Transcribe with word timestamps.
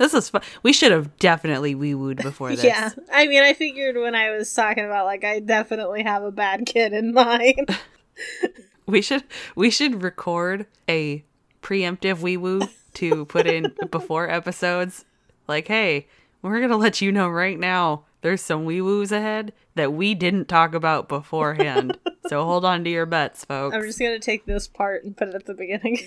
this 0.00 0.14
is 0.14 0.30
fun. 0.30 0.40
We 0.62 0.72
should 0.72 0.92
have 0.92 1.18
definitely 1.18 1.74
wee 1.74 1.94
wooed 1.94 2.16
before 2.22 2.50
this. 2.50 2.64
Yeah. 2.64 2.90
I 3.12 3.26
mean, 3.26 3.42
I 3.42 3.52
figured 3.52 3.96
when 3.96 4.14
I 4.14 4.30
was 4.30 4.52
talking 4.52 4.86
about, 4.86 5.04
like, 5.04 5.24
I 5.24 5.40
definitely 5.40 6.02
have 6.02 6.24
a 6.24 6.32
bad 6.32 6.64
kid 6.64 6.94
in 6.94 7.12
mind. 7.12 7.78
We 8.86 9.02
should 9.02 9.22
we 9.54 9.70
should 9.70 10.02
record 10.02 10.66
a 10.88 11.24
preemptive 11.62 12.22
wee 12.22 12.36
woo 12.36 12.62
to 12.94 13.24
put 13.26 13.46
in 13.46 13.72
before 13.88 14.28
episodes. 14.28 15.04
Like, 15.46 15.68
hey, 15.68 16.08
we're 16.42 16.60
gonna 16.60 16.76
let 16.76 17.00
you 17.00 17.12
know 17.12 17.28
right 17.28 17.56
now. 17.56 18.06
There's 18.22 18.42
some 18.42 18.64
wee 18.64 18.80
woos 18.80 19.12
ahead 19.12 19.52
that 19.76 19.92
we 19.92 20.16
didn't 20.16 20.48
talk 20.48 20.74
about 20.74 21.08
beforehand. 21.08 21.98
so 22.26 22.44
hold 22.44 22.64
on 22.64 22.82
to 22.82 22.90
your 22.90 23.06
butts, 23.06 23.44
folks. 23.44 23.76
I'm 23.76 23.82
just 23.82 24.00
going 24.00 24.12
to 24.12 24.18
take 24.18 24.44
this 24.44 24.66
part 24.68 25.04
and 25.04 25.16
put 25.16 25.28
it 25.28 25.34
at 25.34 25.46
the 25.46 25.54
beginning. 25.54 26.00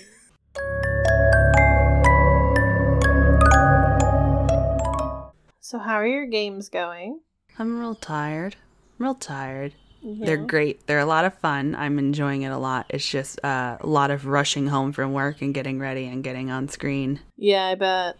So, 5.64 5.78
how 5.78 5.94
are 5.94 6.06
your 6.06 6.26
games 6.26 6.68
going? 6.68 7.20
I'm 7.58 7.78
real 7.80 7.94
tired. 7.94 8.56
I'm 9.00 9.06
real 9.06 9.14
tired. 9.14 9.72
They're 10.02 10.36
great. 10.36 10.86
They're 10.86 10.98
a 10.98 11.06
lot 11.06 11.24
of 11.24 11.32
fun. 11.38 11.74
I'm 11.74 11.98
enjoying 11.98 12.42
it 12.42 12.48
a 12.52 12.58
lot. 12.58 12.84
It's 12.90 13.08
just 13.08 13.42
uh, 13.42 13.78
a 13.80 13.86
lot 13.86 14.10
of 14.10 14.26
rushing 14.26 14.66
home 14.66 14.92
from 14.92 15.14
work 15.14 15.40
and 15.40 15.54
getting 15.54 15.78
ready 15.78 16.04
and 16.04 16.22
getting 16.22 16.50
on 16.50 16.68
screen, 16.68 17.20
Yeah, 17.38 17.64
I 17.68 17.74
bet. 17.74 18.16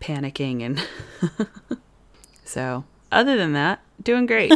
panicking 0.00 0.62
and 0.62 0.86
so. 2.44 2.84
Other 3.10 3.36
than 3.36 3.52
that, 3.54 3.80
doing 4.02 4.26
great. 4.26 4.52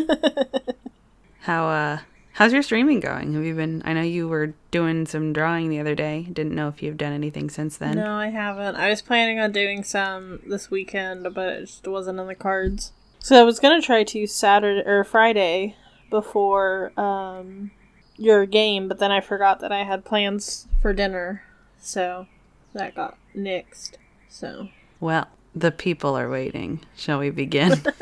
How 1.41 1.69
uh 1.69 1.99
how's 2.39 2.53
your 2.53 2.63
streaming 2.63 3.01
going? 3.01 3.35
Have 3.35 3.43
you 3.43 3.57
been 3.57 3.83
I 3.85 3.93
know 3.93 4.03
you 4.03 4.29
were 4.29 4.55
doing 4.71 5.07
some 5.07 5.33
drawing 5.33 5.71
the 5.71 5.81
other 5.81 5.97
day. 5.97 6.29
Didn't 6.33 6.55
know 6.55 6.69
if 6.69 6.85
you've 6.85 6.97
done 6.97 7.13
anything 7.13 7.51
since 7.51 7.77
then. 7.77 7.97
No, 7.97 8.15
I 8.15 8.29
haven't. 8.29 8.77
I 8.77 8.91
was 8.91 9.03
planning 9.03 9.41
on 9.41 9.51
doing 9.51 9.83
some 9.83 10.39
this 10.47 10.71
weekend, 10.71 11.27
but 11.35 11.49
it 11.49 11.61
just 11.63 11.89
wasn't 11.89 12.21
in 12.21 12.29
the 12.29 12.37
cards. 12.37 12.93
So 13.19 13.41
I 13.41 13.43
was 13.43 13.59
gonna 13.59 13.83
try 13.83 14.05
to 14.05 14.27
Saturday 14.29 14.89
or 14.89 15.03
Friday 15.03 15.75
before 16.11 16.93
um 16.97 17.73
your 18.17 18.47
game, 18.47 18.87
but 18.87 19.01
then 19.01 19.11
I 19.11 19.21
forgot 19.21 19.59
that 19.59 19.73
I 19.73 19.83
had 19.83 20.05
plans 20.05 20.69
for 20.81 20.93
dinner, 20.93 21.43
so 21.81 22.29
that 22.73 22.95
got 22.95 23.19
nixed. 23.37 23.95
So 24.29 24.69
Well, 25.01 25.27
the 25.57 25.73
people 25.73 26.17
are 26.17 26.31
waiting. 26.31 26.83
Shall 26.97 27.19
we 27.19 27.31
begin? 27.31 27.83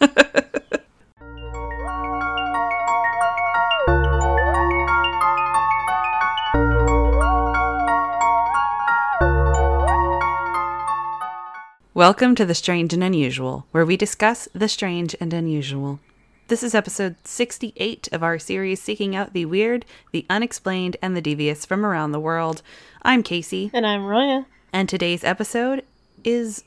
Welcome 11.94 12.34
to 12.34 12.44
The 12.44 12.56
Strange 12.56 12.92
and 12.92 13.04
Unusual, 13.04 13.66
where 13.70 13.86
we 13.86 13.96
discuss 13.96 14.48
the 14.52 14.68
strange 14.68 15.14
and 15.20 15.32
unusual. 15.32 16.00
This 16.48 16.64
is 16.64 16.74
episode 16.74 17.14
68 17.22 18.08
of 18.10 18.20
our 18.20 18.36
series 18.36 18.82
seeking 18.82 19.14
out 19.14 19.32
the 19.32 19.44
weird, 19.44 19.84
the 20.10 20.26
unexplained, 20.28 20.96
and 21.00 21.16
the 21.16 21.20
devious 21.20 21.64
from 21.64 21.86
around 21.86 22.10
the 22.10 22.18
world. 22.18 22.62
I'm 23.02 23.22
Casey, 23.22 23.70
and 23.72 23.86
I'm 23.86 24.04
Roya. 24.04 24.44
and 24.72 24.88
today's 24.88 25.22
episode 25.22 25.84
is 26.24 26.64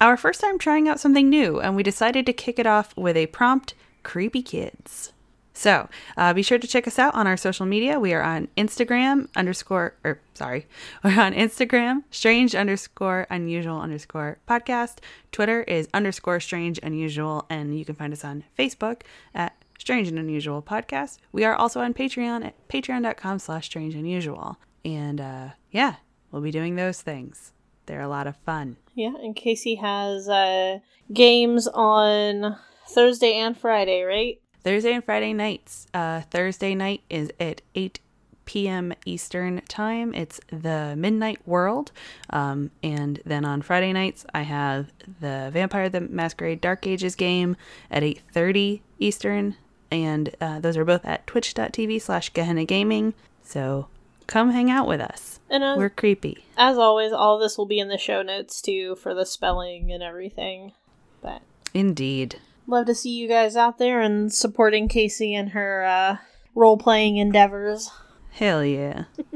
our 0.00 0.16
first 0.16 0.40
time 0.40 0.58
trying 0.58 0.88
out 0.88 0.98
something 0.98 1.28
new, 1.28 1.60
and 1.60 1.76
we 1.76 1.82
decided 1.82 2.24
to 2.24 2.32
kick 2.32 2.58
it 2.58 2.66
off 2.66 2.96
with 2.96 3.14
a 3.14 3.26
prompt 3.26 3.74
creepy 4.02 4.40
kids. 4.40 5.12
So 5.52 5.88
uh, 6.16 6.32
be 6.32 6.42
sure 6.42 6.58
to 6.58 6.66
check 6.66 6.86
us 6.86 6.98
out 6.98 7.14
on 7.14 7.26
our 7.26 7.36
social 7.36 7.66
media. 7.66 8.00
We 8.00 8.14
are 8.14 8.22
on 8.22 8.48
Instagram 8.56 9.28
underscore, 9.36 9.94
or 10.02 10.20
sorry, 10.34 10.66
we're 11.04 11.20
on 11.20 11.34
Instagram, 11.34 12.04
strange 12.10 12.54
underscore 12.54 13.26
unusual 13.30 13.80
underscore 13.80 14.38
podcast. 14.48 14.98
Twitter 15.30 15.62
is 15.64 15.88
underscore 15.92 16.40
strange 16.40 16.78
unusual, 16.82 17.46
and 17.50 17.78
you 17.78 17.84
can 17.84 17.94
find 17.94 18.12
us 18.12 18.24
on 18.24 18.44
Facebook 18.58 19.02
at 19.34 19.54
strange 19.78 20.08
and 20.08 20.18
unusual 20.18 20.62
podcast. 20.62 21.18
We 21.32 21.44
are 21.44 21.54
also 21.54 21.80
on 21.80 21.94
Patreon 21.94 22.44
at 22.44 22.68
patreon.com 22.68 23.38
slash 23.38 23.66
strange 23.66 23.94
unusual. 23.94 24.58
And 24.84 25.20
uh, 25.20 25.48
yeah, 25.70 25.96
we'll 26.30 26.42
be 26.42 26.50
doing 26.50 26.76
those 26.76 27.00
things. 27.02 27.52
They're 27.86 28.00
a 28.00 28.08
lot 28.08 28.26
of 28.26 28.36
fun. 28.36 28.76
Yeah, 28.94 29.14
and 29.16 29.34
Casey 29.34 29.76
has 29.76 30.28
uh 30.28 30.78
games 31.12 31.66
on 31.68 32.56
Thursday 32.88 33.34
and 33.34 33.56
Friday, 33.56 34.02
right? 34.02 34.41
Thursday 34.64 34.92
and 34.92 35.04
Friday 35.04 35.32
nights. 35.32 35.86
Uh, 35.92 36.22
Thursday 36.30 36.74
night 36.74 37.02
is 37.10 37.30
at 37.40 37.62
8 37.74 37.98
p.m. 38.44 38.92
Eastern 39.04 39.60
time. 39.68 40.14
It's 40.14 40.40
the 40.50 40.94
Midnight 40.96 41.40
World. 41.46 41.92
Um, 42.30 42.70
and 42.82 43.20
then 43.24 43.44
on 43.44 43.62
Friday 43.62 43.92
nights, 43.92 44.24
I 44.34 44.42
have 44.42 44.92
the 45.20 45.50
Vampire 45.52 45.88
the 45.88 46.00
Masquerade 46.00 46.60
Dark 46.60 46.86
Ages 46.86 47.14
game 47.14 47.56
at 47.90 48.02
8.30 48.02 48.80
Eastern. 48.98 49.56
And 49.90 50.34
uh, 50.40 50.58
those 50.60 50.76
are 50.76 50.84
both 50.84 51.04
at 51.04 51.26
twitch.tv 51.26 52.00
slash 52.00 52.30
Gehenna 52.32 52.64
Gaming. 52.64 53.14
So 53.42 53.88
come 54.26 54.50
hang 54.50 54.70
out 54.70 54.86
with 54.86 55.00
us. 55.00 55.40
And 55.50 55.62
uh, 55.62 55.74
We're 55.76 55.90
creepy. 55.90 56.44
as 56.56 56.78
always, 56.78 57.12
all 57.12 57.38
this 57.38 57.58
will 57.58 57.66
be 57.66 57.78
in 57.78 57.88
the 57.88 57.98
show 57.98 58.22
notes 58.22 58.62
too 58.62 58.96
for 58.96 59.12
the 59.14 59.26
spelling 59.26 59.92
and 59.92 60.02
everything. 60.02 60.72
But 61.20 61.42
Indeed. 61.74 62.36
Love 62.66 62.86
to 62.86 62.94
see 62.94 63.10
you 63.10 63.28
guys 63.28 63.56
out 63.56 63.78
there 63.78 64.00
and 64.00 64.32
supporting 64.32 64.88
Casey 64.88 65.34
and 65.34 65.50
her 65.50 65.84
uh, 65.84 66.16
role 66.54 66.76
playing 66.76 67.16
endeavors. 67.16 67.90
Hell 68.30 68.64
yeah. 68.64 69.04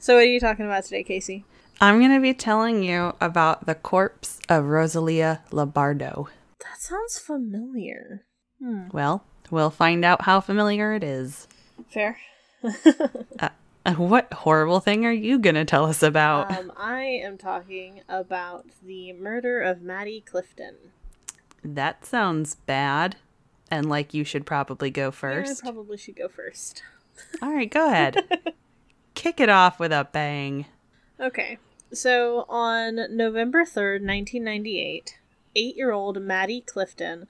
So, 0.00 0.14
what 0.14 0.22
are 0.22 0.26
you 0.26 0.38
talking 0.38 0.64
about 0.64 0.84
today, 0.84 1.02
Casey? 1.02 1.44
I'm 1.80 1.98
going 1.98 2.12
to 2.12 2.20
be 2.20 2.32
telling 2.32 2.84
you 2.84 3.14
about 3.20 3.66
the 3.66 3.74
corpse 3.74 4.38
of 4.48 4.66
Rosalia 4.66 5.42
Lombardo. 5.50 6.28
That 6.60 6.80
sounds 6.80 7.18
familiar. 7.18 8.24
Well, 8.92 9.24
we'll 9.50 9.70
find 9.70 10.04
out 10.04 10.22
how 10.22 10.40
familiar 10.40 10.94
it 10.94 11.04
is. 11.04 11.48
Fair. 11.92 12.18
Uh, 13.86 13.94
what 13.94 14.30
horrible 14.32 14.80
thing 14.80 15.06
are 15.06 15.12
you 15.12 15.38
going 15.38 15.54
to 15.54 15.64
tell 15.64 15.86
us 15.86 16.02
about? 16.02 16.54
Um, 16.54 16.70
I 16.76 17.04
am 17.04 17.38
talking 17.38 18.02
about 18.06 18.66
the 18.82 19.14
murder 19.14 19.62
of 19.62 19.80
Maddie 19.80 20.22
Clifton. 20.26 20.76
That 21.62 22.04
sounds 22.04 22.54
bad. 22.54 23.16
And 23.70 23.88
like 23.88 24.14
you 24.14 24.24
should 24.24 24.46
probably 24.46 24.90
go 24.90 25.10
first. 25.10 25.62
I 25.62 25.66
probably 25.66 25.96
should 25.96 26.16
go 26.16 26.28
first. 26.28 26.82
All 27.42 27.52
right, 27.52 27.70
go 27.70 27.88
ahead. 27.88 28.16
Kick 29.14 29.40
it 29.40 29.48
off 29.48 29.78
with 29.78 29.92
a 29.92 30.08
bang. 30.10 30.66
Okay. 31.20 31.58
So 31.92 32.44
on 32.48 33.16
November 33.16 33.64
3rd, 33.64 34.04
1998, 34.06 35.18
eight 35.56 35.76
year 35.76 35.90
old 35.90 36.22
Maddie 36.22 36.60
Clifton 36.60 37.26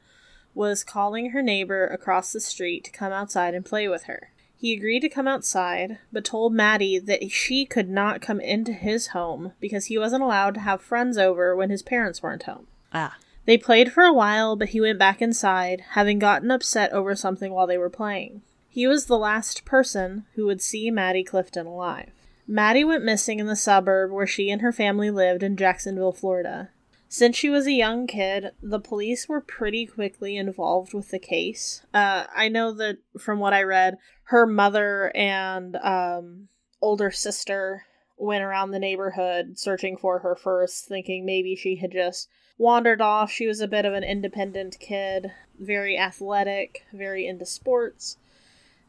was 0.55 0.85
calling 0.85 1.31
her 1.31 1.43
neighbor 1.43 1.87
across 1.87 2.33
the 2.33 2.41
street 2.41 2.85
to 2.85 2.91
come 2.91 3.13
outside 3.13 3.55
and 3.55 3.65
play 3.65 3.89
with 3.89 4.05
her. 4.05 4.33
He 4.57 4.73
agreed 4.73 5.01
to 5.01 5.09
come 5.09 5.29
outside, 5.29 5.99
but 6.13 6.25
told 6.25 6.53
Maddie 6.53 6.99
that 6.99 7.31
she 7.31 7.65
could 7.65 7.89
not 7.89 8.21
come 8.21 8.41
into 8.41 8.73
his 8.73 9.09
home 9.09 9.53
because 9.61 9.85
he 9.85 9.97
wasn't 9.97 10.25
allowed 10.25 10.55
to 10.55 10.61
have 10.61 10.83
friends 10.83 11.17
over 11.17 11.55
when 11.55 11.71
his 11.71 11.83
parents 11.83 12.25
weren't 12.25 12.43
home. 12.43 12.67
Ah, 12.93 13.17
They 13.49 13.57
played 13.57 13.95
for 13.95 14.05
a 14.05 14.13
while, 14.13 14.57
but 14.57 14.69
he 14.69 14.81
went 14.83 14.99
back 14.99 15.23
inside, 15.23 15.83
having 15.93 16.19
gotten 16.19 16.51
upset 16.51 16.93
over 16.93 17.17
something 17.17 17.51
while 17.51 17.67
they 17.67 17.79
were 17.79 17.89
playing. 17.89 18.43
He 18.69 18.87
was 18.87 19.07
the 19.07 19.17
last 19.17 19.65
person 19.65 20.27
who 20.35 20.45
would 20.45 20.61
see 20.61 20.91
Maddie 20.91 21.25
Clifton 21.25 21.67
alive. 21.67 22.11
Maddie 22.47 22.85
went 22.85 23.05
missing 23.05 23.41
in 23.41 23.47
the 23.47 23.57
suburb 23.57 24.11
where 24.11 24.27
she 24.27 24.51
and 24.51 24.61
her 24.61 24.71
family 24.71 25.11
lived 25.11 25.43
in 25.43 25.57
Jacksonville, 25.57 26.13
Florida. 26.13 26.73
Since 27.09 27.37
she 27.37 27.49
was 27.49 27.67
a 27.67 27.73
young 27.73 28.07
kid, 28.07 28.51
the 28.63 28.79
police 28.79 29.31
were 29.31 29.41
pretty 29.41 29.87
quickly 29.87 30.37
involved 30.37 30.93
with 30.93 31.09
the 31.11 31.19
case. 31.19 31.81
Uh, 31.95 32.25
I 32.37 32.51
know 32.51 32.75
that 32.75 32.99
from 33.19 33.39
what 33.39 33.55
I 33.55 33.63
read, 33.63 33.97
her 34.25 34.45
mother 34.45 35.11
and 35.17 35.75
um, 35.77 36.49
older 36.83 37.11
sister 37.11 37.87
went 38.19 38.45
around 38.45 38.73
the 38.73 38.79
neighborhood 38.79 39.59
searching 39.59 39.97
for 39.97 40.19
her 40.19 40.37
first, 40.37 40.85
thinking 40.85 41.25
maybe 41.25 41.57
she 41.57 41.77
had 41.77 41.93
just 41.93 42.29
wandered 42.59 43.01
off. 43.01 43.31
She 43.31 43.47
was 43.47 43.61
a 43.61 43.69
bit 43.69 43.85
of 43.85 43.95
an 43.95 44.05
independent 44.05 44.79
kid, 44.81 45.33
very 45.59 45.97
athletic, 45.97 46.85
very 46.93 47.27
into 47.27 47.47
sports. 47.47 48.17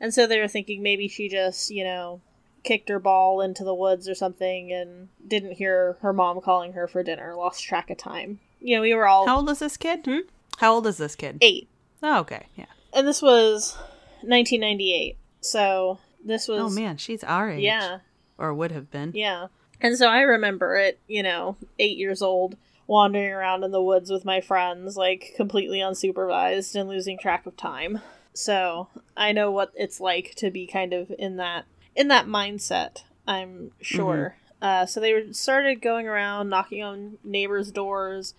And 0.01 0.13
so 0.13 0.25
they 0.25 0.39
were 0.39 0.47
thinking 0.47 0.81
maybe 0.81 1.07
she 1.07 1.29
just, 1.29 1.69
you 1.69 1.83
know, 1.83 2.21
kicked 2.63 2.89
her 2.89 2.99
ball 2.99 3.41
into 3.41 3.63
the 3.63 3.73
woods 3.73 4.09
or 4.09 4.15
something 4.15 4.71
and 4.71 5.09
didn't 5.25 5.53
hear 5.53 5.97
her 6.01 6.13
mom 6.13 6.41
calling 6.41 6.73
her 6.73 6.87
for 6.87 7.03
dinner, 7.03 7.35
lost 7.35 7.63
track 7.63 7.89
of 7.89 7.97
time. 7.97 8.39
You 8.59 8.75
know, 8.75 8.81
we 8.81 8.93
were 8.93 9.07
all 9.07 9.25
how 9.25 9.37
old 9.37 9.49
is 9.49 9.59
this 9.59 9.77
kid? 9.77 10.05
Hmm? 10.05 10.19
How 10.57 10.73
old 10.73 10.87
is 10.87 10.97
this 10.97 11.15
kid? 11.15 11.37
eight. 11.41 11.69
Oh, 12.01 12.19
okay, 12.19 12.47
yeah. 12.55 12.65
And 12.93 13.07
this 13.07 13.21
was 13.21 13.75
1998. 14.21 15.17
So 15.41 15.99
this 16.23 16.47
was. 16.47 16.59
Oh 16.59 16.69
man, 16.69 16.97
she's 16.97 17.23
our 17.23 17.51
age. 17.51 17.61
Yeah. 17.63 17.99
Or 18.37 18.53
would 18.53 18.71
have 18.71 18.89
been. 18.89 19.11
Yeah. 19.13 19.47
And 19.81 19.97
so 19.97 20.07
I 20.07 20.21
remember 20.21 20.75
it, 20.75 20.99
you 21.07 21.23
know, 21.23 21.55
eight 21.77 21.97
years 21.97 22.21
old, 22.21 22.57
wandering 22.89 23.31
around 23.31 23.63
in 23.63 23.69
the 23.69 23.81
woods 23.81 24.09
with 24.09 24.25
my 24.25 24.41
friends, 24.41 24.97
like 24.97 25.33
completely 25.37 25.77
unsupervised 25.77 26.73
and 26.73 26.89
losing 26.89 27.19
track 27.19 27.45
of 27.45 27.55
time. 27.55 28.01
So 28.33 28.87
I 29.15 29.31
know 29.31 29.51
what 29.51 29.71
it's 29.75 30.01
like 30.01 30.33
to 30.37 30.49
be 30.49 30.65
kind 30.65 30.91
of 30.91 31.11
in 31.19 31.37
that 31.37 31.65
in 31.95 32.07
that 32.07 32.25
mindset, 32.25 33.03
I'm 33.27 33.71
sure. 33.79 34.35
Uh, 34.59 34.87
so 34.87 34.99
they 34.99 35.31
started 35.31 35.81
going 35.81 36.07
around, 36.07 36.49
knocking 36.49 36.81
on 36.81 37.19
neighbors' 37.23 37.71
doors, 37.71 38.33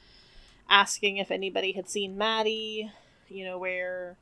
asking 0.68 1.18
if 1.18 1.30
anybody 1.30 1.72
had 1.72 1.88
seen 1.88 2.18
Maddie, 2.18 2.90
you 3.28 3.44
know, 3.44 3.56
where 3.56 4.16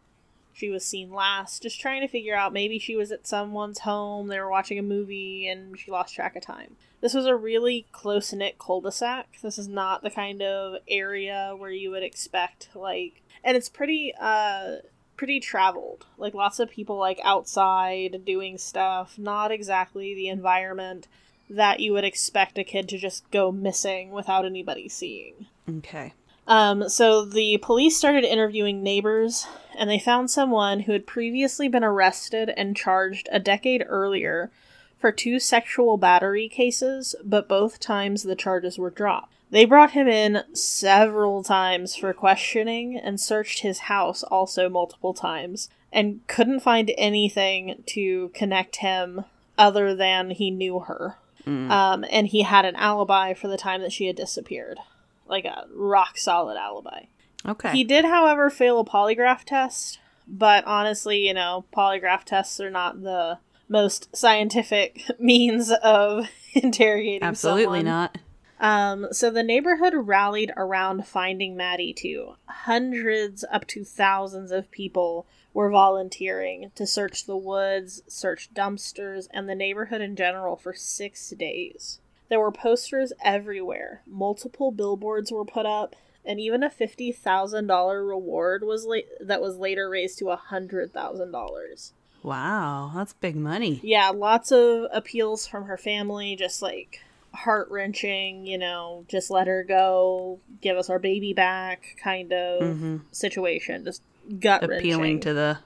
she 0.59 0.71
was 0.71 0.85
seen 0.85 1.13
last, 1.13 1.63
just 1.63 1.81
trying 1.81 2.01
to 2.01 2.09
figure 2.09 2.35
out 2.35 2.53
maybe 2.53 2.81
she 2.81 2.97
was 2.97 3.13
at 3.13 3.29
someone's 3.29 3.79
home, 3.79 4.27
they 4.27 4.41
were 4.41 4.51
watching 4.51 4.79
a 4.79 4.83
movie, 4.83 5.47
and 5.47 5.79
she 5.79 5.93
lost 5.93 6.15
track 6.15 6.35
of 6.35 6.43
time. 6.43 6.75
This 7.01 7.15
was 7.15 7.27
a 7.27 7.37
really 7.37 7.87
close 7.93 8.33
knit 8.33 8.59
cul 8.59 8.81
de 8.81 8.91
sac. 8.91 9.39
This 9.41 9.57
is 9.57 9.69
not 9.69 10.03
the 10.03 10.11
kind 10.11 10.43
of 10.43 10.81
area 10.89 11.55
where 11.57 11.71
you 11.71 11.91
would 11.91 12.03
expect, 12.03 12.71
like, 12.75 13.23
and 13.45 13.57
it's 13.57 13.69
pretty, 13.69 14.13
uh, 14.21 14.79
pretty 15.17 15.39
traveled. 15.39 16.07
Like, 16.17 16.35
lots 16.35 16.59
of 16.59 16.71
people, 16.71 16.99
like, 16.99 17.21
outside 17.23 18.25
doing 18.25 18.59
stuff, 18.59 19.17
not 19.17 19.53
exactly 19.53 20.13
the 20.13 20.29
environment 20.29 21.07
that 21.49 21.79
you 21.79 21.93
would 21.93 22.05
expect 22.05 22.59
a 22.59 22.65
kid 22.65 22.89
to 22.89 22.99
just 22.99 23.31
go 23.31 23.53
missing 23.53 24.11
without 24.11 24.45
anybody 24.45 24.89
seeing. 24.89 25.47
Okay. 25.69 26.15
Um, 26.49 26.89
so 26.89 27.27
the 27.27 27.59
police 27.59 27.97
started 27.97 28.25
interviewing 28.25 28.83
neighbors, 28.83 29.47
and 29.79 29.89
they 29.89 29.99
found 29.99 30.31
someone 30.31 30.81
who 30.81 30.93
had 30.93 31.07
previously 31.07 31.69
been 31.69 31.85
arrested 31.85 32.51
and 32.57 32.75
charged 32.75 33.29
a 33.31 33.39
decade 33.39 33.85
earlier 33.87 34.51
for 34.97 35.13
two 35.13 35.39
sexual 35.39 35.99
battery 35.99 36.49
cases, 36.49 37.15
but 37.23 37.49
both 37.49 37.79
times 37.79 38.23
the 38.23 38.35
charges 38.35 38.79
were 38.79 38.91
dropped. 38.91 39.33
They 39.51 39.67
brought 39.67 39.93
him 39.93 40.09
in 40.09 40.43
several 40.55 41.43
times 41.43 41.95
for 41.95 42.13
questioning 42.13 42.99
and 42.99 43.21
searched 43.21 43.61
his 43.61 43.81
house 43.81 44.23
also 44.23 44.69
multiple 44.69 45.15
times 45.15 45.69
and 45.93 46.27
couldn't 46.27 46.61
find 46.61 46.93
anything 46.99 47.83
to 47.87 48.31
connect 48.35 48.77
him 48.77 49.25
other 49.57 49.95
than 49.95 50.31
he 50.31 50.51
knew 50.51 50.81
her. 50.81 51.17
Mm. 51.47 51.71
Um, 51.71 52.05
and 52.11 52.27
he 52.27 52.43
had 52.43 52.65
an 52.65 52.77
alibi 52.77 53.33
for 53.33 53.49
the 53.49 53.57
time 53.57 53.81
that 53.83 53.93
she 53.93 54.07
had 54.07 54.17
disappeared. 54.17 54.81
Like 55.29 55.45
a 55.45 55.67
rock 55.75 56.19
solid 56.19 56.57
alibi. 56.57 57.05
Okay. 57.47 57.73
He 57.73 57.85
did, 57.85 58.05
however, 58.05 58.51
fail 58.51 58.81
a 58.81 58.85
polygraph 58.85 59.45
test, 59.45 60.01
but 60.27 60.65
honestly, 60.67 61.27
you 61.27 61.35
know, 61.35 61.65
polygraph 61.75 62.25
tests 62.25 62.61
are 62.61 62.71
not 62.71 63.03
the 63.03 63.39
most 63.69 64.15
scientific 64.17 65.03
means 65.19 65.71
of 65.71 66.29
interrogating 66.55 67.23
Absolutely 67.23 67.81
someone. 67.81 67.85
not. 67.85 68.19
Um, 68.61 69.07
so 69.13 69.31
the 69.31 69.45
neighborhood 69.45 69.95
rallied 69.95 70.53
around 70.57 71.07
finding 71.07 71.57
Maddie 71.57 71.93
too. 71.93 72.35
Hundreds 72.47 73.45
up 73.53 73.67
to 73.69 73.85
thousands 73.85 74.51
of 74.51 74.71
people 74.73 75.27
were 75.55 75.71
volunteering 75.71 76.73
to 76.75 76.87
search 76.87 77.27
the 77.27 77.37
woods, 77.37 78.03
search 78.09 78.53
dumpsters, 78.53 79.29
and 79.33 79.49
the 79.49 79.55
neighborhood 79.55 80.01
in 80.01 80.17
general 80.17 80.57
for 80.57 80.75
six 80.75 81.31
days. 81.31 82.01
There 82.29 82.41
were 82.41 82.53
posters 82.53 83.13
everywhere. 83.23 84.03
Multiple 84.07 84.71
billboards 84.71 85.33
were 85.33 85.45
put 85.45 85.65
up, 85.67 85.97
and 86.25 86.39
even 86.41 86.63
a 86.63 86.71
fifty 86.71 87.11
thousand 87.13 87.67
dollar 87.69 88.05
reward 88.05 88.63
was 88.65 88.85
la- 88.85 88.99
that 89.21 89.41
was 89.41 89.57
later 89.57 89.89
raised 89.89 90.19
to 90.19 90.31
a 90.31 90.37
hundred 90.37 90.93
thousand 90.93 91.33
dollars. 91.33 91.93
Wow, 92.23 92.93
that's 92.95 93.13
big 93.15 93.37
money. 93.37 93.81
Yeah, 93.83 94.11
lots 94.11 94.51
of 94.53 94.87
appeals 94.93 95.47
from 95.47 95.65
her 95.65 95.79
family, 95.79 96.37
just 96.37 96.61
like 96.61 97.01
heart 97.33 97.69
wrenching, 97.71 98.47
you 98.47 98.59
know, 98.59 99.05
just 99.09 99.31
let 99.31 99.47
her 99.47 99.63
go, 99.63 100.41
give 100.61 100.77
us 100.77 100.91
our 100.91 100.99
baby 100.99 101.33
back 101.33 101.97
kind 102.03 102.33
of 102.33 102.63
Mhm. 102.63 103.01
situation. 103.13 103.85
Just 103.85 104.03
gut 104.41 104.65
Appealing 104.65 105.21
to 105.21 105.33
the 105.33 105.59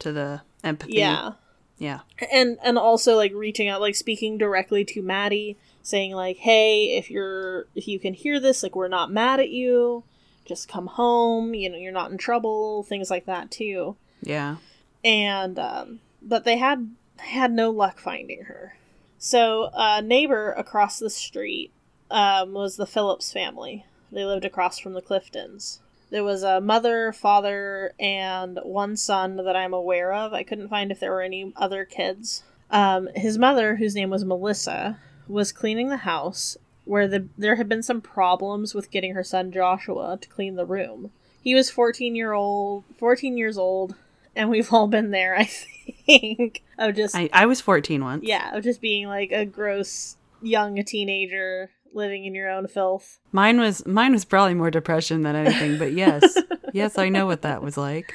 to 0.00 0.12
the 0.12 0.40
empathy. 0.64 0.94
Yeah. 0.94 1.32
Yeah. 1.78 2.00
And 2.32 2.58
and 2.62 2.78
also 2.78 3.16
like 3.16 3.32
reaching 3.34 3.68
out, 3.68 3.80
like 3.80 3.94
speaking 3.94 4.38
directly 4.38 4.84
to 4.86 5.02
Maddie, 5.02 5.56
saying 5.82 6.12
like, 6.12 6.38
Hey, 6.38 6.96
if 6.96 7.10
you're 7.10 7.66
if 7.74 7.88
you 7.88 7.98
can 7.98 8.14
hear 8.14 8.40
this, 8.40 8.62
like 8.62 8.76
we're 8.76 8.88
not 8.88 9.10
mad 9.10 9.40
at 9.40 9.50
you, 9.50 10.04
just 10.44 10.68
come 10.68 10.86
home, 10.86 11.54
you 11.54 11.68
know, 11.70 11.76
you're 11.76 11.92
not 11.92 12.10
in 12.10 12.18
trouble, 12.18 12.82
things 12.82 13.10
like 13.10 13.26
that 13.26 13.50
too. 13.50 13.96
Yeah. 14.22 14.56
and 15.04 15.58
um, 15.58 16.00
but 16.22 16.44
they 16.44 16.58
had 16.58 16.90
had 17.18 17.52
no 17.52 17.70
luck 17.70 17.98
finding 17.98 18.44
her. 18.44 18.76
So 19.18 19.70
a 19.74 20.00
neighbor 20.02 20.52
across 20.52 20.98
the 20.98 21.10
street 21.10 21.72
um, 22.10 22.52
was 22.52 22.76
the 22.76 22.86
Phillips 22.86 23.32
family. 23.32 23.84
They 24.10 24.24
lived 24.24 24.44
across 24.44 24.78
from 24.78 24.94
the 24.94 25.02
Cliftons. 25.02 25.78
There 26.10 26.24
was 26.24 26.42
a 26.42 26.60
mother, 26.60 27.12
father, 27.12 27.92
and 28.00 28.58
one 28.64 28.96
son 28.96 29.36
that 29.36 29.54
I'm 29.54 29.72
aware 29.72 30.12
of. 30.12 30.32
I 30.32 30.42
couldn't 30.42 30.68
find 30.68 30.90
if 30.90 30.98
there 30.98 31.12
were 31.12 31.22
any 31.22 31.52
other 31.56 31.84
kids. 31.84 32.42
Um, 32.70 33.08
his 33.14 33.38
mother, 33.38 33.76
whose 33.76 33.94
name 33.94 34.10
was 34.10 34.24
Melissa, 34.24 34.98
was 35.30 35.52
cleaning 35.52 35.88
the 35.88 35.98
house 35.98 36.56
where 36.84 37.06
the, 37.06 37.28
there 37.38 37.56
had 37.56 37.68
been 37.68 37.82
some 37.82 38.00
problems 38.00 38.74
with 38.74 38.90
getting 38.90 39.14
her 39.14 39.22
son 39.22 39.52
Joshua 39.52 40.18
to 40.20 40.28
clean 40.28 40.56
the 40.56 40.66
room. 40.66 41.10
He 41.40 41.54
was 41.54 41.70
14 41.70 42.14
year 42.16 42.32
old, 42.32 42.84
14 42.98 43.36
years 43.36 43.56
old, 43.56 43.94
and 44.34 44.50
we've 44.50 44.72
all 44.72 44.88
been 44.88 45.10
there, 45.10 45.36
I 45.38 45.44
think, 45.44 46.62
of 46.78 46.96
just 46.96 47.14
I, 47.14 47.30
I 47.32 47.46
was 47.46 47.60
14 47.60 48.02
once. 48.02 48.24
yeah, 48.24 48.56
of 48.56 48.64
just 48.64 48.80
being 48.80 49.06
like 49.06 49.32
a 49.32 49.44
gross 49.44 50.16
young 50.42 50.82
teenager 50.84 51.70
living 51.92 52.24
in 52.24 52.34
your 52.34 52.50
own 52.50 52.68
filth. 52.68 53.18
Mine 53.32 53.58
was 53.60 53.84
mine 53.86 54.12
was 54.12 54.24
probably 54.24 54.54
more 54.54 54.70
depression 54.70 55.22
than 55.22 55.36
anything, 55.36 55.78
but 55.78 55.92
yes. 55.92 56.36
yes, 56.72 56.98
I 56.98 57.08
know 57.08 57.26
what 57.26 57.42
that 57.42 57.62
was 57.62 57.76
like. 57.76 58.12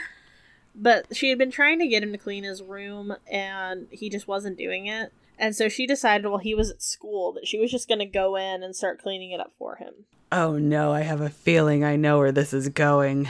But 0.74 1.16
she 1.16 1.30
had 1.30 1.38
been 1.38 1.52
trying 1.52 1.80
to 1.80 1.88
get 1.88 2.04
him 2.04 2.12
to 2.12 2.18
clean 2.18 2.44
his 2.44 2.62
room 2.62 3.16
and 3.32 3.88
he 3.92 4.10
just 4.10 4.28
wasn't 4.28 4.58
doing 4.58 4.88
it. 4.88 5.14
And 5.38 5.56
so 5.56 5.70
she 5.70 5.86
decided 5.86 6.26
while 6.28 6.38
he 6.38 6.56
was 6.56 6.70
at 6.70 6.82
school 6.82 7.34
that 7.34 7.48
she 7.48 7.60
was 7.60 7.72
just 7.72 7.88
going 7.88 8.00
to 8.00 8.06
go 8.06 8.36
in 8.36 8.64
and 8.64 8.76
start 8.76 9.02
cleaning 9.02 9.32
it 9.32 9.40
up 9.40 9.52
for 9.58 9.76
him. 9.76 10.06
Oh 10.32 10.58
no, 10.58 10.92
I 10.92 11.02
have 11.02 11.22
a 11.22 11.30
feeling 11.30 11.84
I 11.84 11.96
know 11.96 12.18
where 12.18 12.32
this 12.32 12.54
is 12.54 12.70
going, 12.70 13.28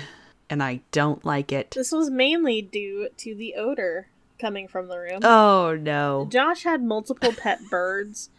and 0.49 0.63
I 0.63 0.81
don't 0.91 1.25
like 1.25 1.51
it. 1.51 1.71
This 1.71 1.91
was 1.91 2.09
mainly 2.09 2.61
due 2.61 3.09
to 3.17 3.35
the 3.35 3.55
odor 3.55 4.07
coming 4.39 4.67
from 4.67 4.87
the 4.87 4.97
room. 4.97 5.19
Oh 5.23 5.77
no. 5.79 6.27
Josh 6.31 6.63
had 6.63 6.83
multiple 6.83 7.33
pet 7.33 7.59
birds, 7.69 8.29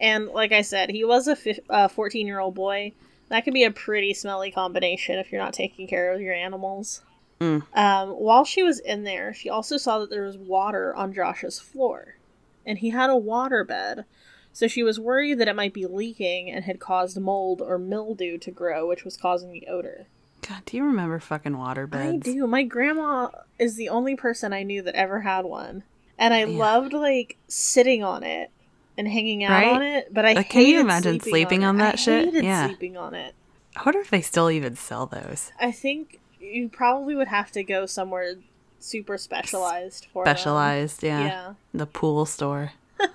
and 0.00 0.28
like 0.28 0.52
I 0.52 0.62
said, 0.62 0.90
he 0.90 1.04
was 1.04 1.28
a 1.28 1.36
uh, 1.70 1.88
14 1.88 2.26
year 2.26 2.40
old 2.40 2.54
boy. 2.54 2.92
That 3.28 3.44
can 3.44 3.52
be 3.52 3.64
a 3.64 3.72
pretty 3.72 4.14
smelly 4.14 4.50
combination 4.50 5.18
if 5.18 5.32
you're 5.32 5.42
not 5.42 5.52
taking 5.52 5.88
care 5.88 6.12
of 6.12 6.20
your 6.20 6.34
animals. 6.34 7.02
Mm. 7.40 7.64
Um, 7.74 8.10
while 8.10 8.44
she 8.44 8.62
was 8.62 8.78
in 8.78 9.04
there, 9.04 9.34
she 9.34 9.50
also 9.50 9.76
saw 9.76 9.98
that 9.98 10.10
there 10.10 10.22
was 10.22 10.38
water 10.38 10.94
on 10.94 11.12
Josh's 11.12 11.58
floor, 11.58 12.16
and 12.66 12.78
he 12.78 12.90
had 12.90 13.08
a 13.10 13.16
water 13.16 13.64
bed. 13.64 14.04
So 14.52 14.66
she 14.68 14.82
was 14.82 14.98
worried 14.98 15.38
that 15.38 15.48
it 15.48 15.56
might 15.56 15.74
be 15.74 15.86
leaking 15.86 16.50
and 16.50 16.64
had 16.64 16.80
caused 16.80 17.20
mold 17.20 17.60
or 17.60 17.78
mildew 17.78 18.38
to 18.38 18.50
grow, 18.50 18.88
which 18.88 19.04
was 19.04 19.16
causing 19.16 19.52
the 19.52 19.66
odor. 19.68 20.06
God, 20.48 20.62
do 20.64 20.76
you 20.76 20.84
remember 20.84 21.18
fucking 21.18 21.58
water 21.58 21.86
beds? 21.86 22.26
I 22.26 22.32
do. 22.32 22.46
My 22.46 22.62
grandma 22.62 23.28
is 23.58 23.76
the 23.76 23.88
only 23.90 24.16
person 24.16 24.52
I 24.52 24.62
knew 24.62 24.80
that 24.82 24.94
ever 24.94 25.20
had 25.20 25.44
one. 25.44 25.82
And 26.18 26.32
I 26.32 26.40
Yeah. 26.44 26.58
loved 26.58 26.92
like 26.94 27.36
sitting 27.48 28.02
on 28.02 28.22
it 28.22 28.50
and 28.96 29.06
hanging 29.08 29.44
out 29.44 29.52
Right? 29.52 29.68
on 29.68 29.82
it, 29.82 30.08
but 30.14 30.24
I 30.24 30.32
Like, 30.32 30.48
can 30.48 30.64
you 30.66 30.80
imagine 30.80 31.20
sleeping 31.20 31.62
it. 31.62 31.66
on 31.66 31.76
that 31.76 31.94
I 31.94 31.96
shit? 31.96 32.42
Yeah. 32.42 32.66
sleeping 32.66 32.96
on 32.96 33.14
it. 33.14 33.34
I 33.76 33.82
wonder 33.84 34.00
if 34.00 34.08
they 34.08 34.22
still 34.22 34.50
even 34.50 34.74
sell 34.74 35.04
those. 35.04 35.52
I 35.60 35.70
think 35.70 36.18
you 36.40 36.70
probably 36.70 37.14
would 37.14 37.28
have 37.28 37.50
to 37.52 37.62
go 37.62 37.84
somewhere 37.84 38.36
super 38.78 39.18
specialized 39.18 40.06
for. 40.12 40.24
Specialized, 40.24 41.02
yeah. 41.02 41.20
Yeah. 41.26 41.54
The 41.74 41.86
pool 41.86 42.26
store. 42.26 42.72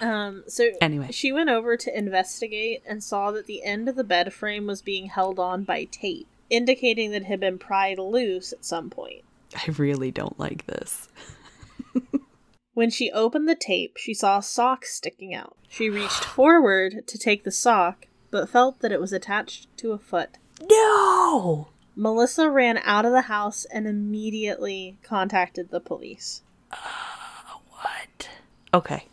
Um, 0.00 0.44
so 0.48 0.70
Anyway. 0.82 1.12
she 1.12 1.32
went 1.32 1.48
over 1.48 1.78
to 1.78 1.96
investigate 1.98 2.82
and 2.86 3.02
saw 3.02 3.30
that 3.30 3.46
the 3.46 3.62
end 3.64 3.88
of 3.88 3.96
the 3.96 4.04
bed 4.04 4.34
frame 4.34 4.66
was 4.66 4.82
being 4.82 5.06
held 5.06 5.38
on 5.38 5.64
by 5.64 5.84
tape, 5.84 6.26
indicating 6.50 7.10
that 7.12 7.22
it 7.22 7.26
had 7.26 7.40
been 7.40 7.58
pried 7.58 7.98
loose 7.98 8.52
at 8.52 8.66
some 8.66 8.90
point. 8.90 9.24
I 9.56 9.70
really 9.78 10.10
don't 10.10 10.38
like 10.38 10.66
this. 10.66 11.08
When 12.74 12.90
she 12.90 13.10
opened 13.12 13.48
the 13.48 13.54
tape, 13.54 13.96
she 13.96 14.12
saw 14.12 14.38
a 14.38 14.42
sock 14.42 14.84
sticking 14.84 15.32
out. 15.32 15.56
She 15.68 15.88
reached 15.88 16.24
forward 16.24 17.06
to 17.06 17.16
take 17.16 17.44
the 17.44 17.52
sock, 17.52 18.08
but 18.32 18.48
felt 18.48 18.80
that 18.80 18.90
it 18.90 19.00
was 19.00 19.12
attached 19.12 19.68
to 19.78 19.92
a 19.92 19.98
foot. 19.98 20.38
No! 20.68 21.68
Melissa 21.96 22.50
ran 22.50 22.78
out 22.78 23.04
of 23.04 23.12
the 23.12 23.22
house 23.22 23.64
and 23.66 23.86
immediately 23.86 24.98
contacted 25.02 25.70
the 25.70 25.80
police. 25.80 26.42
Uh, 26.70 26.76
what? 27.70 28.28
Okay. 28.72 29.06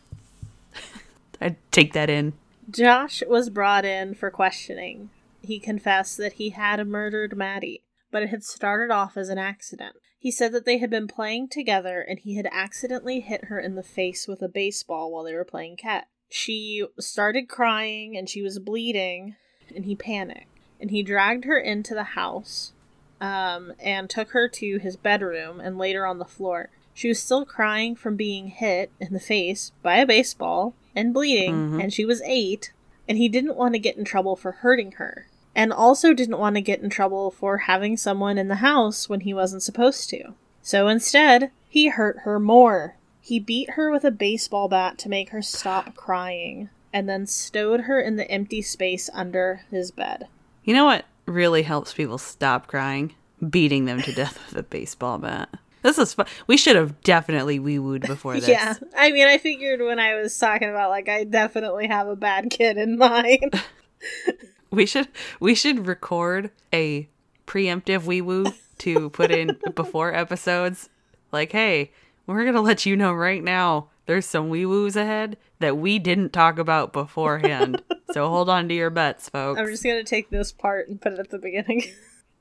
I'd 1.42 1.58
take 1.72 1.94
that 1.94 2.10
in. 2.10 2.34
Josh 2.70 3.22
was 3.28 3.50
brought 3.50 3.86
in 3.86 4.16
for 4.16 4.32
questioning. 4.32 5.10
He 5.42 5.60
confessed 5.60 6.18
that 6.18 6.34
he 6.34 6.52
had 6.52 6.86
murdered 6.88 7.36
Maddie, 7.36 7.84
but 8.12 8.24
it 8.24 8.30
had 8.30 8.44
started 8.44 8.92
off 8.92 9.18
as 9.18 9.30
an 9.30 9.38
accident. 9.38 9.96
He 10.20 10.32
said 10.32 10.52
that 10.52 10.66
they 10.66 10.78
had 10.78 10.90
been 10.90 11.08
playing 11.08 11.50
together 11.50 12.00
and 12.00 12.20
he 12.20 12.36
had 12.36 12.48
accidentally 12.52 13.22
hit 13.22 13.46
her 13.46 13.60
in 13.60 13.76
the 13.76 13.84
face 13.84 14.28
with 14.28 14.42
a 14.42 14.48
baseball 14.48 15.12
while 15.12 15.24
they 15.24 15.34
were 15.34 15.44
playing 15.44 15.78
cat. 15.78 16.08
She 16.30 16.86
started 17.00 17.50
crying 17.50 18.16
and 18.16 18.30
she 18.30 18.42
was 18.42 18.60
bleeding, 18.60 19.36
and 19.76 19.84
he 19.84 19.96
panicked. 19.96 20.51
And 20.82 20.92
he 20.92 21.04
dragged 21.04 21.46
her 21.46 21.58
into 21.60 21.94
the 21.94 22.04
house 22.04 22.74
um, 23.22 23.72
and 23.80 24.10
took 24.10 24.32
her 24.32 24.48
to 24.50 24.78
his 24.80 24.98
bedroom 24.98 25.60
and 25.60 25.78
laid 25.78 25.96
her 25.96 26.08
on 26.08 26.18
the 26.18 26.26
floor. 26.26 26.70
She 26.94 27.08
was 27.08 27.22
still 27.22 27.46
crying 27.46 27.96
from 27.96 28.16
being 28.16 28.48
hit 28.48 28.92
in 29.00 29.14
the 29.14 29.20
face 29.20 29.72
by 29.84 29.98
a 29.98 30.06
baseball 30.08 30.74
and 30.96 31.14
bleeding, 31.14 31.54
Mhm. 31.72 31.84
and 31.84 31.94
she 31.94 32.04
was 32.04 32.22
eight, 32.26 32.74
and 33.08 33.18
he 33.18 33.30
didn't 33.30 33.56
want 33.56 33.76
to 33.76 33.80
get 33.80 33.96
in 33.96 34.04
trouble 34.04 34.36
for 34.36 34.52
hurting 34.52 34.94
her. 34.94 35.28
And 35.56 35.72
also 35.72 36.14
didn't 36.14 36.40
want 36.40 36.56
to 36.56 36.62
get 36.62 36.82
in 36.82 36.90
trouble 36.90 37.30
for 37.30 37.60
having 37.60 37.96
someone 37.96 38.38
in 38.38 38.48
the 38.48 38.56
house 38.56 39.08
when 39.08 39.22
he 39.22 39.34
wasn't 39.34 39.64
supposed 39.64 40.10
to. 40.10 40.34
So 40.62 40.88
instead, 40.88 41.52
he 41.70 41.88
hurt 41.90 42.20
her 42.20 42.40
more. 42.40 42.96
He 43.22 43.40
beat 43.40 43.72
her 43.72 43.92
with 43.92 44.04
a 44.04 44.12
baseball 44.12 44.68
bat 44.68 44.98
to 45.00 45.10
make 45.10 45.30
her 45.30 45.42
stop 45.42 45.96
crying, 45.96 46.70
and 46.92 47.08
then 47.08 47.28
stowed 47.28 47.82
her 47.82 48.02
in 48.02 48.16
the 48.16 48.30
empty 48.30 48.62
space 48.62 49.10
under 49.14 49.62
his 49.70 49.92
bed. 49.92 50.28
You 50.64 50.74
know 50.74 50.86
what 50.86 51.06
really 51.26 51.64
helps 51.64 51.94
people 51.94 52.18
stop 52.18 52.68
crying? 52.68 53.16
Beating 53.50 53.86
them 53.86 54.02
to 54.02 54.14
death 54.14 54.40
with 54.48 54.58
a 54.58 54.64
baseball 54.64 55.18
bat. 55.18 55.50
This 55.82 55.98
is 55.98 56.14
fun. 56.14 56.28
We 56.46 56.58
should 56.58 56.76
have 56.76 57.02
definitely 57.02 57.58
wee 57.58 57.80
wooed 57.80 58.06
before 58.06 58.36
this. 58.36 58.48
Yeah, 58.48 58.76
I 58.96 59.12
mean, 59.12 59.28
I 59.28 59.40
figured 59.40 59.82
when 59.82 60.00
I 60.00 60.14
was 60.16 60.38
talking 60.38 60.70
about 60.70 60.92
like 60.92 61.10
I 61.10 61.24
definitely 61.24 61.88
have 61.88 62.08
a 62.08 62.16
bad 62.16 62.52
kid 62.52 62.78
in 62.78 62.98
mind. 62.98 63.62
We 64.72 64.86
should 64.86 65.10
we 65.42 65.54
should 65.54 65.86
record 65.86 66.50
a 66.74 67.10
preemptive 67.46 68.06
wee 68.06 68.22
woo 68.22 68.54
to 68.78 69.10
put 69.10 69.30
in 69.30 69.58
before 69.76 70.16
episodes. 70.16 70.88
Like, 71.34 71.52
hey, 71.52 71.92
we're 72.26 72.46
gonna 72.46 72.62
let 72.62 72.86
you 72.86 72.96
know 72.96 73.12
right 73.12 73.44
now. 73.44 73.90
There's 74.06 74.26
some 74.26 74.48
wee 74.48 74.66
woos 74.66 74.96
ahead 74.96 75.36
that 75.60 75.78
we 75.78 76.00
didn't 76.00 76.32
talk 76.32 76.58
about 76.58 76.94
beforehand. 76.94 77.84
So 78.12 78.30
hold 78.30 78.50
on 78.50 78.68
to 78.70 78.74
your 78.74 78.90
butts, 78.90 79.30
folks. 79.30 79.60
I'm 79.60 79.68
just 79.68 79.84
gonna 79.84 80.04
take 80.04 80.30
this 80.30 80.52
part 80.52 80.90
and 80.90 81.00
put 81.02 81.14
it 81.14 81.20
at 81.20 81.30
the 81.30 81.40
beginning. 81.40 81.84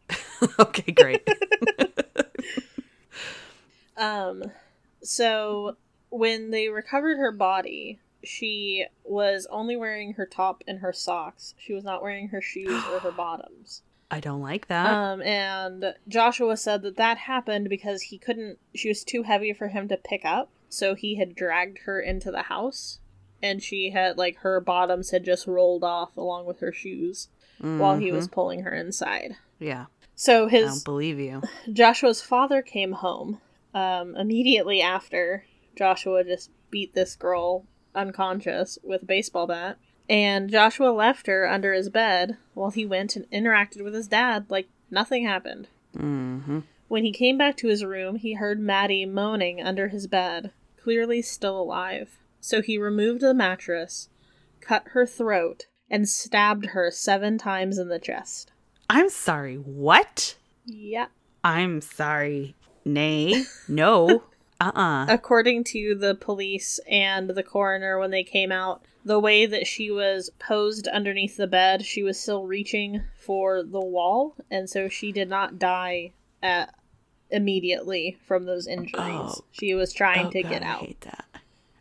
okay, 0.58 0.92
great. 0.92 1.28
Um, 4.00 4.44
so 5.02 5.76
when 6.08 6.50
they 6.50 6.70
recovered 6.70 7.18
her 7.18 7.30
body, 7.30 8.00
she 8.24 8.86
was 9.04 9.46
only 9.50 9.76
wearing 9.76 10.14
her 10.14 10.26
top 10.26 10.64
and 10.66 10.80
her 10.80 10.92
socks. 10.92 11.54
She 11.58 11.74
was 11.74 11.84
not 11.84 12.02
wearing 12.02 12.28
her 12.28 12.40
shoes 12.40 12.82
or 12.90 13.00
her 13.00 13.12
bottoms. 13.16 13.82
I 14.10 14.18
don't 14.18 14.40
like 14.40 14.66
that. 14.68 14.92
Um, 14.92 15.22
and 15.22 15.94
Joshua 16.08 16.56
said 16.56 16.82
that 16.82 16.96
that 16.96 17.18
happened 17.18 17.68
because 17.68 18.02
he 18.02 18.18
couldn't. 18.18 18.58
She 18.74 18.88
was 18.88 19.04
too 19.04 19.22
heavy 19.22 19.52
for 19.52 19.68
him 19.68 19.86
to 19.88 19.96
pick 19.96 20.24
up, 20.24 20.50
so 20.68 20.94
he 20.94 21.16
had 21.16 21.36
dragged 21.36 21.80
her 21.84 22.00
into 22.00 22.30
the 22.32 22.44
house, 22.44 22.99
and 23.42 23.62
she 23.62 23.90
had 23.90 24.18
like 24.18 24.38
her 24.38 24.60
bottoms 24.60 25.10
had 25.10 25.24
just 25.24 25.46
rolled 25.46 25.84
off 25.84 26.16
along 26.16 26.46
with 26.46 26.60
her 26.60 26.72
shoes 26.72 27.28
while 27.58 27.98
he 27.98 28.10
was 28.10 28.26
pulling 28.26 28.62
her 28.62 28.72
inside. 28.72 29.36
yeah, 29.58 29.86
So 30.14 30.46
I 30.46 30.50
his 30.50 30.66
don't 30.66 30.84
believe 30.84 31.18
you. 31.18 31.42
Joshua's 31.70 32.22
father 32.22 32.62
came 32.62 32.92
home 32.92 33.40
um, 33.74 34.16
immediately 34.16 34.80
after 34.80 35.44
Joshua 35.76 36.24
just 36.24 36.50
beat 36.70 36.94
this 36.94 37.14
girl 37.16 37.66
unconscious 37.94 38.78
with 38.82 39.02
a 39.02 39.06
baseball 39.06 39.46
bat. 39.46 39.76
And 40.08 40.50
Joshua 40.50 40.88
left 40.90 41.26
her 41.26 41.48
under 41.48 41.72
his 41.72 41.88
bed 41.90 42.36
while 42.54 42.70
he 42.70 42.84
went 42.86 43.14
and 43.14 43.30
interacted 43.30 43.82
with 43.84 43.94
his 43.94 44.08
dad 44.08 44.46
like 44.48 44.68
nothing 44.90 45.26
happened. 45.26 45.68
Mm-hmm. 45.96 46.60
When 46.88 47.04
he 47.04 47.12
came 47.12 47.38
back 47.38 47.56
to 47.58 47.68
his 47.68 47.84
room, 47.84 48.16
he 48.16 48.34
heard 48.34 48.58
Maddie 48.58 49.06
moaning 49.06 49.62
under 49.62 49.88
his 49.88 50.06
bed, 50.08 50.50
clearly 50.82 51.22
still 51.22 51.60
alive. 51.60 52.18
So 52.40 52.62
he 52.62 52.78
removed 52.78 53.20
the 53.20 53.34
mattress, 53.34 54.08
cut 54.60 54.84
her 54.88 55.06
throat, 55.06 55.66
and 55.90 56.08
stabbed 56.08 56.66
her 56.66 56.90
seven 56.90 57.36
times 57.38 57.78
in 57.78 57.88
the 57.88 57.98
chest. 57.98 58.52
I'm 58.88 59.08
sorry. 59.10 59.56
What? 59.56 60.36
Yeah. 60.64 61.06
I'm 61.44 61.80
sorry. 61.80 62.54
Nay. 62.84 63.44
No. 63.68 64.24
Uh-uh. 64.60 65.06
According 65.08 65.64
to 65.64 65.94
the 65.94 66.14
police 66.14 66.78
and 66.88 67.30
the 67.30 67.42
coroner 67.42 67.98
when 67.98 68.10
they 68.10 68.22
came 68.22 68.52
out, 68.52 68.84
the 69.04 69.18
way 69.18 69.46
that 69.46 69.66
she 69.66 69.90
was 69.90 70.28
posed 70.38 70.86
underneath 70.88 71.38
the 71.38 71.46
bed, 71.46 71.82
she 71.86 72.02
was 72.02 72.20
still 72.20 72.44
reaching 72.44 73.02
for 73.18 73.62
the 73.62 73.80
wall, 73.80 74.34
and 74.50 74.68
so 74.68 74.88
she 74.90 75.12
did 75.12 75.30
not 75.30 75.58
die 75.58 76.12
at, 76.42 76.74
immediately 77.30 78.18
from 78.26 78.44
those 78.44 78.66
injuries. 78.66 78.92
Oh. 78.98 79.44
She 79.50 79.72
was 79.72 79.94
trying 79.94 80.26
Oh, 80.26 80.30
to 80.30 80.42
God, 80.42 80.50
get 80.50 80.62
I 80.62 80.66
out. 80.66 80.80
hate 80.80 81.00
that. 81.02 81.24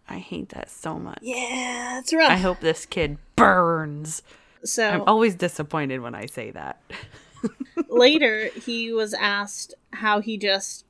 I 0.09 0.17
hate 0.17 0.49
that 0.49 0.69
so 0.69 0.97
much. 0.97 1.19
Yeah, 1.21 1.99
it's 1.99 2.13
rough. 2.13 2.31
I 2.31 2.37
hope 2.37 2.59
this 2.59 2.85
kid 2.85 3.17
burns. 3.35 4.23
so 4.63 4.87
I'm 4.87 5.03
always 5.07 5.35
disappointed 5.35 6.01
when 6.01 6.15
I 6.15 6.25
say 6.25 6.51
that. 6.51 6.81
later 7.89 8.47
he 8.47 8.91
was 8.91 9.13
asked 9.13 9.73
how 9.93 10.19
he 10.19 10.37
just 10.37 10.85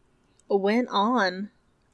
went 0.47 0.88
on 0.89 1.49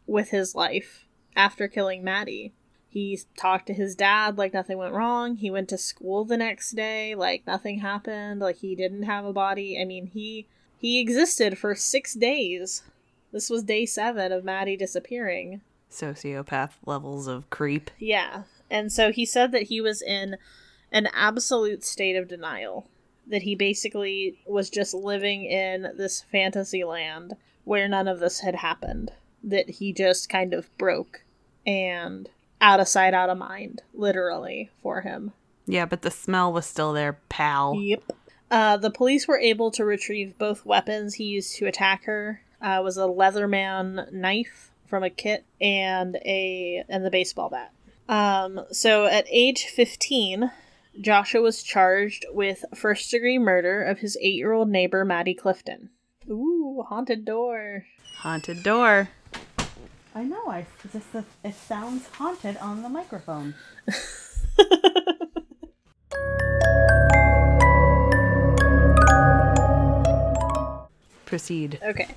with 0.08 0.30
his 0.30 0.56
life 0.56 1.06
after 1.36 1.68
killing 1.68 2.04
Maddie. 2.04 2.54
He 2.88 3.20
talked 3.38 3.68
to 3.68 3.74
his 3.74 3.96
dad 3.96 4.38
like 4.38 4.54
nothing 4.54 4.78
went 4.78 4.94
wrong. 4.94 5.36
He 5.36 5.52
went 5.52 5.68
to 5.70 5.78
school 5.78 6.24
the 6.24 6.38
next 6.38 6.72
day 6.72 7.16
like 7.16 7.46
nothing 7.46 7.80
happened, 7.80 8.40
like 8.40 8.58
he 8.58 8.76
didn't 8.76 9.04
have 9.04 9.26
a 9.26 9.34
body. 9.34 9.80
I 9.82 9.86
mean, 9.86 10.08
he 10.08 10.48
he 10.78 11.00
existed 11.00 11.58
for 11.58 11.74
6 11.76 12.14
days. 12.16 12.84
This 13.32 13.50
was 13.50 13.64
day 13.64 13.86
7 13.86 14.32
of 14.32 14.46
Maddie 14.46 14.78
disappearing. 14.78 15.62
Sociopath 15.96 16.72
levels 16.86 17.28
of 17.28 17.50
creep. 17.50 17.92
Yeah. 17.98 18.44
And 18.70 18.92
so 18.92 19.12
he 19.12 19.26
said 19.26 19.52
that 19.52 19.64
he 19.64 19.82
was 19.82 20.02
in 20.02 20.38
an 20.92 21.08
absolute 21.14 21.84
state 21.84 22.16
of 22.16 22.28
denial. 22.28 22.88
That 23.28 23.42
he 23.42 23.56
basically 23.56 24.40
was 24.46 24.70
just 24.70 24.94
living 24.94 25.46
in 25.46 25.94
this 25.98 26.22
fantasy 26.22 26.84
land 26.84 27.36
where 27.64 27.88
none 27.88 28.08
of 28.08 28.20
this 28.20 28.42
had 28.42 28.56
happened. 28.56 29.12
That 29.44 29.70
he 29.70 29.94
just 29.94 30.30
kind 30.30 30.54
of 30.54 30.76
broke 30.78 31.24
and 31.66 32.30
out 32.62 32.80
of 32.80 32.88
sight, 32.88 33.14
out 33.14 33.30
of 33.30 33.38
mind, 33.38 33.82
literally, 33.94 34.70
for 34.82 35.02
him. 35.02 35.34
Yeah, 35.66 35.86
but 35.86 36.04
the 36.04 36.12
smell 36.12 36.54
was 36.54 36.66
still 36.66 36.94
there, 36.94 37.20
pal. 37.30 37.76
Yep. 37.76 38.04
Uh, 38.52 38.78
the 38.78 38.92
police 38.92 39.28
were 39.28 39.40
able 39.40 39.72
to 39.72 39.84
retrieve 39.84 40.38
both 40.38 40.66
weapons 40.66 41.16
he 41.16 41.24
used 41.26 41.56
to 41.58 41.66
attack 41.66 42.06
her. 42.06 42.42
Uh, 42.62 42.80
was 42.84 42.98
a 42.98 43.02
Leatherman 43.02 44.12
knife 44.12 44.72
from 44.96 45.04
a 45.04 45.10
kit 45.10 45.44
and 45.60 46.16
a 46.24 46.86
and 46.88 47.04
the 47.04 47.12
baseball 47.12 47.50
bat. 47.50 47.74
Um, 48.08 48.62
so 48.72 49.08
at 49.08 49.26
age 49.30 49.66
fifteen, 49.66 50.52
Joshua 51.02 51.42
was 51.42 51.64
charged 51.64 52.26
with 52.32 52.64
first 52.74 53.12
degree 53.12 53.38
murder 53.38 53.84
of 53.84 54.00
his 54.00 54.18
eight 54.22 54.36
year 54.36 54.54
old 54.54 54.70
neighbor 54.70 55.04
Maddie 55.04 55.34
Clifton. 55.34 55.90
Ooh, 56.30 56.86
haunted 56.88 57.26
door. 57.26 57.88
Haunted 58.20 58.64
door. 58.64 59.10
I 60.16 60.24
know. 60.24 60.48
I 60.48 60.66
just 60.94 61.08
it 61.44 61.56
sounds 61.56 62.08
haunted 62.08 62.56
on 62.56 62.82
the 62.82 62.88
microphone. 62.88 63.54
Proceed. 71.36 71.80
Okay. 71.84 72.08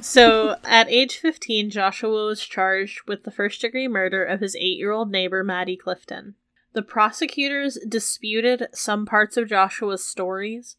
so 0.00 0.56
at 0.64 0.90
age 0.90 1.18
15, 1.18 1.70
Joshua 1.70 2.26
was 2.26 2.44
charged 2.44 3.02
with 3.06 3.22
the 3.22 3.30
first 3.30 3.60
degree 3.60 3.86
murder 3.86 4.24
of 4.24 4.40
his 4.40 4.56
eight 4.56 4.78
year 4.78 4.90
old 4.90 5.12
neighbor, 5.12 5.44
Maddie 5.44 5.76
Clifton. 5.76 6.34
The 6.72 6.82
prosecutors 6.82 7.78
disputed 7.88 8.66
some 8.72 9.06
parts 9.06 9.36
of 9.36 9.48
Joshua's 9.48 10.04
stories, 10.04 10.74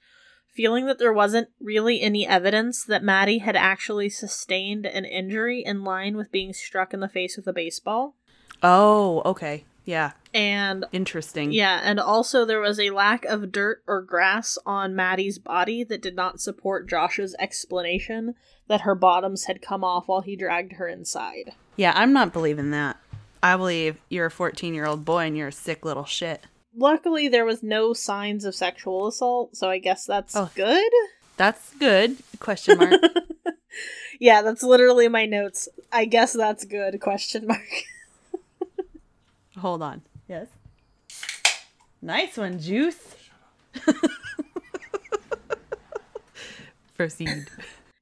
feeling 0.54 0.88
that 0.88 1.00
there 1.00 1.14
wasn't 1.14 1.48
really 1.62 2.02
any 2.02 2.28
evidence 2.28 2.84
that 2.84 3.02
Maddie 3.02 3.38
had 3.38 3.56
actually 3.56 4.10
sustained 4.10 4.86
an 4.86 5.06
injury 5.06 5.64
in 5.66 5.86
line 5.86 6.18
with 6.18 6.34
being 6.34 6.52
struck 6.52 6.94
in 6.94 7.00
the 7.00 7.08
face 7.08 7.38
with 7.38 7.48
a 7.48 7.54
baseball. 7.54 8.18
Oh, 8.62 9.22
okay. 9.24 9.64
Yeah. 9.90 10.12
And 10.36 10.86
Interesting. 10.92 11.52
yeah, 11.52 11.82
and 11.84 12.00
also 12.00 12.46
there 12.46 12.60
was 12.60 12.80
a 12.80 12.92
lack 12.92 13.26
of 13.26 13.52
dirt 13.52 13.82
or 13.88 14.04
grass 14.04 14.60
on 14.64 14.96
Maddie's 14.96 15.40
body 15.40 15.84
that 15.86 16.04
did 16.04 16.16
not 16.16 16.40
support 16.40 16.88
Josh's 16.88 17.36
explanation 17.40 18.36
that 18.68 18.82
her 18.82 18.94
bottoms 18.94 19.46
had 19.46 19.64
come 19.64 19.84
off 19.84 20.08
while 20.08 20.22
he 20.22 20.36
dragged 20.36 20.74
her 20.74 20.88
inside. 20.88 21.54
Yeah, 21.76 21.94
I'm 21.96 22.14
not 22.14 22.32
believing 22.34 22.70
that. 22.70 22.98
I 23.42 23.58
believe 23.58 24.00
you're 24.10 24.28
a 24.28 24.32
14 24.32 24.76
year 24.76 24.86
old 24.86 25.04
boy 25.06 25.26
and 25.26 25.36
you're 25.36 25.48
a 25.48 25.52
sick 25.52 25.84
little 25.84 26.06
shit. 26.06 26.46
Luckily, 26.76 27.28
there 27.28 27.46
was 27.46 27.64
no 27.64 27.94
signs 27.94 28.46
of 28.46 28.54
sexual 28.54 29.08
assault, 29.08 29.56
so 29.58 29.72
I 29.72 29.80
guess 29.80 30.06
that's 30.06 30.36
Oh. 30.36 30.52
good. 30.54 30.92
That's 31.38 31.74
good. 31.80 32.18
Question 32.40 32.78
mark. 32.78 33.02
Yeah, 34.20 34.42
that's 34.42 34.64
literally 34.64 35.08
my 35.08 35.26
notes. 35.26 35.70
I 35.94 36.04
guess 36.06 36.34
that's 36.34 36.66
good. 36.66 37.00
Question 37.00 37.48
mark. 37.48 37.62
Hold 39.60 39.82
on. 39.82 40.02
Yes. 40.28 40.48
Nice 42.02 42.38
one, 42.38 42.60
Juice. 42.60 43.16
Proceed. 46.96 47.48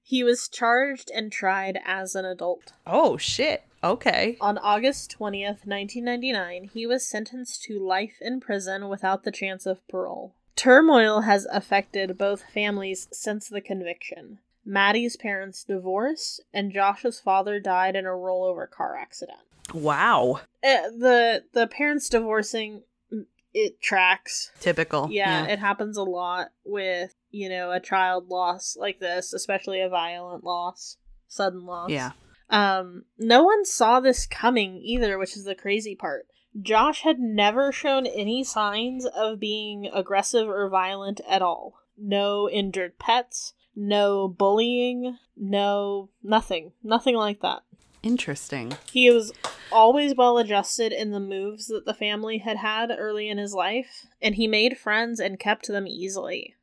He 0.03 0.23
was 0.23 0.47
charged 0.47 1.11
and 1.13 1.31
tried 1.31 1.79
as 1.85 2.15
an 2.15 2.25
adult. 2.25 2.73
Oh, 2.85 3.17
shit. 3.17 3.63
Okay. 3.83 4.37
On 4.39 4.57
August 4.57 5.15
20th, 5.19 5.65
1999, 5.65 6.69
he 6.73 6.87
was 6.87 7.07
sentenced 7.07 7.63
to 7.63 7.79
life 7.79 8.17
in 8.21 8.39
prison 8.39 8.87
without 8.87 9.23
the 9.23 9.31
chance 9.31 9.65
of 9.65 9.85
parole. 9.87 10.33
Turmoil 10.55 11.21
has 11.21 11.45
affected 11.51 12.17
both 12.17 12.43
families 12.51 13.07
since 13.11 13.47
the 13.47 13.61
conviction. 13.61 14.39
Maddie's 14.65 15.15
parents 15.15 15.63
divorced, 15.63 16.41
and 16.53 16.73
Josh's 16.73 17.19
father 17.19 17.59
died 17.59 17.95
in 17.95 18.05
a 18.05 18.09
rollover 18.09 18.69
car 18.69 18.95
accident. 18.97 19.39
Wow. 19.73 20.41
Uh, 20.67 20.89
the 20.89 21.43
the 21.53 21.67
parents 21.67 22.09
divorcing 22.09 22.83
mm, 23.13 23.25
it 23.53 23.81
tracks. 23.81 24.51
Typical. 24.59 25.07
Yeah, 25.09 25.45
it 25.45 25.59
happens 25.59 25.95
a 25.97 26.03
lot 26.03 26.49
with, 26.65 27.15
you 27.31 27.47
know, 27.47 27.71
a 27.71 27.79
child 27.79 28.27
loss 28.27 28.75
like 28.77 28.99
this, 28.99 29.33
especially 29.33 29.81
a 29.81 29.89
violent 29.89 30.43
loss, 30.43 30.97
sudden 31.27 31.65
loss. 31.65 31.89
yeah. 31.89 32.11
Um, 32.49 33.03
no 33.17 33.43
one 33.43 33.65
saw 33.65 33.99
this 33.99 34.25
coming 34.25 34.77
either, 34.83 35.17
which 35.17 35.35
is 35.35 35.43
the 35.43 35.55
crazy 35.55 35.95
part. 35.95 36.27
Josh 36.59 37.03
had 37.03 37.19
never 37.19 37.71
shown 37.71 38.07
any 38.07 38.43
signs 38.43 39.05
of 39.05 39.39
being 39.39 39.89
aggressive 39.93 40.47
or 40.47 40.69
violent 40.69 41.21
at 41.29 41.41
all. 41.41 41.79
No 41.97 42.49
injured 42.49 42.99
pets, 42.99 43.53
no 43.75 44.27
bullying, 44.27 45.17
no 45.35 46.09
nothing. 46.23 46.71
Nothing 46.83 47.15
like 47.15 47.41
that. 47.41 47.61
Interesting. 48.03 48.73
He 48.91 49.09
was 49.09 49.33
always 49.71 50.15
well 50.15 50.37
adjusted 50.37 50.91
in 50.91 51.11
the 51.11 51.19
moves 51.19 51.67
that 51.67 51.85
the 51.85 51.93
family 51.93 52.37
had 52.37 52.57
had 52.57 52.91
early 52.97 53.29
in 53.29 53.37
his 53.37 53.53
life, 53.53 54.05
and 54.21 54.35
he 54.35 54.47
made 54.47 54.77
friends 54.77 55.19
and 55.19 55.39
kept 55.39 55.67
them 55.67 55.87
easily. 55.87 56.55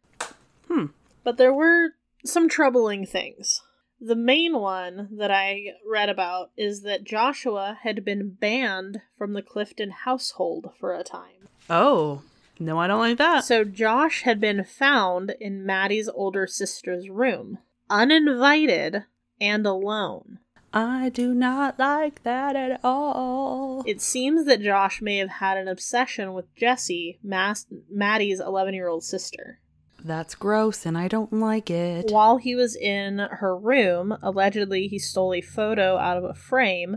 Hmm. 0.69 0.87
But 1.23 1.37
there 1.37 1.53
were 1.53 1.91
some 2.25 2.49
troubling 2.49 3.07
things. 3.07 3.61
The 4.01 4.17
main 4.17 4.59
one 4.59 5.09
that 5.13 5.31
I 5.31 5.75
read 5.87 6.09
about 6.09 6.51
is 6.57 6.83
that 6.83 7.05
Joshua 7.05 7.79
had 7.83 8.05
been 8.05 8.31
banned 8.31 9.01
from 9.17 9.33
the 9.33 9.43
Clifton 9.43 9.91
household 9.91 10.71
for 10.79 10.95
a 10.95 11.05
time. 11.05 11.49
Oh. 11.71 12.23
No, 12.59 12.79
I 12.79 12.87
don't 12.87 13.01
like 13.01 13.19
that. 13.19 13.45
So 13.45 13.65
Josh 13.65 14.23
had 14.23 14.41
been 14.41 14.63
found 14.63 15.35
in 15.41 15.67
Maddie's 15.67 16.09
older 16.09 16.47
sister's 16.47 17.09
room, 17.09 17.59
uninvited 17.91 19.05
and 19.41 19.67
alone. 19.67 20.39
I 20.75 21.09
do 21.09 21.33
not 21.35 21.79
like 21.79 22.25
that 22.25 22.57
at 22.57 22.81
all. 22.83 23.85
It 23.87 24.01
seems 24.01 24.45
that 24.47 24.61
Josh 24.61 25.01
may 25.01 25.19
have 25.19 25.31
had 25.31 25.57
an 25.57 25.69
obsession 25.69 26.35
with 26.35 26.53
Jessie, 26.57 27.21
Mas- 27.23 27.67
Maddie's 27.89 28.41
11 28.41 28.75
year 28.75 28.89
old 28.89 29.05
sister. 29.05 29.61
That's 30.05 30.35
gross 30.35 30.85
and 30.85 30.99
I 30.99 31.07
don't 31.07 31.33
like 31.33 31.71
it. 31.71 32.11
While 32.11 32.39
he 32.39 32.57
was 32.57 32.75
in 32.75 33.21
her 33.21 33.57
room, 33.57 34.19
allegedly 34.21 34.89
he 34.89 34.99
stole 34.99 35.33
a 35.33 35.41
photo 35.41 35.97
out 35.97 36.19
of 36.19 36.25
a 36.25 36.35
frame 36.35 36.97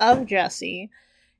of 0.00 0.24
Jessie 0.24 0.90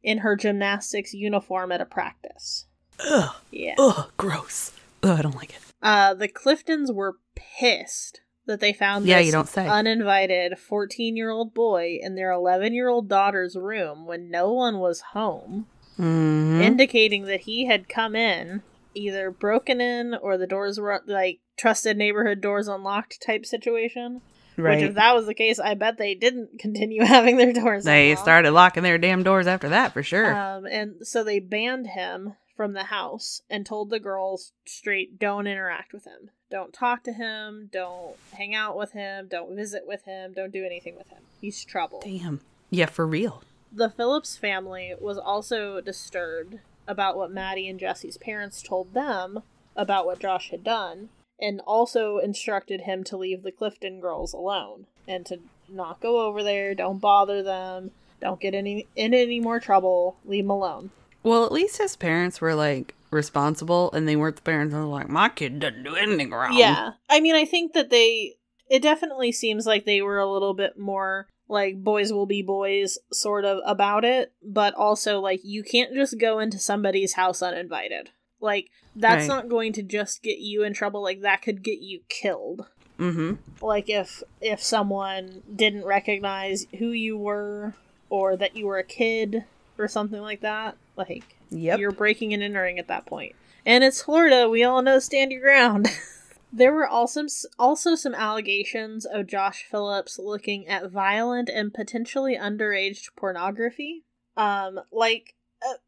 in 0.02 0.18
her 0.18 0.36
gymnastics 0.36 1.14
uniform 1.14 1.72
at 1.72 1.80
a 1.80 1.86
practice. 1.86 2.66
Ugh. 3.08 3.34
Yeah. 3.50 3.76
Ugh, 3.78 4.12
gross. 4.18 4.72
Ugh, 5.02 5.18
I 5.18 5.22
don't 5.22 5.34
like 5.34 5.54
it. 5.54 5.60
Uh, 5.82 6.12
the 6.12 6.28
Cliftons 6.28 6.94
were 6.94 7.16
pissed 7.34 8.20
that 8.46 8.60
they 8.60 8.72
found 8.72 9.06
Yeah, 9.06 9.18
this 9.18 9.26
you 9.26 9.32
don't 9.32 9.48
say. 9.48 9.66
uninvited 9.66 10.58
14 10.58 11.16
year 11.16 11.30
old 11.30 11.54
boy 11.54 11.98
in 12.00 12.14
their 12.14 12.30
11 12.32 12.74
year 12.74 12.88
old 12.88 13.08
daughter's 13.08 13.56
room 13.56 14.06
when 14.06 14.30
no 14.30 14.52
one 14.52 14.78
was 14.78 15.00
home, 15.12 15.66
Mhm. 15.98 16.60
indicating 16.62 17.26
that 17.26 17.40
he 17.42 17.66
had 17.66 17.88
come 17.88 18.16
in, 18.16 18.62
either 18.94 19.30
broken 19.30 19.80
in 19.80 20.14
or 20.14 20.36
the 20.36 20.46
doors 20.46 20.80
were 20.80 21.02
like 21.06 21.38
trusted 21.56 21.96
neighborhood 21.96 22.40
doors 22.40 22.66
unlocked 22.68 23.20
type 23.22 23.44
situation. 23.46 24.20
Right. 24.56 24.80
Which, 24.80 24.90
if 24.90 24.94
that 24.96 25.14
was 25.14 25.26
the 25.26 25.34
case, 25.34 25.58
I 25.60 25.74
bet 25.74 25.96
they 25.96 26.14
didn't 26.14 26.58
continue 26.58 27.04
having 27.04 27.36
their 27.36 27.52
doors 27.52 27.84
they 27.84 28.10
unlocked. 28.10 28.22
started 28.24 28.50
locking 28.50 28.82
their 28.82 28.98
damn 28.98 29.22
doors 29.22 29.46
after 29.46 29.68
that 29.68 29.92
for 29.92 30.02
sure. 30.02 30.34
Um, 30.34 30.66
and 30.66 31.06
so 31.06 31.22
they 31.22 31.38
banned 31.38 31.86
him 31.88 32.34
from 32.60 32.74
the 32.74 32.84
house 32.84 33.40
and 33.48 33.64
told 33.64 33.88
the 33.88 33.98
girls 33.98 34.52
straight 34.66 35.18
don't 35.18 35.46
interact 35.46 35.94
with 35.94 36.04
him. 36.04 36.28
Don't 36.50 36.74
talk 36.74 37.02
to 37.04 37.12
him. 37.14 37.70
Don't 37.72 38.16
hang 38.34 38.54
out 38.54 38.76
with 38.76 38.92
him. 38.92 39.28
Don't 39.30 39.56
visit 39.56 39.84
with 39.86 40.04
him. 40.04 40.34
Don't 40.34 40.52
do 40.52 40.62
anything 40.62 40.94
with 40.94 41.08
him. 41.08 41.22
He's 41.40 41.64
trouble. 41.64 42.02
Damn. 42.04 42.42
Yeah, 42.68 42.84
for 42.84 43.06
real. 43.06 43.42
The 43.72 43.88
Phillips 43.88 44.36
family 44.36 44.92
was 45.00 45.16
also 45.16 45.80
disturbed 45.80 46.58
about 46.86 47.16
what 47.16 47.32
Maddie 47.32 47.66
and 47.66 47.80
Jessie's 47.80 48.18
parents 48.18 48.62
told 48.62 48.92
them 48.92 49.42
about 49.74 50.04
what 50.04 50.18
Josh 50.18 50.50
had 50.50 50.62
done, 50.62 51.08
and 51.40 51.62
also 51.66 52.18
instructed 52.18 52.82
him 52.82 53.04
to 53.04 53.16
leave 53.16 53.42
the 53.42 53.52
Clifton 53.52 54.00
girls 54.00 54.34
alone 54.34 54.84
and 55.08 55.24
to 55.24 55.38
not 55.66 56.02
go 56.02 56.26
over 56.26 56.42
there. 56.42 56.74
Don't 56.74 56.98
bother 56.98 57.42
them. 57.42 57.92
Don't 58.20 58.38
get 58.38 58.52
any 58.52 58.86
in 58.94 59.14
any 59.14 59.40
more 59.40 59.60
trouble. 59.60 60.18
Leave 60.26 60.44
them 60.44 60.50
alone. 60.50 60.90
Well, 61.22 61.44
at 61.44 61.52
least 61.52 61.78
his 61.78 61.96
parents 61.96 62.40
were 62.40 62.54
like 62.54 62.94
responsible 63.10 63.90
and 63.92 64.08
they 64.08 64.16
weren't 64.16 64.36
the 64.36 64.42
parents 64.42 64.72
that 64.72 64.80
were 64.80 64.86
like, 64.86 65.08
my 65.08 65.28
kid 65.28 65.60
doesn't 65.60 65.82
do 65.82 65.96
anything 65.96 66.30
wrong. 66.30 66.56
Yeah. 66.56 66.92
I 67.08 67.20
mean, 67.20 67.34
I 67.34 67.44
think 67.44 67.72
that 67.74 67.90
they. 67.90 68.36
It 68.68 68.82
definitely 68.82 69.32
seems 69.32 69.66
like 69.66 69.84
they 69.84 70.00
were 70.00 70.18
a 70.18 70.30
little 70.30 70.54
bit 70.54 70.78
more 70.78 71.26
like 71.48 71.82
boys 71.82 72.12
will 72.12 72.26
be 72.26 72.40
boys 72.40 72.98
sort 73.12 73.44
of 73.44 73.58
about 73.66 74.04
it, 74.04 74.32
but 74.42 74.74
also 74.74 75.18
like 75.18 75.40
you 75.42 75.64
can't 75.64 75.92
just 75.92 76.18
go 76.20 76.38
into 76.38 76.58
somebody's 76.58 77.14
house 77.14 77.42
uninvited. 77.42 78.10
Like, 78.40 78.70
that's 78.96 79.28
Right. 79.28 79.34
not 79.34 79.48
going 79.48 79.72
to 79.74 79.82
just 79.82 80.22
get 80.22 80.38
you 80.38 80.62
in 80.62 80.72
trouble. 80.72 81.02
Like, 81.02 81.20
that 81.22 81.42
could 81.42 81.62
get 81.62 81.80
you 81.80 82.00
killed. 82.08 82.66
Mm-hmm. 82.98 83.34
Like, 83.64 83.90
if 83.90 84.22
if 84.40 84.62
someone 84.62 85.42
didn't 85.54 85.84
recognize 85.84 86.66
who 86.78 86.90
you 86.90 87.18
were 87.18 87.74
or 88.08 88.36
that 88.36 88.56
you 88.56 88.66
were 88.66 88.78
a 88.78 88.84
kid 88.84 89.44
or 89.80 89.88
something 89.88 90.20
like 90.20 90.40
that, 90.42 90.76
like, 90.96 91.24
Yep. 91.50 91.78
you're 91.80 91.90
breaking 91.90 92.32
and 92.34 92.42
entering 92.42 92.78
at 92.78 92.88
that 92.88 93.06
point. 93.06 93.34
And 93.66 93.82
it's 93.82 94.02
Florida. 94.02 94.48
We 94.48 94.62
all 94.64 94.82
know 94.82 94.98
stand 95.00 95.32
your 95.32 95.40
ground. 95.40 95.88
there 96.52 96.72
were 96.72 96.86
also 96.86 97.26
also 97.58 97.94
some 97.94 98.14
allegations 98.14 99.04
of 99.04 99.26
Josh 99.26 99.64
Phillips 99.70 100.18
looking 100.18 100.66
at 100.68 100.90
violent 100.90 101.48
and 101.48 101.72
potentially 101.74 102.36
underage 102.36 103.08
pornography. 103.16 104.04
Um, 104.36 104.80
like 104.92 105.34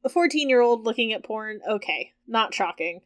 a 0.04 0.08
14 0.08 0.48
year 0.48 0.60
old 0.60 0.84
looking 0.84 1.12
at 1.12 1.22
porn. 1.24 1.60
Okay, 1.68 2.12
not 2.26 2.52
shocking 2.52 3.00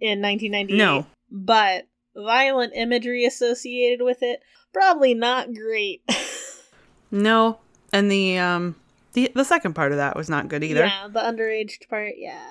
in 0.00 0.20
1998. 0.20 0.76
No. 0.76 1.06
but 1.30 1.86
violent 2.16 2.72
imagery 2.74 3.24
associated 3.24 4.04
with 4.04 4.22
it 4.22 4.40
probably 4.72 5.14
not 5.14 5.54
great. 5.54 6.02
No. 7.12 7.58
And 7.92 8.10
the 8.10 8.38
um 8.38 8.76
the 9.12 9.30
the 9.34 9.44
second 9.44 9.74
part 9.74 9.92
of 9.92 9.98
that 9.98 10.16
was 10.16 10.28
not 10.28 10.48
good 10.48 10.62
either. 10.64 10.86
Yeah, 10.86 11.08
the 11.12 11.20
underage 11.20 11.88
part. 11.88 12.14
Yeah. 12.16 12.44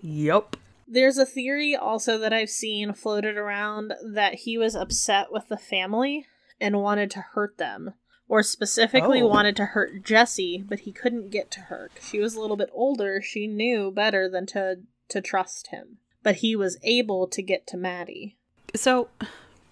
Yup. 0.00 0.56
There's 0.88 1.18
a 1.18 1.26
theory 1.26 1.76
also 1.76 2.18
that 2.18 2.32
I've 2.32 2.50
seen 2.50 2.92
floated 2.94 3.36
around 3.36 3.92
that 4.14 4.34
he 4.34 4.58
was 4.58 4.74
upset 4.74 5.28
with 5.30 5.48
the 5.48 5.56
family 5.56 6.26
and 6.60 6.80
wanted 6.82 7.10
to 7.12 7.20
hurt 7.20 7.58
them. 7.58 7.94
Or 8.28 8.42
specifically 8.44 9.22
Oh. 9.22 9.26
wanted 9.26 9.56
to 9.56 9.64
hurt 9.66 10.04
Jessie, 10.04 10.64
but 10.68 10.80
he 10.80 10.92
couldn't 10.92 11.30
get 11.30 11.50
to 11.52 11.60
her. 11.62 11.90
She 12.00 12.20
was 12.20 12.34
a 12.36 12.40
little 12.40 12.56
bit 12.56 12.70
older. 12.72 13.20
She 13.20 13.48
knew 13.48 13.90
better 13.90 14.28
than 14.28 14.46
to 14.46 14.76
to 15.08 15.20
trust 15.20 15.68
him. 15.68 15.98
But 16.22 16.36
he 16.36 16.54
was 16.54 16.78
able 16.84 17.26
to 17.26 17.42
get 17.42 17.66
to 17.68 17.76
Maddie. 17.76 18.36
So 18.76 19.08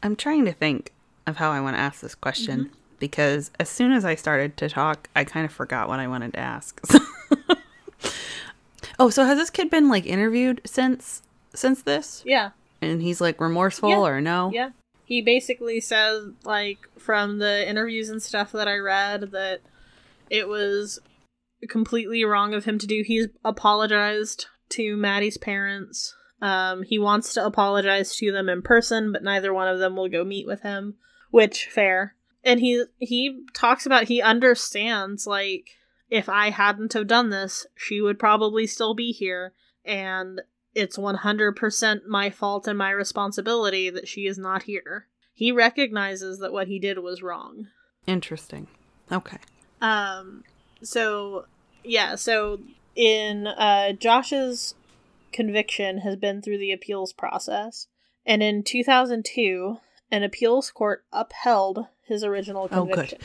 I'm 0.03 0.17
trying 0.17 0.45
to 0.47 0.53
think 0.53 0.93
of 1.27 1.37
how 1.37 1.51
I 1.53 1.61
want 1.61 1.77
to 1.77 1.81
ask 1.81 2.01
this 2.01 2.15
question 2.17 2.61
Mm-hmm. 2.65 2.75
Because 2.99 3.51
as 3.59 3.69
soon 3.69 3.93
as 3.93 4.05
I 4.05 4.15
started 4.15 4.57
to 4.59 4.69
talk, 4.69 5.09
I 5.15 5.25
kind 5.25 5.47
of 5.47 5.53
forgot 5.53 5.89
what 5.89 6.01
I 6.01 6.09
wanted 6.09 6.33
to 6.35 6.41
ask. 6.41 6.81
oh, 8.99 9.11
so 9.11 9.25
has 9.25 9.39
this 9.39 9.51
kid 9.51 9.71
been 9.71 9.89
like 9.89 10.07
interviewed 10.07 10.61
since 10.67 11.23
since 11.55 11.83
this? 11.83 12.23
Yeah. 12.27 12.51
And 12.81 13.03
he's 13.03 13.21
like 13.21 13.41
remorseful 13.41 13.91
Yeah. 13.91 13.99
or 13.99 14.21
no? 14.21 14.51
Yeah. 14.53 14.71
He 15.05 15.23
basically 15.23 15.81
says, 15.81 16.29
like, 16.45 16.79
from 16.99 17.39
the 17.39 17.67
interviews 17.67 18.11
and 18.11 18.23
stuff 18.23 18.53
that 18.53 18.69
I 18.69 18.77
read, 18.77 19.31
that 19.33 19.63
it 20.29 20.49
was 20.49 20.99
completely 21.71 22.25
wrong 22.25 22.53
of 22.53 22.67
him 22.67 22.79
to 22.79 22.87
do. 22.87 23.03
He's 23.05 23.29
apologized 23.43 24.47
to 24.71 24.99
Maddie's 24.99 25.39
parents. 25.39 26.15
Um, 26.43 26.83
he 26.83 26.99
wants 26.99 27.33
to 27.35 27.45
apologize 27.45 28.15
to 28.17 28.31
them 28.31 28.51
in 28.51 28.61
person, 28.61 29.11
but 29.11 29.25
neither 29.25 29.53
one 29.53 29.67
of 29.67 29.79
them 29.79 29.97
will 29.97 30.11
go 30.11 30.25
meet 30.25 30.47
with 30.47 30.61
him, 30.61 30.97
which 31.31 31.67
fair. 31.67 32.15
And 32.49 32.61
he 32.61 32.85
he 32.99 33.45
talks 33.53 33.85
about 33.85 34.05
he 34.05 34.23
understands 34.23 35.27
like 35.27 35.69
if 36.09 36.31
I 36.31 36.49
hadn't 36.49 36.95
have 36.95 37.07
done 37.07 37.29
this, 37.29 37.67
she 37.77 38.01
would 38.01 38.19
probably 38.19 38.67
still 38.67 38.95
be 38.95 39.13
here 39.13 39.53
and 39.85 40.41
it's 40.75 40.97
100% 40.97 42.07
my 42.07 42.31
fault 42.31 42.67
and 42.67 42.79
my 42.79 42.91
responsibility 42.91 43.91
that 43.91 44.09
she 44.09 44.27
is 44.27 44.39
not 44.39 44.63
here. 44.63 45.09
He 45.35 45.53
recognizes 45.53 46.39
that 46.39 46.53
what 46.53 46.69
he 46.69 46.79
did 46.79 46.99
was 47.01 47.23
wrong. 47.23 47.67
Interesting. 48.07 48.67
Okay. 49.13 49.39
Um 49.83 50.43
so 50.83 51.45
yeah, 51.85 52.15
so 52.15 52.61
in 52.97 53.47
uh 53.47 53.93
Josh's 53.93 54.75
conviction 55.33 55.99
has 55.99 56.17
been 56.17 56.41
through 56.41 56.57
the 56.57 56.73
appeals 56.73 57.13
process 57.13 57.89
and 58.25 58.43
in 58.43 58.63
2002 58.63 59.77
an 60.11 60.23
appeals 60.23 60.71
court 60.71 61.05
upheld 61.13 61.89
his 62.09 62.25
original 62.25 62.69
Oh, 62.73 62.85
good. 62.85 62.95
conviction. 62.95 63.19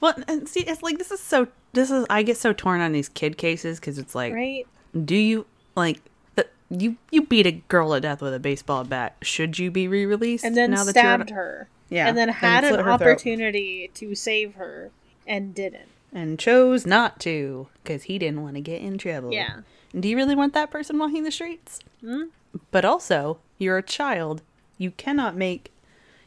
Well, 0.00 0.14
and 0.26 0.48
see, 0.48 0.60
it's 0.60 0.82
like 0.82 0.98
this 0.98 1.10
is 1.10 1.20
so. 1.20 1.48
This 1.74 1.90
is 1.90 2.04
I 2.10 2.22
get 2.22 2.36
so 2.36 2.52
torn 2.52 2.80
on 2.80 2.92
these 2.92 3.08
kid 3.08 3.36
cases 3.38 3.78
because 3.78 3.98
it's 3.98 4.14
like, 4.14 4.32
Right? 4.34 4.66
do 5.04 5.14
you 5.14 5.46
like 5.76 6.00
the, 6.34 6.46
you 6.70 6.96
you 7.10 7.22
beat 7.26 7.46
a 7.46 7.52
girl 7.52 7.92
to 7.92 8.00
death 8.00 8.20
with 8.20 8.34
a 8.34 8.40
baseball 8.40 8.84
bat? 8.84 9.16
Should 9.22 9.58
you 9.58 9.70
be 9.70 9.86
re-released 9.88 10.44
And 10.44 10.56
then 10.56 10.72
now 10.72 10.82
stabbed 10.84 11.30
you're 11.30 11.38
her. 11.38 11.68
Yeah. 11.88 12.08
and 12.08 12.16
then 12.18 12.28
had 12.30 12.60
slit 12.64 12.72
an 12.72 12.78
her 12.80 12.84
throat. 12.84 12.94
opportunity 12.94 13.90
to 13.94 14.14
save 14.14 14.54
her 14.56 14.90
and 15.26 15.54
didn't. 15.54 15.88
And 16.12 16.38
chose 16.38 16.84
not 16.84 17.20
to 17.20 17.68
because 17.82 18.02
he 18.04 18.18
didn't 18.18 18.42
want 18.42 18.56
to 18.56 18.60
get 18.60 18.82
in 18.82 18.98
trouble. 18.98 19.32
Yeah. 19.32 19.60
Do 19.98 20.08
you 20.08 20.16
really 20.16 20.34
want 20.34 20.52
that 20.54 20.70
person 20.70 20.98
walking 20.98 21.22
the 21.22 21.30
streets? 21.30 21.78
Hmm? 22.00 22.24
But 22.70 22.84
also, 22.84 23.38
you're 23.58 23.78
a 23.78 23.82
child. 23.82 24.42
You 24.78 24.90
cannot 24.90 25.36
make. 25.36 25.70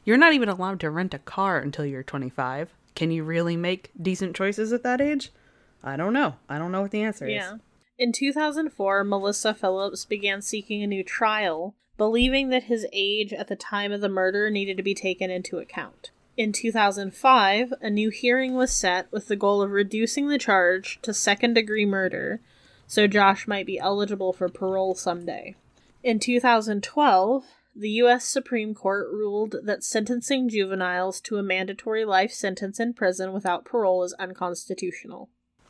You're 0.06 0.18
not 0.18 0.34
even 0.34 0.48
allowed 0.48 0.80
to 0.82 0.90
rent 0.90 1.14
a 1.14 1.20
car 1.20 1.60
until 1.60 1.86
you're 1.86 2.04
25. 2.04 2.74
Can 2.96 3.12
you 3.12 3.24
really 3.24 3.58
make 3.58 3.92
decent 4.02 4.36
choices 4.36 4.72
at 4.72 4.84
that 4.84 5.02
age? 5.02 5.32
I 5.84 5.98
don't 5.98 6.14
know. 6.14 6.36
I 6.48 6.58
don't 6.58 6.72
know 6.72 6.82
what 6.84 6.92
the 6.92 7.02
answer 7.02 7.28
Yeah. 7.28 7.56
is. 7.56 7.60
In 7.98 8.12
2004, 8.12 9.04
Melissa 9.04 9.54
Phillips 9.54 10.06
began 10.06 10.42
seeking 10.42 10.82
a 10.84 10.88
new 10.88 11.04
trial, 11.04 11.76
believing 11.98 12.50
that 12.50 12.64
his 12.64 12.86
age 12.94 13.34
at 13.34 13.48
the 13.48 13.56
time 13.56 13.92
of 13.92 14.02
the 14.02 14.10
murder 14.10 14.50
needed 14.50 14.78
to 14.78 14.84
be 14.84 14.94
taken 14.94 15.30
into 15.30 15.58
account. 15.58 16.12
In 16.38 16.52
2005, 16.52 17.74
a 17.82 17.90
new 17.90 18.10
hearing 18.10 18.56
was 18.56 18.72
set 18.72 19.12
with 19.12 19.28
the 19.28 19.36
goal 19.38 19.62
of 19.62 19.72
reducing 19.72 20.28
the 20.28 20.38
charge 20.38 21.00
to 21.02 21.14
second 21.14 21.54
degree 21.54 21.86
murder 21.86 22.42
so 22.88 23.08
Josh 23.08 23.48
might 23.48 23.66
be 23.66 23.80
eligible 23.80 24.32
for 24.34 24.48
parole 24.50 24.96
someday. 24.96 25.56
In 26.04 26.20
2012, 26.20 27.46
the 27.76 27.90
U.S. 27.90 28.26
Supreme 28.26 28.74
Court 28.74 29.08
ruled 29.12 29.58
that 29.64 29.84
sentencing 29.84 30.50
juveniles 30.50 31.20
to 31.22 31.38
a 31.38 31.44
mandatory 31.44 32.06
life 32.06 32.32
sentence 32.32 32.80
in 32.80 32.94
prison 32.94 33.34
without 33.34 33.66
parole 33.66 34.04
is 34.04 34.14
unconstitutional. 34.14 35.30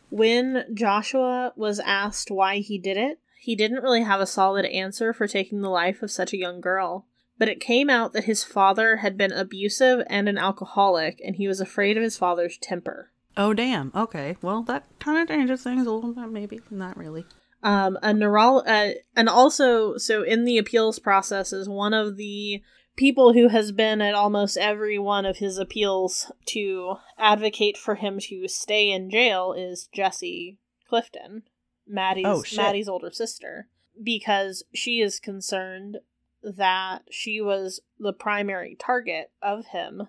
When 0.10 0.66
Joshua 0.74 1.52
was 1.56 1.80
asked 1.80 2.30
why 2.30 2.60
he 2.60 2.78
did 2.78 2.98
it, 2.98 3.20
he 3.40 3.56
didn't 3.56 3.82
really 3.84 4.04
have 4.04 4.22
a 4.22 4.28
solid 4.28 4.66
answer 4.66 5.14
for 5.14 5.28
taking 5.28 5.62
the 5.62 5.70
life 5.70 6.02
of 6.04 6.12
such 6.12 6.32
a 6.32 6.38
young 6.38 6.62
girl. 6.62 7.06
But 7.38 7.50
it 7.50 7.60
came 7.60 7.90
out 7.90 8.14
that 8.14 8.24
his 8.26 8.44
father 8.44 8.98
had 8.98 9.18
been 9.18 9.34
abusive 9.34 10.06
and 10.08 10.30
an 10.30 10.38
alcoholic, 10.38 11.20
and 11.26 11.36
he 11.36 11.48
was 11.48 11.60
afraid 11.60 11.98
of 11.98 12.04
his 12.04 12.18
father's 12.18 12.58
temper. 12.58 13.12
Oh, 13.36 13.54
damn. 13.54 13.92
Okay. 13.94 14.38
Well, 14.42 14.64
that 14.64 14.86
kind 15.00 15.22
of 15.22 15.28
changes 15.28 15.64
things 15.64 15.86
a 15.86 15.92
little 15.92 16.14
bit, 16.14 16.30
maybe. 16.30 16.62
Not 16.72 16.96
really. 16.98 17.26
Um, 17.66 17.98
a 18.04 18.14
neuro- 18.14 18.60
uh, 18.60 18.92
and 19.16 19.28
also, 19.28 19.98
so 19.98 20.22
in 20.22 20.46
the 20.46 20.60
appeals 20.60 21.00
processes, 21.00 21.68
one 21.68 21.96
of 21.96 22.16
the 22.16 22.62
people 22.96 23.34
who 23.34 23.48
has 23.48 23.72
been 23.72 24.02
at 24.02 24.14
almost 24.14 24.56
every 24.56 25.00
one 25.00 25.26
of 25.26 25.38
his 25.38 25.58
appeals 25.58 26.32
to 26.46 26.98
advocate 27.18 27.76
for 27.76 27.96
him 27.96 28.20
to 28.20 28.48
stay 28.48 28.92
in 28.92 29.10
jail 29.10 29.52
is 29.52 29.90
Jessie 29.92 30.60
Clifton, 30.88 31.42
Maddie's 31.88 32.26
Oh. 32.28 32.44
Maddie's 32.56 32.88
older 32.88 33.10
sister, 33.10 33.68
because 34.02 34.64
she 34.72 35.02
is 35.02 35.20
concerned 35.20 35.98
that 36.44 37.00
she 37.10 37.42
was 37.42 37.80
the 37.98 38.14
primary 38.14 38.76
target 38.80 39.32
of 39.42 39.66
him 39.68 40.08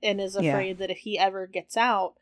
and 0.00 0.20
is 0.20 0.38
Yeah. 0.40 0.52
afraid 0.52 0.78
that 0.78 0.90
if 0.92 0.98
he 0.98 1.18
ever 1.18 1.48
gets 1.48 1.76
out, 1.76 2.14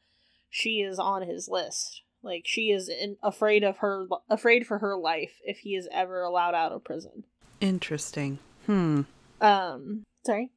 she 0.49 0.81
is 0.81 0.99
on 0.99 1.21
his 1.21 1.49
list. 1.51 2.01
Like 2.23 2.43
she 2.45 2.71
is 2.71 2.89
in, 2.89 3.17
afraid 3.23 3.65
of 3.65 3.79
her 3.79 4.07
afraid 4.29 4.67
for 4.67 4.79
her 4.79 4.97
life 4.97 5.39
if 5.45 5.59
he 5.59 5.75
is 5.75 5.89
ever 5.93 6.23
allowed 6.23 6.55
out 6.55 6.73
of 6.73 6.85
prison. 6.85 7.25
Interesting. 7.61 8.39
Hmm. 8.67 9.03
Um, 9.41 10.05
sorry. 10.25 10.51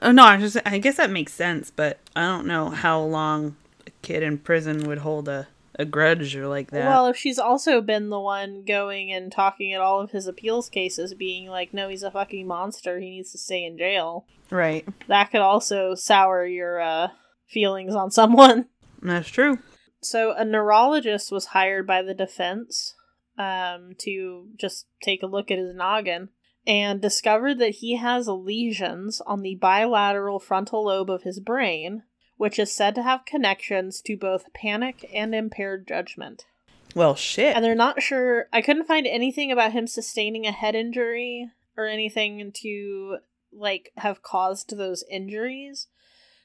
Uh, 0.00 0.12
no, 0.12 0.24
I 0.24 0.38
just 0.38 0.56
I 0.64 0.78
guess 0.78 0.96
that 0.96 1.10
makes 1.10 1.32
sense, 1.32 1.70
but 1.70 1.98
I 2.16 2.22
don't 2.22 2.46
know 2.46 2.70
how 2.70 3.00
long 3.00 3.56
a 3.86 3.90
kid 4.02 4.22
in 4.22 4.38
prison 4.38 4.86
would 4.88 4.98
hold 4.98 5.28
a, 5.28 5.46
a 5.78 5.84
grudge 5.84 6.34
or 6.36 6.48
like 6.48 6.70
that. 6.70 6.86
Well, 6.86 7.08
if 7.08 7.16
she's 7.16 7.38
also 7.38 7.82
been 7.82 8.08
the 8.08 8.20
one 8.20 8.64
going 8.64 9.12
and 9.12 9.30
talking 9.30 9.74
at 9.74 9.80
all 9.80 10.00
of 10.00 10.10
his 10.10 10.26
appeals 10.26 10.70
cases, 10.70 11.12
being 11.12 11.48
like, 11.48 11.74
"No, 11.74 11.88
he's 11.88 12.02
a 12.02 12.10
fucking 12.10 12.46
monster. 12.46 12.98
He 12.98 13.10
needs 13.10 13.32
to 13.32 13.38
stay 13.38 13.64
in 13.64 13.76
jail." 13.76 14.26
right. 14.50 14.86
That 15.08 15.30
could 15.30 15.40
also 15.40 15.94
sour 15.94 16.46
your 16.46 16.80
uh, 16.80 17.08
feelings 17.46 17.94
on 17.94 18.10
someone. 18.10 18.66
That's 19.02 19.28
true. 19.28 19.58
So 20.04 20.32
a 20.32 20.44
neurologist 20.44 21.32
was 21.32 21.46
hired 21.46 21.86
by 21.86 22.02
the 22.02 22.14
defense 22.14 22.94
um, 23.38 23.92
to 23.98 24.48
just 24.56 24.86
take 25.02 25.22
a 25.22 25.26
look 25.26 25.50
at 25.50 25.58
his 25.58 25.74
noggin 25.74 26.28
and 26.66 27.00
discovered 27.00 27.58
that 27.58 27.76
he 27.76 27.96
has 27.96 28.26
lesions 28.28 29.20
on 29.20 29.42
the 29.42 29.54
bilateral 29.56 30.38
frontal 30.38 30.86
lobe 30.86 31.10
of 31.10 31.22
his 31.22 31.40
brain, 31.40 32.02
which 32.36 32.58
is 32.58 32.74
said 32.74 32.94
to 32.94 33.02
have 33.02 33.26
connections 33.26 34.00
to 34.02 34.16
both 34.16 34.52
panic 34.54 35.08
and 35.12 35.34
impaired 35.34 35.86
judgment. 35.86 36.46
Well, 36.94 37.16
shit. 37.16 37.56
And 37.56 37.64
they're 37.64 37.74
not 37.74 38.02
sure. 38.02 38.46
I 38.52 38.62
couldn't 38.62 38.86
find 38.86 39.06
anything 39.06 39.50
about 39.50 39.72
him 39.72 39.86
sustaining 39.86 40.46
a 40.46 40.52
head 40.52 40.74
injury 40.74 41.50
or 41.76 41.86
anything 41.86 42.52
to 42.62 43.18
like 43.52 43.90
have 43.96 44.22
caused 44.22 44.76
those 44.76 45.04
injuries. 45.10 45.88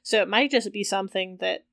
So 0.01 0.21
it 0.21 0.27
might 0.27 0.51
just 0.51 0.71
be 0.73 0.83
something 0.83 1.37
that 1.39 1.65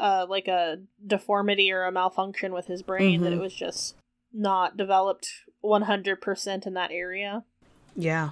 uh 0.00 0.26
like 0.28 0.48
a 0.48 0.78
deformity 1.06 1.70
or 1.70 1.84
a 1.84 1.92
malfunction 1.92 2.52
with 2.52 2.66
his 2.66 2.82
brain 2.82 3.20
that 3.22 3.32
it 3.32 3.38
Mhm. 3.38 3.42
was 3.42 3.54
just 3.54 3.94
not 4.32 4.76
developed 4.76 5.28
100% 5.62 6.66
in 6.66 6.74
that 6.74 6.90
area. 6.90 7.44
yeah. 7.96 8.30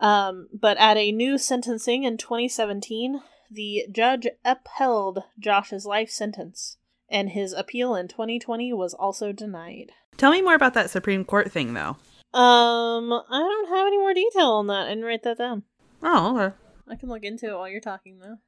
Um 0.00 0.48
but 0.52 0.76
at 0.78 0.96
a 0.96 1.12
new 1.12 1.38
sentencing 1.38 2.02
in 2.04 2.16
2017, 2.16 3.22
the 3.50 3.86
judge 3.92 4.26
upheld 4.44 5.22
Josh's 5.38 5.86
life 5.86 6.10
sentence 6.10 6.78
and 7.08 7.30
his 7.30 7.52
appeal 7.52 7.94
in 7.94 8.08
2020 8.08 8.72
was 8.72 8.94
also 8.94 9.32
denied. 9.32 9.92
Tell 10.16 10.32
me 10.32 10.40
more 10.42 10.54
about 10.54 10.74
that 10.74 10.88
Supreme 10.90 11.24
Court 11.24 11.52
thing, 11.52 11.74
though. 11.74 11.96
Um, 12.32 13.12
I 13.12 13.38
don't 13.38 13.68
have 13.68 13.86
any 13.86 13.98
more 13.98 14.14
detail 14.14 14.52
on 14.52 14.66
that. 14.68 14.86
I 14.86 14.88
didn't 14.90 15.04
write 15.04 15.22
that 15.24 15.36
down. 15.38 15.64
Oh, 16.02 16.38
okay. 16.40 16.56
I 16.88 16.94
can 16.96 17.08
look 17.10 17.22
into 17.22 17.48
it 17.50 17.54
while 17.56 17.68
you're 17.68 17.80
talking, 17.80 18.18
though. 18.18 18.38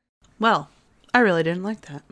Well, 0.40 0.70
I 1.12 1.18
really 1.20 1.42
didn't 1.42 1.62
like 1.62 1.83
that. 1.83 2.03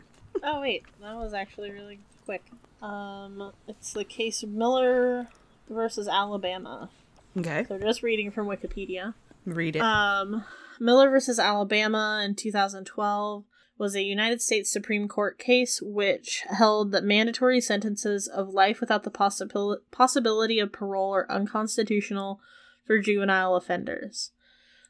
Oh 0.43 0.61
wait, 0.61 0.83
that 1.01 1.15
was 1.15 1.33
actually 1.33 1.71
really 1.71 1.99
quick. 2.25 2.43
Um, 2.81 3.53
it's 3.67 3.93
the 3.93 4.03
case 4.03 4.43
of 4.43 4.49
Miller 4.49 5.29
versus 5.69 6.07
Alabama. 6.07 6.89
Okay. 7.37 7.65
So 7.67 7.79
just 7.79 8.03
reading 8.03 8.29
from 8.29 8.47
Wikipedia. 8.47 9.13
Read 9.45 9.77
it. 9.77 9.81
Um, 9.81 10.43
Miller 10.79 11.09
versus 11.09 11.39
Alabama 11.39 12.21
in 12.25 12.35
2012 12.35 13.45
was 13.77 13.95
a 13.95 14.03
United 14.03 14.41
States 14.41 14.71
Supreme 14.71 15.07
Court 15.07 15.39
case 15.39 15.81
which 15.81 16.43
held 16.49 16.91
that 16.91 17.03
mandatory 17.03 17.59
sentences 17.59 18.27
of 18.27 18.49
life 18.49 18.79
without 18.79 19.03
the 19.03 19.11
possibil- 19.11 19.77
possibility 19.91 20.59
of 20.59 20.71
parole 20.71 21.13
are 21.15 21.31
unconstitutional 21.31 22.39
for 22.85 22.99
juvenile 22.99 23.55
offenders. 23.55 24.31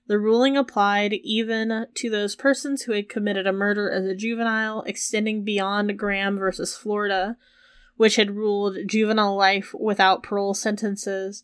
The 0.08 0.20
ruling 0.20 0.58
applied 0.58 1.14
even 1.14 1.88
to 1.94 2.10
those 2.10 2.36
persons 2.36 2.84
who 2.84 2.92
had 2.92 3.08
committed 3.08 3.48
a 3.48 3.54
murder 3.54 3.90
as 3.90 4.06
a 4.06 4.16
juvenile, 4.16 4.82
extending 4.82 5.44
beyond 5.44 5.98
Graham 5.98 6.38
versus 6.38 6.76
Florida, 6.76 7.38
which 7.96 8.18
had 8.18 8.36
ruled 8.36 8.78
juvenile 8.86 9.36
life 9.36 9.74
without 9.74 10.24
parole 10.24 10.54
sentences 10.54 11.44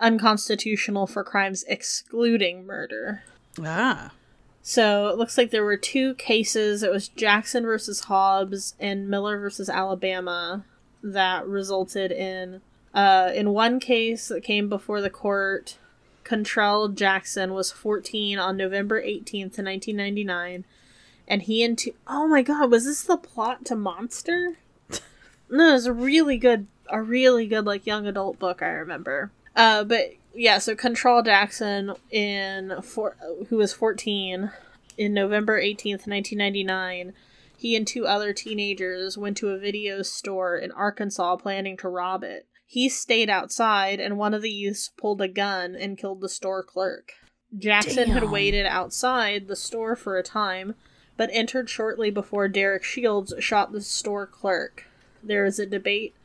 unconstitutional 0.00 1.06
for 1.06 1.24
crimes 1.24 1.64
excluding 1.68 2.66
murder. 2.66 3.22
ah. 3.62 4.12
So 4.66 5.08
it 5.08 5.18
looks 5.18 5.36
like 5.36 5.50
there 5.50 5.64
were 5.64 5.76
two 5.76 6.14
cases. 6.14 6.82
It 6.82 6.90
was 6.90 7.08
Jackson 7.08 7.64
versus 7.64 8.00
Hobbs 8.00 8.74
and 8.80 9.08
Miller 9.08 9.38
versus 9.38 9.68
Alabama 9.68 10.64
that 11.02 11.46
resulted 11.46 12.10
in 12.10 12.62
uh 12.94 13.30
in 13.34 13.50
one 13.50 13.78
case 13.78 14.28
that 14.28 14.42
came 14.42 14.70
before 14.70 15.02
the 15.02 15.10
court, 15.10 15.78
Kuntrell 16.24 16.94
Jackson 16.94 17.52
was 17.52 17.70
14 17.70 18.38
on 18.38 18.56
November 18.56 19.00
18th, 19.02 19.58
1999, 19.58 20.64
and 21.28 21.42
he 21.42 21.62
and 21.62 21.78
two 21.78 21.94
Oh 22.06 22.26
my 22.26 22.42
god, 22.42 22.70
was 22.70 22.84
this 22.84 23.02
the 23.02 23.16
plot 23.16 23.64
to 23.66 23.76
Monster? 23.76 24.56
no, 25.50 25.70
it 25.70 25.72
was 25.72 25.86
a 25.86 25.92
really 25.92 26.38
good 26.38 26.66
a 26.90 27.00
really 27.00 27.46
good 27.46 27.64
like 27.64 27.86
young 27.86 28.06
adult 28.06 28.38
book 28.38 28.62
I 28.62 28.68
remember. 28.68 29.30
Uh 29.54 29.84
but 29.84 30.14
yeah, 30.34 30.58
so 30.58 30.74
Kuntrell 30.74 31.24
Jackson 31.24 31.94
in 32.10 32.74
who 33.48 33.56
was 33.56 33.72
14 33.72 34.50
in 34.96 35.14
November 35.14 35.60
18th, 35.60 36.06
1999, 36.06 37.12
he 37.56 37.76
and 37.76 37.86
two 37.86 38.06
other 38.06 38.32
teenagers 38.32 39.16
went 39.16 39.36
to 39.38 39.50
a 39.50 39.58
video 39.58 40.02
store 40.02 40.56
in 40.56 40.72
Arkansas 40.72 41.36
planning 41.36 41.76
to 41.78 41.88
rob 41.88 42.22
it. 42.22 42.46
He 42.74 42.88
stayed 42.88 43.30
outside 43.30 44.00
and 44.00 44.18
one 44.18 44.34
of 44.34 44.42
the 44.42 44.50
youths 44.50 44.90
pulled 44.96 45.20
a 45.20 45.28
gun 45.28 45.76
and 45.76 45.96
killed 45.96 46.20
the 46.20 46.28
store 46.28 46.64
clerk. 46.64 47.12
Jackson 47.56 48.10
had 48.10 48.32
waited 48.32 48.66
outside 48.66 49.46
the 49.46 49.54
store 49.54 49.94
for 49.94 50.18
a 50.18 50.24
time, 50.24 50.74
but 51.16 51.30
entered 51.32 51.70
shortly 51.70 52.10
before 52.10 52.48
Derek 52.48 52.82
Shields 52.82 53.32
shot 53.38 53.70
the 53.70 53.80
store 53.80 54.26
clerk. 54.26 54.88
There 55.22 55.44
is 55.44 55.60
a 55.60 55.66
debate 55.66 56.16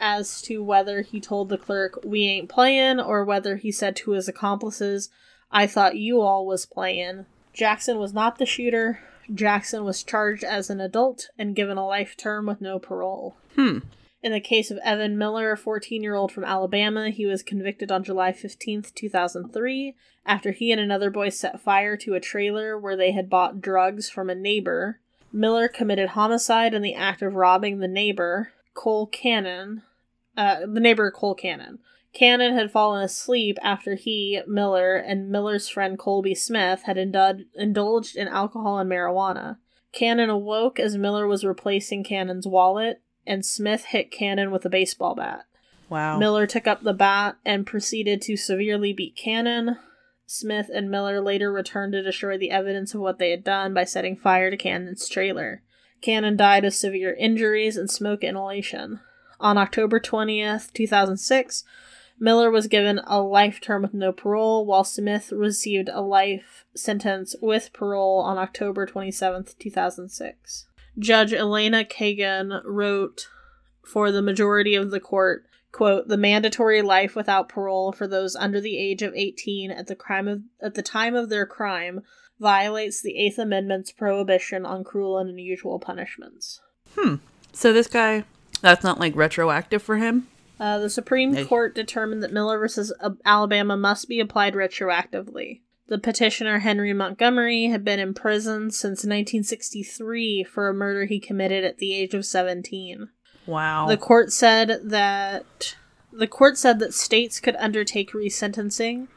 as 0.00 0.40
to 0.44 0.64
whether 0.64 1.02
he 1.02 1.20
told 1.20 1.50
the 1.50 1.58
clerk, 1.58 1.98
we 2.02 2.24
ain't 2.24 2.48
playin', 2.48 2.98
or 2.98 3.22
whether 3.22 3.56
he 3.56 3.70
said 3.70 3.94
to 3.96 4.12
his 4.12 4.28
accomplices, 4.28 5.10
I 5.50 5.66
thought 5.66 5.98
you 5.98 6.22
all 6.22 6.46
was 6.46 6.64
playin'. 6.64 7.26
Jackson 7.52 7.98
was 7.98 8.14
not 8.14 8.38
the 8.38 8.46
shooter. 8.46 9.00
Jackson 9.34 9.84
was 9.84 10.02
charged 10.02 10.42
as 10.42 10.70
an 10.70 10.80
adult 10.80 11.28
and 11.36 11.54
given 11.54 11.76
a 11.76 11.86
life 11.86 12.16
term 12.16 12.46
with 12.46 12.62
no 12.62 12.78
parole. 12.78 13.36
Hmm. 13.56 13.80
In 14.22 14.30
the 14.30 14.40
case 14.40 14.70
of 14.70 14.78
Evan 14.84 15.18
Miller, 15.18 15.52
a 15.52 15.56
14 15.56 16.02
year 16.02 16.14
old 16.14 16.30
from 16.30 16.44
Alabama, 16.44 17.10
he 17.10 17.26
was 17.26 17.42
convicted 17.42 17.90
on 17.90 18.04
July 18.04 18.32
15, 18.32 18.84
2003, 18.94 19.96
after 20.24 20.52
he 20.52 20.70
and 20.70 20.80
another 20.80 21.10
boy 21.10 21.28
set 21.28 21.60
fire 21.60 21.96
to 21.96 22.14
a 22.14 22.20
trailer 22.20 22.78
where 22.78 22.96
they 22.96 23.10
had 23.10 23.28
bought 23.28 23.60
drugs 23.60 24.08
from 24.08 24.30
a 24.30 24.34
neighbor. 24.34 25.00
Miller 25.32 25.66
committed 25.66 26.10
homicide 26.10 26.72
in 26.72 26.82
the 26.82 26.94
act 26.94 27.20
of 27.22 27.34
robbing 27.34 27.78
the 27.78 27.88
neighbor, 27.88 28.52
Cole 28.74 29.06
Cannon, 29.06 29.82
uh, 30.36 30.60
the 30.60 30.80
neighbor 30.80 31.10
Cole 31.10 31.34
Cannon. 31.34 31.80
Cannon 32.12 32.54
had 32.54 32.70
fallen 32.70 33.02
asleep 33.02 33.58
after 33.62 33.94
he, 33.94 34.40
Miller, 34.46 34.96
and 34.96 35.30
Miller's 35.30 35.68
friend 35.68 35.98
Colby 35.98 36.34
Smith 36.34 36.82
had 36.82 36.96
indul- 36.96 37.46
indulged 37.54 38.16
in 38.16 38.28
alcohol 38.28 38.78
and 38.78 38.90
marijuana. 38.90 39.56
Cannon 39.92 40.30
awoke 40.30 40.78
as 40.78 40.96
Miller 40.96 41.26
was 41.26 41.44
replacing 41.44 42.04
Cannon's 42.04 42.46
wallet, 42.46 43.00
and 43.26 43.44
Smith 43.44 43.86
hit 43.86 44.10
Cannon 44.10 44.50
with 44.50 44.64
a 44.64 44.70
baseball 44.70 45.14
bat. 45.14 45.44
Wow. 45.88 46.18
Miller 46.18 46.46
took 46.46 46.66
up 46.66 46.82
the 46.82 46.94
bat 46.94 47.36
and 47.44 47.66
proceeded 47.66 48.22
to 48.22 48.36
severely 48.36 48.92
beat 48.92 49.16
Cannon. 49.16 49.76
Smith 50.26 50.70
and 50.72 50.90
Miller 50.90 51.20
later 51.20 51.52
returned 51.52 51.92
to 51.92 52.02
destroy 52.02 52.38
the 52.38 52.50
evidence 52.50 52.94
of 52.94 53.00
what 53.00 53.18
they 53.18 53.30
had 53.30 53.44
done 53.44 53.74
by 53.74 53.84
setting 53.84 54.16
fire 54.16 54.50
to 54.50 54.56
Cannon's 54.56 55.08
trailer. 55.08 55.62
Cannon 56.00 56.36
died 56.36 56.64
of 56.64 56.74
severe 56.74 57.14
injuries 57.14 57.76
and 57.76 57.90
smoke 57.90 58.24
inhalation. 58.24 59.00
On 59.38 59.58
October 59.58 60.00
20th, 60.00 60.72
2006, 60.72 61.64
Miller 62.18 62.50
was 62.50 62.68
given 62.68 63.00
a 63.04 63.20
life 63.20 63.60
term 63.60 63.82
with 63.82 63.92
no 63.92 64.12
parole, 64.12 64.64
while 64.64 64.84
Smith 64.84 65.32
received 65.32 65.88
a 65.88 66.00
life 66.00 66.64
sentence 66.74 67.34
with 67.42 67.72
parole 67.72 68.20
on 68.20 68.38
October 68.38 68.86
27th, 68.86 69.58
2006. 69.58 70.66
Judge 70.98 71.32
Elena 71.32 71.84
Kagan 71.84 72.60
wrote 72.64 73.28
for 73.84 74.12
the 74.12 74.22
majority 74.22 74.74
of 74.74 74.90
the 74.90 75.00
court, 75.00 75.44
quote, 75.72 76.08
the 76.08 76.16
mandatory 76.16 76.82
life 76.82 77.16
without 77.16 77.48
parole 77.48 77.92
for 77.92 78.06
those 78.06 78.36
under 78.36 78.60
the 78.60 78.78
age 78.78 79.02
of 79.02 79.14
18 79.14 79.70
at 79.70 79.86
the 79.86 79.96
crime 79.96 80.28
of 80.28 80.42
at 80.60 80.74
the 80.74 80.82
time 80.82 81.14
of 81.14 81.28
their 81.28 81.46
crime 81.46 82.02
violates 82.38 83.00
the 83.00 83.14
8th 83.14 83.38
Amendment's 83.38 83.92
prohibition 83.92 84.66
on 84.66 84.84
cruel 84.84 85.18
and 85.18 85.30
unusual 85.30 85.78
punishments. 85.78 86.60
Hmm. 86.96 87.16
So 87.52 87.72
this 87.72 87.86
guy, 87.86 88.24
that's 88.60 88.84
not 88.84 89.00
like 89.00 89.14
retroactive 89.16 89.82
for 89.82 89.96
him? 89.96 90.26
Uh, 90.60 90.78
the 90.78 90.90
Supreme 90.90 91.34
Hey. 91.34 91.44
Court 91.44 91.74
determined 91.74 92.22
that 92.22 92.32
Miller 92.32 92.58
versus 92.58 92.92
uh, 93.00 93.10
Alabama 93.24 93.76
must 93.76 94.08
be 94.08 94.20
applied 94.20 94.54
retroactively. 94.54 95.61
The 95.88 95.98
petitioner 95.98 96.60
Henry 96.60 96.92
Montgomery 96.92 97.64
had 97.64 97.84
been 97.84 97.98
in 97.98 98.14
prison 98.14 98.70
since 98.70 99.00
1963 99.00 100.44
for 100.44 100.68
a 100.68 100.74
murder 100.74 101.04
he 101.04 101.20
committed 101.20 101.64
at 101.64 101.78
the 101.78 101.94
age 101.94 102.14
of 102.14 102.24
17. 102.24 103.08
Wow. 103.46 103.88
The 103.88 103.96
court 103.96 104.32
said 104.32 104.80
that 104.84 105.76
the 106.12 106.28
court 106.28 106.56
said 106.56 106.78
that 106.78 106.94
states 106.94 107.40
could 107.40 107.56
undertake 107.56 108.12
resentencing 108.12 109.08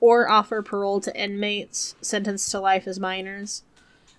or 0.00 0.28
offer 0.28 0.62
parole 0.62 1.00
to 1.00 1.16
inmates 1.16 1.94
sentenced 2.00 2.50
to 2.50 2.60
life 2.60 2.86
as 2.86 3.00
minors. 3.00 3.64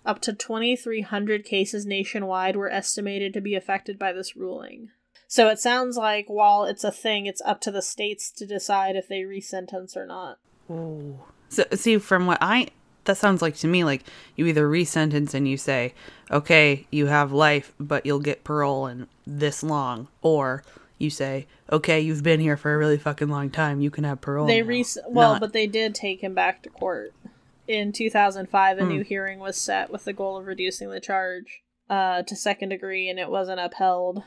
Up 0.06 0.20
to 0.22 0.34
2,300 0.34 1.46
cases 1.46 1.86
nationwide 1.86 2.56
were 2.56 2.72
estimated 2.72 3.34
to 3.34 3.42
be 3.42 3.56
affected 3.56 4.00
by 4.00 4.12
this 4.12 4.36
ruling. 4.36 4.90
So 5.28 5.48
it 5.48 5.60
sounds 5.60 5.98
like 5.98 6.26
while 6.28 6.66
it's 6.66 6.84
a 6.84 6.92
thing, 6.92 7.26
it's 7.26 7.42
up 7.46 7.62
to 7.62 7.72
the 7.72 7.82
states 7.82 8.32
to 8.32 8.46
decide 8.46 8.96
if 8.96 9.08
they 9.08 9.24
resentence 9.24 9.96
or 9.96 10.06
not. 10.06 10.38
Ooh. 10.70 11.20
So 11.54 11.64
see, 11.74 11.98
from 11.98 12.26
what 12.26 12.38
I 12.42 12.68
that 13.06 13.18
sounds 13.18 13.42
like 13.42 13.56
to 13.58 13.68
me, 13.68 13.84
like 13.84 14.04
you 14.36 14.46
either 14.46 14.68
resentence 14.68 15.34
and 15.34 15.48
you 15.48 15.58
say, 15.58 15.94
okay, 16.32 16.88
you 16.90 17.08
have 17.08 17.32
life, 17.34 17.74
but 17.80 18.06
you'll 18.06 18.20
get 18.20 18.44
parole 18.44 18.88
in 18.88 19.08
this 19.28 19.62
long, 19.64 20.08
or 20.22 20.64
you 20.98 21.10
say, 21.10 21.46
okay, 21.72 22.00
you've 22.00 22.24
been 22.24 22.40
here 22.40 22.56
for 22.56 22.74
a 22.74 22.78
really 22.78 22.98
fucking 22.98 23.28
long 23.28 23.50
time, 23.50 23.82
you 23.82 23.92
can 23.92 24.06
have 24.06 24.22
parole. 24.22 24.48
They 24.48 24.62
now. 24.62 24.68
re 24.68 24.86
well, 25.10 25.32
Not- 25.34 25.42
but 25.42 25.52
they 25.54 25.68
did 25.68 25.94
take 25.96 26.22
him 26.24 26.34
back 26.34 26.62
to 26.64 26.70
court. 26.70 27.14
In 27.68 27.92
2005, 27.92 28.78
Hmm. 28.78 28.84
a 28.84 28.88
new 28.88 29.04
hearing 29.04 29.40
was 29.40 29.58
set 29.60 29.90
with 29.90 30.06
the 30.06 30.14
goal 30.14 30.38
of 30.38 30.46
reducing 30.46 30.90
the 30.90 31.00
charge 31.02 31.62
uh, 31.90 32.24
to 32.24 32.36
second 32.36 32.70
degree, 32.70 33.10
and 33.10 33.20
it 33.20 33.30
wasn't 33.30 33.60
upheld. 33.60 34.24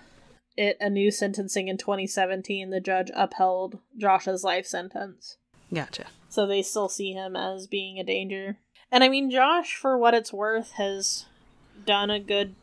It 0.57 0.77
a 0.81 0.89
new 0.91 1.11
sentencing 1.11 1.69
in 1.69 1.77
2017. 1.79 2.71
The 2.71 2.81
judge 2.81 3.11
upheld 3.15 3.79
Josh's 3.97 4.45
life 4.45 4.67
sentence, 4.67 5.39
gotcha. 5.73 6.07
so 6.29 6.47
they 6.47 6.63
still 6.63 6.89
see 6.89 7.13
him 7.13 7.37
as 7.37 7.67
being 7.67 7.99
a 7.99 8.05
danger. 8.05 8.59
And 8.91 9.03
I 9.03 9.09
mean, 9.09 9.31
Josh, 9.31 9.75
for 9.75 9.99
what 9.99 10.15
it's 10.15 10.33
worth, 10.33 10.73
has 10.73 11.27
done 11.85 12.11
a 12.11 12.21
good 12.21 12.55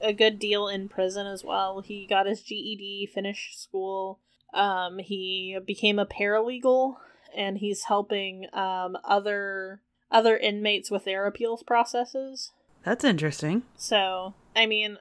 a 0.00 0.12
good 0.12 0.38
deal 0.38 0.68
in 0.68 0.88
prison 0.88 1.26
as 1.26 1.44
well. 1.44 1.80
He 1.80 2.06
got 2.06 2.26
his 2.26 2.42
GED, 2.42 3.10
finished 3.14 3.62
school. 3.62 4.18
Um, 4.52 4.98
he 4.98 5.58
became 5.64 5.98
a 5.98 6.06
paralegal, 6.06 6.96
and 7.36 7.58
he's 7.58 7.84
helping 7.84 8.46
um, 8.52 8.96
other 9.04 9.80
other 10.10 10.36
inmates 10.36 10.90
with 10.90 11.04
their 11.04 11.26
appeals 11.26 11.62
processes. 11.62 12.52
That's 12.84 13.04
interesting. 13.04 13.62
So, 13.76 14.34
I 14.54 14.66
mean, 14.66 14.98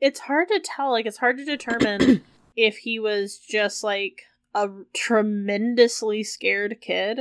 it's 0.00 0.20
hard 0.20 0.48
to 0.48 0.60
tell. 0.60 0.90
Like, 0.90 1.06
it's 1.06 1.18
hard 1.18 1.38
to 1.38 1.44
determine 1.44 2.22
if 2.56 2.78
he 2.78 2.98
was 2.98 3.38
just 3.38 3.82
like 3.82 4.22
a 4.54 4.68
tremendously 4.92 6.22
scared 6.22 6.78
kid 6.80 7.18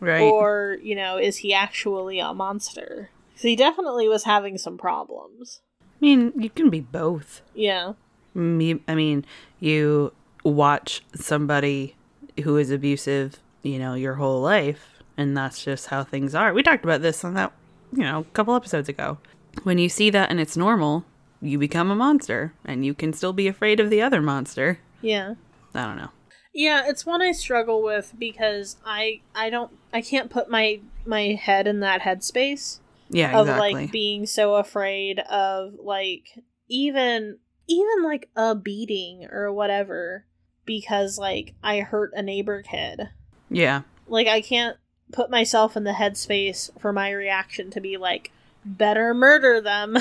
Right. 0.00 0.22
or, 0.22 0.78
you 0.82 0.96
know, 0.96 1.16
is 1.16 1.38
he 1.38 1.54
actually 1.54 2.18
a 2.18 2.34
monster? 2.34 3.10
'Cause 3.34 3.42
he 3.42 3.54
definitely 3.56 4.08
was 4.08 4.24
having 4.24 4.58
some 4.58 4.76
problems. 4.78 5.60
I 5.80 5.84
mean, 6.00 6.32
you 6.36 6.50
can 6.50 6.70
be 6.70 6.80
both. 6.80 7.42
Yeah. 7.54 7.92
Me, 8.34 8.80
I 8.88 8.94
mean, 8.94 9.24
you 9.60 10.12
watch 10.44 11.02
somebody 11.14 11.94
who 12.42 12.56
is 12.56 12.70
abusive, 12.70 13.38
you 13.62 13.78
know, 13.78 13.94
your 13.94 14.14
whole 14.14 14.40
life, 14.40 15.02
and 15.16 15.36
that's 15.36 15.62
just 15.64 15.86
how 15.88 16.02
things 16.02 16.34
are. 16.34 16.52
We 16.52 16.62
talked 16.62 16.82
about 16.84 17.02
this 17.02 17.24
on 17.24 17.34
that, 17.34 17.52
you 17.92 18.02
know, 18.02 18.20
a 18.20 18.24
couple 18.32 18.54
episodes 18.56 18.88
ago. 18.88 19.18
When 19.62 19.78
you 19.78 19.88
see 19.88 20.10
that 20.10 20.30
and 20.30 20.40
it's 20.40 20.56
normal, 20.56 21.04
you 21.40 21.58
become 21.58 21.90
a 21.90 21.94
monster, 21.94 22.54
and 22.64 22.84
you 22.84 22.94
can 22.94 23.12
still 23.12 23.32
be 23.32 23.46
afraid 23.46 23.78
of 23.80 23.90
the 23.90 24.00
other 24.02 24.20
monster. 24.22 24.78
Yeah. 25.00 25.34
I 25.74 25.84
don't 25.84 25.96
know. 25.96 26.10
Yeah, 26.52 26.84
it's 26.86 27.06
one 27.06 27.22
I 27.22 27.32
struggle 27.32 27.82
with 27.82 28.12
because 28.18 28.76
I 28.84 29.20
I 29.34 29.50
don't 29.50 29.70
I 29.92 30.02
can't 30.02 30.30
put 30.30 30.50
my 30.50 30.80
my 31.06 31.38
head 31.40 31.66
in 31.66 31.80
that 31.80 32.02
headspace 32.02 32.78
Yeah, 33.10 33.38
of 33.38 33.48
exactly. 33.48 33.74
like 33.74 33.92
being 33.92 34.26
so 34.26 34.56
afraid 34.56 35.18
of 35.20 35.74
like 35.78 36.38
even 36.68 37.38
even 37.68 38.02
like 38.02 38.28
a 38.36 38.54
beating 38.54 39.26
or 39.30 39.52
whatever 39.52 40.26
because 40.66 41.18
like 41.18 41.54
I 41.62 41.80
hurt 41.80 42.12
a 42.14 42.22
neighbor 42.22 42.62
kid. 42.62 43.08
yeah, 43.50 43.82
Like 44.06 44.26
I 44.28 44.40
can't 44.40 44.76
put 45.12 45.30
myself 45.30 45.76
in 45.76 45.84
the 45.84 45.92
headspace 45.92 46.70
for 46.80 46.92
my 46.92 47.10
reaction 47.10 47.70
to 47.70 47.80
be 47.80 47.96
like 47.96 48.30
better 48.64 49.14
murder 49.14 49.60
them 49.60 49.96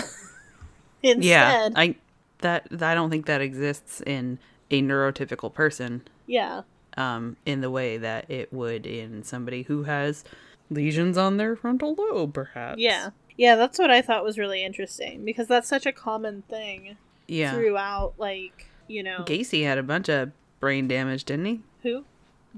instead. 1.04 1.24
yeah. 1.24 1.70
I 1.76 1.96
that 2.40 2.68
I 2.82 2.94
don't 2.96 3.10
think 3.10 3.26
that 3.28 3.42
exists 3.42 4.02
in 4.02 4.40
a 4.70 4.82
neurotypical 4.82 5.54
person. 5.54 6.02
Yeah. 6.32 6.62
um, 6.98 7.38
in 7.46 7.62
the 7.62 7.70
way 7.70 7.98
that 7.98 8.30
it 8.32 8.52
would 8.54 8.86
in 8.86 9.24
somebody 9.24 9.64
who 9.64 9.84
has 9.84 10.24
lesions 10.70 11.18
on 11.18 11.38
their 11.38 11.56
frontal 11.56 11.96
lobe, 11.98 12.34
perhaps. 12.34 12.80
Yeah. 12.80 13.10
Yeah, 13.38 13.56
that's 13.56 13.80
what 13.80 13.90
I 13.92 14.02
thought 14.02 14.24
was 14.24 14.38
really 14.38 14.64
interesting 14.64 15.26
because 15.26 15.48
that's 15.48 15.68
such 15.68 15.86
a 15.86 15.92
common 15.92 16.44
thing 16.44 16.98
Yeah. 17.28 17.54
throughout 17.54 18.14
like, 18.18 18.68
you 18.88 19.04
know, 19.04 19.24
Gacy 19.26 19.64
had 19.64 19.78
a 19.78 19.84
bunch 19.84 20.10
of 20.10 20.32
brain 20.60 20.88
damage, 20.88 21.24
didn't 21.26 21.46
he? 21.46 21.62
who? 21.84 22.06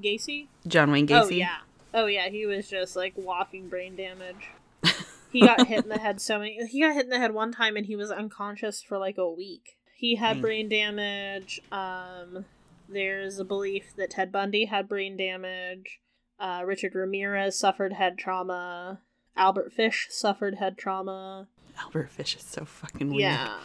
Gacy? 0.01 0.47
John 0.67 0.91
Wayne 0.91 1.07
Gacy. 1.07 1.21
Oh 1.23 1.29
yeah. 1.29 1.57
Oh 1.93 2.05
yeah, 2.07 2.29
he 2.29 2.45
was 2.45 2.67
just 2.67 2.95
like 2.95 3.13
walking 3.15 3.69
brain 3.69 3.95
damage. 3.95 4.49
He 5.31 5.41
got 5.41 5.65
hit 5.67 5.83
in 5.85 5.89
the 5.89 5.97
head 5.97 6.21
so 6.21 6.37
many 6.37 6.63
he 6.67 6.79
got 6.81 6.93
hit 6.93 7.05
in 7.05 7.09
the 7.09 7.17
head 7.17 7.33
one 7.33 7.51
time 7.51 7.75
and 7.75 7.87
he 7.87 7.95
was 7.95 8.11
unconscious 8.11 8.83
for 8.83 8.99
like 8.99 9.17
a 9.17 9.27
week. 9.27 9.77
He 9.95 10.13
had 10.15 10.33
Dang. 10.33 10.41
brain 10.41 10.69
damage. 10.69 11.59
Um 11.71 12.45
there's 12.93 13.39
a 13.39 13.43
belief 13.45 13.93
that 13.97 14.11
Ted 14.11 14.31
Bundy 14.31 14.65
had 14.65 14.87
brain 14.87 15.17
damage. 15.17 15.99
Uh, 16.39 16.63
Richard 16.65 16.95
Ramirez 16.95 17.57
suffered 17.57 17.93
head 17.93 18.17
trauma. 18.17 19.01
Albert 19.35 19.73
Fish 19.73 20.07
suffered 20.09 20.55
head 20.55 20.77
trauma. 20.77 21.47
Albert 21.79 22.09
Fish 22.11 22.35
is 22.35 22.43
so 22.43 22.65
fucking 22.65 23.09
weird. 23.09 23.21
Yeah, 23.21 23.57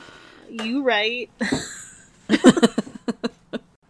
you 0.48 0.82
right. 0.82 1.30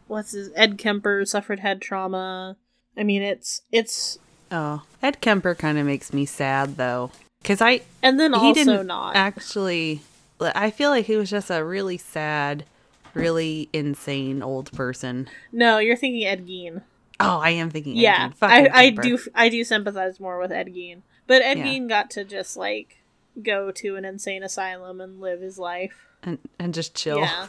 What's 0.07 0.33
his 0.33 0.51
Ed 0.55 0.79
Kemper 0.79 1.25
suffered 1.27 1.61
head 1.61 1.81
trauma. 1.83 2.57
I 2.97 3.05
mean, 3.05 3.23
it's 3.23 3.63
it's 3.71 4.19
Oh, 4.51 4.83
Ed 5.03 5.21
Kemper 5.21 5.55
kind 5.55 5.79
of 5.79 5.87
makes 5.87 6.13
me 6.13 6.25
sad 6.25 6.77
though, 6.77 7.11
because 7.43 7.61
I 7.61 7.83
and 8.03 8.19
then 8.19 8.33
he 8.33 8.39
also 8.39 8.65
didn't 8.65 8.87
not. 8.87 9.15
actually. 9.17 10.01
I 10.41 10.71
feel 10.71 10.91
like 10.91 11.07
he 11.07 11.17
was 11.17 11.31
just 11.31 11.51
a 11.51 11.65
really 11.65 11.99
sad, 11.99 12.65
really 13.19 13.69
insane 13.73 14.43
old 14.43 14.73
person. 14.73 15.29
no, 15.53 15.79
you're 15.79 15.97
thinking 15.97 16.25
Ed 16.25 16.47
Gein. 16.47 16.83
Oh, 17.21 17.39
I 17.39 17.51
am 17.51 17.71
thinking. 17.71 17.95
Ed 17.99 18.01
Yeah, 18.01 18.29
Gein. 18.29 18.35
I 18.43 18.69
I 18.73 18.91
do 18.91 19.19
I 19.35 19.49
do 19.49 19.65
sympathize 19.65 20.21
more 20.21 20.39
with 20.39 20.53
Ed 20.53 20.69
Gein, 20.69 21.03
but 21.27 21.43
Ed 21.43 21.59
Yeah. 21.59 21.67
Gein 21.67 21.89
got 21.89 22.11
to 22.11 22.25
just 22.25 22.57
like 22.57 22.99
go 23.43 23.71
to 23.73 23.97
an 23.97 24.05
insane 24.05 24.43
asylum 24.43 25.01
and 25.01 25.21
live 25.21 25.41
his 25.41 25.59
life. 25.59 26.07
and 26.23 26.39
and 26.59 26.73
just 26.75 26.95
chill. 26.95 27.19
Yeah. 27.21 27.47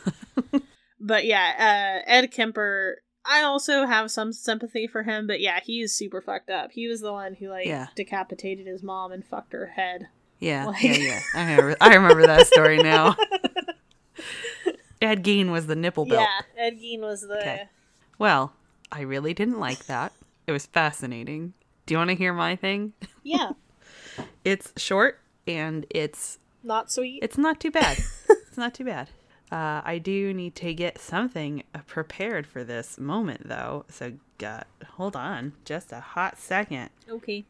but 0.99 1.25
yeah, 1.25 2.01
uh, 2.05 2.09
Ed 2.11 2.31
Kemper. 2.31 3.01
I 3.25 3.41
also 3.43 3.85
have 3.85 4.09
some 4.09 4.33
sympathy 4.33 4.87
for 4.87 5.03
him, 5.03 5.27
but 5.27 5.39
yeah, 5.39 5.59
he 5.63 5.81
is 5.81 5.93
super 5.93 6.19
fucked 6.21 6.49
up. 6.49 6.71
He 6.71 6.87
was 6.87 7.01
the 7.01 7.11
one 7.11 7.35
who 7.35 7.49
like 7.49 7.67
Yeah. 7.67 7.87
decapitated 7.95 8.65
his 8.65 8.81
mom 8.81 9.11
and 9.11 9.23
fucked 9.25 9.53
her 9.53 9.67
head. 9.67 10.07
Yeah, 10.39 10.65
Like- 10.67 10.81
yeah, 10.81 10.93
yeah. 10.95 11.19
I 11.35 11.41
remember, 11.51 11.75
I 11.81 11.93
remember 11.95 12.25
that 12.27 12.47
story 12.47 12.77
now. 12.81 13.15
Ed 15.01 15.23
Gein 15.23 15.49
was 15.51 15.67
the 15.67 15.75
nipple 15.75 16.05
belt. 16.05 16.21
Yeah, 16.21 16.63
Ed 16.65 16.79
Gein 16.79 16.99
was 16.99 17.21
the. 17.21 17.37
Okay. 17.39 17.63
Well, 18.17 18.53
I 18.91 19.01
really 19.01 19.33
didn't 19.33 19.59
like 19.59 19.85
that. 19.85 20.11
It 20.47 20.51
was 20.51 20.65
fascinating. 20.65 21.53
Do 21.85 21.93
you 21.93 21.97
want 21.97 22.09
to 22.09 22.15
hear 22.15 22.33
my 22.33 22.55
thing? 22.55 22.93
Yeah, 23.23 23.51
It's 24.43 24.73
short 24.77 25.19
and 25.47 25.85
it's 25.89 26.37
not 26.63 26.91
sweet. 26.91 27.19
it's 27.23 27.37
not 27.37 27.59
too 27.59 27.71
bad. 27.71 27.97
it's 28.29 28.57
not 28.57 28.73
too 28.73 28.85
bad. 28.85 29.09
Uh, 29.51 29.81
I 29.83 29.97
do 29.97 30.31
need 30.31 30.53
to 30.57 30.75
get 30.75 30.99
something 30.99 31.63
prepared 31.87 32.45
for 32.45 32.63
this 32.63 32.99
moment, 32.99 33.47
though. 33.49 33.83
So, 33.89 34.13
uh, 34.45 34.61
hold 34.91 35.15
on, 35.15 35.53
just 35.65 35.91
a 35.91 35.99
hot 35.99 36.37
second. 36.37 36.91
okay. 37.09 37.45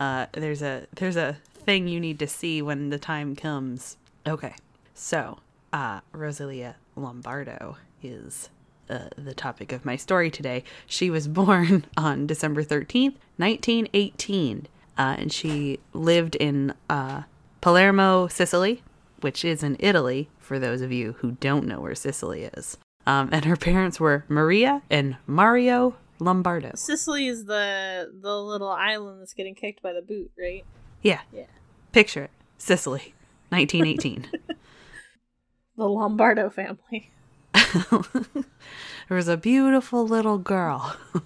Uh, 0.00 0.26
there's 0.32 0.62
a 0.62 0.88
there's 0.96 1.14
a 1.14 1.36
thing 1.54 1.86
you 1.86 2.00
need 2.00 2.18
to 2.18 2.26
see 2.26 2.60
when 2.60 2.90
the 2.90 2.98
time 2.98 3.36
comes. 3.36 3.98
Okay, 4.26 4.56
so 4.94 5.38
uh, 5.72 6.00
Rosalia 6.12 6.74
Lombardo 6.96 7.76
is 8.02 8.50
uh, 8.88 9.08
the 9.16 9.34
topic 9.34 9.72
of 9.72 9.84
my 9.84 9.96
story 9.96 10.30
today. 10.30 10.64
She 10.86 11.10
was 11.10 11.28
born 11.42 11.84
on 11.96 12.26
December 12.26 12.62
thirteenth, 12.62 13.18
nineteen 13.38 13.88
eighteen, 13.94 14.66
uh, 14.98 15.16
and 15.18 15.32
she 15.32 15.80
lived 15.92 16.34
in 16.36 16.74
uh, 16.88 17.22
Palermo, 17.60 18.28
Sicily, 18.28 18.82
which 19.20 19.44
is 19.44 19.62
in 19.62 19.76
Italy. 19.78 20.28
For 20.38 20.58
those 20.58 20.82
of 20.82 20.92
you 20.92 21.12
who 21.20 21.32
don't 21.32 21.66
know 21.66 21.80
where 21.80 21.94
Sicily 21.94 22.44
is, 22.44 22.76
um, 23.06 23.30
and 23.32 23.46
her 23.46 23.56
parents 23.56 23.98
were 23.98 24.24
Maria 24.28 24.82
and 24.90 25.16
Mario 25.26 25.96
Lombardo. 26.18 26.72
Sicily 26.74 27.26
is 27.26 27.46
the 27.46 28.10
the 28.20 28.40
little 28.40 28.68
island 28.70 29.20
that's 29.20 29.34
getting 29.34 29.54
kicked 29.54 29.82
by 29.82 29.92
the 29.92 30.02
boot, 30.02 30.30
right? 30.38 30.64
Yeah. 31.02 31.20
Yeah. 31.32 31.46
Picture 31.92 32.24
it. 32.24 32.30
Sicily, 32.58 33.14
1918. 33.50 34.26
The 35.76 35.88
Lombardo 35.88 36.50
family. 36.50 37.10
there 37.54 39.16
was 39.16 39.28
a 39.28 39.36
beautiful 39.36 40.06
little 40.06 40.38
girl. 40.38 40.96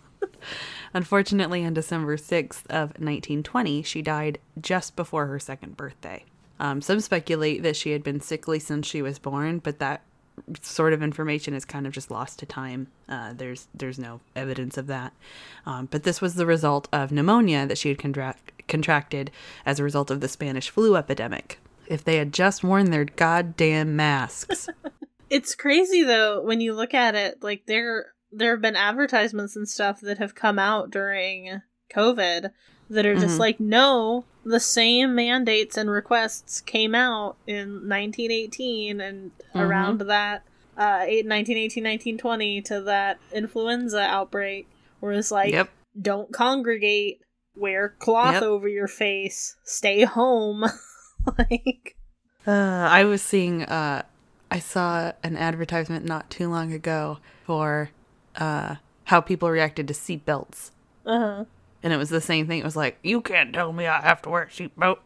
Unfortunately, 0.95 1.65
on 1.65 1.75
December 1.75 2.17
6th 2.17 2.67
of 2.71 2.91
1920, 2.91 3.83
she 3.83 4.03
died 4.03 4.39
just 4.61 4.97
before 4.97 5.27
her 5.27 5.39
second 5.39 5.77
birthday. 5.77 6.25
Um, 6.61 6.81
some 6.81 7.01
speculate 7.01 7.63
that 7.63 7.77
she 7.77 7.91
had 7.93 8.03
been 8.03 8.21
sickly 8.21 8.59
since 8.59 8.87
she 8.87 9.03
was 9.03 9.19
born, 9.19 9.59
but 9.59 9.79
that 9.79 10.03
sort 10.63 10.93
of 10.93 11.03
information 11.03 11.55
is 11.55 11.65
kind 11.65 11.87
of 11.87 11.93
just 11.93 12.11
lost 12.11 12.39
to 12.39 12.47
time. 12.47 12.89
Uh, 13.09 13.33
there's 13.33 13.69
there's 13.75 13.99
no 13.99 14.21
evidence 14.35 14.77
of 14.77 14.87
that. 14.87 15.13
Um, 15.67 15.87
but 15.91 16.05
this 16.05 16.21
was 16.21 16.35
the 16.35 16.47
result 16.47 16.89
of 16.93 17.13
pneumonia 17.13 17.67
that 17.67 17.79
she 17.79 17.89
had 17.89 17.99
contract- 17.99 18.67
contracted 18.67 19.31
as 19.67 19.79
a 19.79 19.85
result 19.85 20.11
of 20.11 20.21
the 20.21 20.29
Spanish 20.29 20.71
flu 20.71 20.97
epidemic. 20.97 21.61
If 21.89 22.05
they 22.05 22.17
had 22.17 22.33
just 22.33 22.63
worn 22.63 22.91
their 22.91 23.05
goddamn 23.05 23.97
masks. 23.97 24.69
It's 25.31 25.55
crazy 25.55 26.03
though 26.05 26.41
when 26.41 26.63
you 26.63 26.73
look 26.73 26.95
at 26.95 27.15
it. 27.15 27.43
Like 27.43 27.67
there 27.67 28.15
there 28.33 28.53
have 28.53 28.63
been 28.63 28.77
advertisements 28.77 29.57
and 29.57 29.69
stuff 29.69 30.01
that 30.01 30.17
have 30.17 30.35
come 30.35 30.59
out 30.59 30.91
during 30.91 31.61
COVID 31.95 32.51
that 32.89 33.05
are 33.05 33.15
just 33.15 33.37
Mhm. 33.37 33.39
like, 33.39 33.61
no, 33.61 34.25
the 34.47 34.59
same 34.59 35.15
mandates 35.15 35.77
and 35.77 35.91
requests 35.91 36.63
came 36.63 36.95
out 36.95 37.37
in 37.47 37.87
1918 37.87 39.03
and 39.03 39.33
Mhm. 39.55 39.61
around 39.69 40.01
that 40.01 40.45
uh, 40.79 41.05
1918, 41.27 41.83
1920 41.85 42.63
to 42.63 42.81
that 42.81 43.19
influenza 43.31 44.01
outbreak, 44.01 44.67
where 45.01 45.13
it's 45.13 45.31
like, 45.31 45.53
yep. 45.53 45.69
don't 46.01 46.33
congregate, 46.33 47.21
wear 47.55 47.91
cloth 47.99 48.35
Yep. 48.35 48.43
over 48.45 48.67
your 48.69 48.89
face, 48.89 49.57
stay 49.65 50.05
home. 50.05 50.65
like, 51.39 51.97
Uh, 52.47 52.89
I 52.91 53.05
was 53.05 53.23
seeing, 53.23 53.63
uh, 53.65 54.03
I 54.51 54.59
saw 54.59 55.13
an 55.23 55.37
advertisement 55.37 56.05
not 56.05 56.31
too 56.31 56.49
long 56.49 56.73
ago 56.73 57.19
for 57.45 57.91
uh, 58.37 58.77
how 59.05 59.21
people 59.21 59.51
reacted 59.51 59.89
to 59.89 59.95
seatbelts. 59.95 60.71
uh 61.07 61.19
huh. 61.19 61.45
And 61.83 61.93
it 61.93 61.97
was 61.97 62.09
the 62.11 62.21
same 62.21 62.49
thing. 62.49 62.59
It 62.59 62.65
was 62.65 62.75
like, 62.77 62.99
you 63.05 63.21
can't 63.21 63.53
tell 63.55 63.73
me 63.73 63.87
I 63.87 64.01
have 64.01 64.21
to 64.23 64.31
wear 64.31 64.43
a 64.43 64.47
seatbelt. 64.49 64.99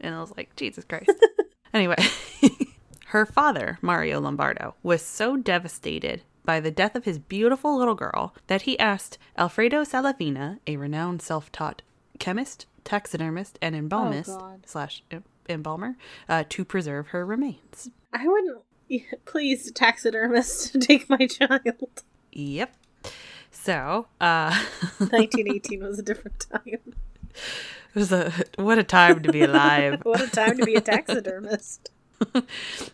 And 0.00 0.14
I 0.14 0.20
was 0.20 0.32
like, 0.36 0.54
Jesus 0.54 0.84
Christ. 0.84 1.10
anyway, 1.74 1.96
her 3.06 3.24
father, 3.24 3.78
Mario 3.80 4.20
Lombardo, 4.20 4.74
was 4.82 5.00
so 5.02 5.36
devastated 5.38 6.22
by 6.44 6.60
the 6.60 6.70
death 6.70 6.94
of 6.94 7.04
his 7.04 7.18
beautiful 7.18 7.76
little 7.76 7.94
girl 7.94 8.34
that 8.48 8.62
he 8.62 8.78
asked 8.78 9.16
Alfredo 9.38 9.82
Salavina, 9.82 10.58
a 10.66 10.76
renowned 10.76 11.22
self 11.22 11.50
taught 11.50 11.80
chemist, 12.18 12.66
taxidermist, 12.84 13.58
and 13.62 13.74
embalmist 13.76 14.30
God. 14.30 14.62
slash 14.66 15.02
embalmer, 15.48 15.96
uh, 16.28 16.44
to 16.48 16.64
preserve 16.64 17.08
her 17.08 17.24
remains. 17.24 17.90
I 18.12 18.26
wouldn't. 18.26 18.62
Please, 19.26 19.70
taxidermist, 19.72 20.72
to 20.72 20.78
take 20.80 21.08
my 21.10 21.26
child. 21.26 22.02
Yep. 22.32 22.74
So, 23.50 24.06
uh, 24.20 24.50
1918 24.98 25.82
was 25.82 25.98
a 25.98 26.02
different 26.02 26.40
time. 26.40 26.64
it 26.64 27.94
was 27.94 28.12
a 28.12 28.32
what 28.56 28.78
a 28.78 28.82
time 28.84 29.22
to 29.22 29.32
be 29.32 29.42
alive. 29.42 30.00
what 30.04 30.20
a 30.20 30.28
time 30.30 30.56
to 30.58 30.64
be 30.64 30.74
a 30.74 30.80
taxidermist. 30.80 31.90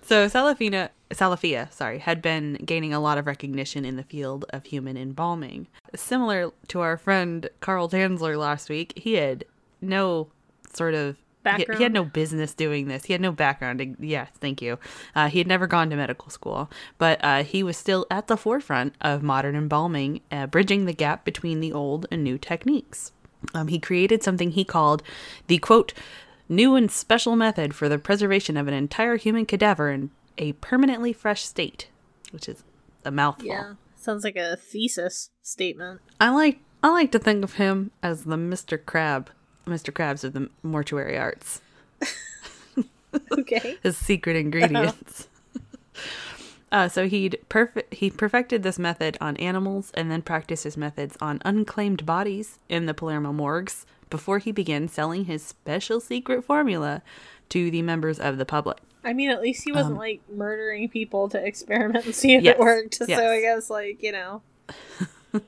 So 0.02 0.26
Salafina, 0.28 0.90
Salafia, 1.10 1.72
sorry, 1.72 1.98
had 1.98 2.20
been 2.20 2.54
gaining 2.64 2.92
a 2.92 3.00
lot 3.00 3.16
of 3.16 3.26
recognition 3.26 3.84
in 3.86 3.96
the 3.96 4.02
field 4.02 4.44
of 4.50 4.66
human 4.66 4.96
embalming. 4.98 5.66
Similar 5.94 6.50
to 6.68 6.80
our 6.80 6.98
friend 6.98 7.48
Carl 7.60 7.88
Tanzler 7.88 8.36
last 8.38 8.68
week, 8.68 8.92
he 8.96 9.14
had 9.14 9.44
no 9.86 10.28
sort 10.72 10.94
of 10.94 11.16
he- 11.44 11.66
He, 11.76 11.82
had 11.82 11.92
no 11.92 12.04
business 12.04 12.54
doing 12.54 12.88
this. 12.88 13.04
He 13.04 13.12
had 13.12 13.20
no 13.20 13.30
background. 13.30 13.96
Yeah, 14.00 14.26
thank 14.40 14.62
you. 14.62 14.78
Uh, 15.14 15.28
he 15.28 15.38
had 15.38 15.46
never 15.46 15.66
gone 15.66 15.90
to 15.90 15.96
medical 15.96 16.30
school, 16.30 16.70
but 16.96 17.22
uh, 17.22 17.44
he 17.44 17.62
was 17.62 17.76
still 17.76 18.06
at 18.10 18.28
the 18.28 18.36
forefront 18.36 18.94
of 19.02 19.22
modern 19.22 19.54
embalming, 19.54 20.22
uh, 20.32 20.46
bridging 20.46 20.86
the 20.86 20.94
gap 20.94 21.24
between 21.24 21.60
the 21.60 21.72
old 21.72 22.06
and 22.10 22.24
new 22.24 22.38
techniques. 22.38 23.12
Um, 23.52 23.68
he 23.68 23.78
created 23.78 24.22
something 24.22 24.52
he 24.52 24.64
called 24.64 25.02
the 25.48 25.58
quote 25.58 25.92
new 26.48 26.74
and 26.74 26.90
special 26.90 27.36
method 27.36 27.74
for 27.74 27.88
the 27.88 27.98
preservation 27.98 28.56
of 28.56 28.66
an 28.66 28.74
entire 28.74 29.16
human 29.16 29.44
cadaver 29.44 29.90
in 29.90 30.10
a 30.38 30.52
permanently 30.54 31.12
fresh 31.12 31.44
state, 31.44 31.88
which 32.30 32.48
is 32.48 32.64
a 33.04 33.10
mouthful. 33.10 33.46
Yeah. 33.46 33.74
Sounds 33.96 34.24
like 34.24 34.36
a 34.36 34.56
thesis 34.56 35.30
statement. 35.42 36.00
I 36.20 36.30
like 36.30 36.60
I 36.82 36.88
like 36.88 37.12
to 37.12 37.18
think 37.18 37.44
of 37.44 37.54
him 37.54 37.90
as 38.02 38.24
the 38.24 38.36
Mr. 38.36 38.82
Crab, 38.82 39.30
Mr. 39.66 39.92
Krabs 39.92 40.24
of 40.24 40.32
the 40.32 40.48
mortuary 40.62 41.16
arts. 41.18 41.60
Okay. 43.30 43.76
His 43.84 43.96
secret 43.96 44.34
ingredients. 44.34 45.28
Uh, 46.72 46.88
so 46.88 47.06
he'd 47.06 47.38
perfect 47.48 47.94
he 47.94 48.10
perfected 48.10 48.64
this 48.64 48.76
method 48.76 49.16
on 49.20 49.36
animals 49.36 49.92
and 49.94 50.10
then 50.10 50.20
practiced 50.20 50.64
his 50.64 50.76
methods 50.76 51.16
on 51.20 51.40
unclaimed 51.44 52.04
bodies 52.04 52.58
in 52.68 52.86
the 52.86 52.94
Palermo 52.94 53.32
morgues 53.32 53.86
before 54.10 54.38
he 54.40 54.50
began 54.50 54.88
selling 54.88 55.26
his 55.26 55.44
special 55.44 56.00
secret 56.00 56.44
formula 56.44 57.02
to 57.50 57.70
the 57.70 57.82
members 57.82 58.18
of 58.18 58.36
the 58.36 58.44
public. 58.44 58.78
I 59.04 59.12
mean, 59.12 59.30
at 59.30 59.40
least 59.40 59.62
he 59.62 59.70
wasn't 59.70 59.92
Um, 59.92 59.98
like 59.98 60.20
murdering 60.28 60.88
people 60.88 61.28
to 61.28 61.38
experiment 61.46 62.06
and 62.06 62.14
see 62.16 62.34
if 62.34 62.42
Yes, 62.42 62.54
it 62.56 62.58
worked. 62.60 62.98
yes. 63.06 63.16
So 63.20 63.30
I 63.30 63.40
guess, 63.40 63.70
like, 63.70 64.02
you 64.02 64.10
know. 64.10 64.42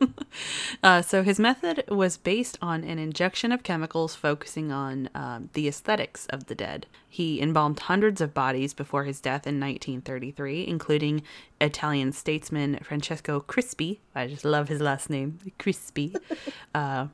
Uh, 0.83 1.01
so 1.01 1.23
his 1.23 1.41
method 1.41 1.83
was 1.89 2.17
based 2.17 2.59
on 2.61 2.85
an 2.85 2.99
injection 2.99 3.51
of 3.51 3.63
chemicals 3.63 4.15
focusing 4.15 4.71
on 4.71 5.09
um, 5.15 5.49
the 5.55 5.67
aesthetics 5.67 6.27
of 6.27 6.47
the 6.47 6.55
dead. 6.55 6.87
He 7.09 7.41
embalmed 7.41 7.81
hundreds 7.81 8.21
of 8.21 8.35
bodies 8.35 8.75
before 8.75 9.05
his 9.05 9.21
death 9.21 9.47
in 9.47 9.59
1933, 9.59 10.67
including 10.67 11.23
Italian 11.61 12.13
statesman 12.13 12.79
Francesco 12.83 13.41
Crispi. 13.41 13.99
I 14.15 14.27
just 14.27 14.45
love 14.45 14.69
his 14.69 14.81
last 14.81 15.09
name, 15.09 15.39
Crispi. 15.59 16.15
uh, 16.75 17.07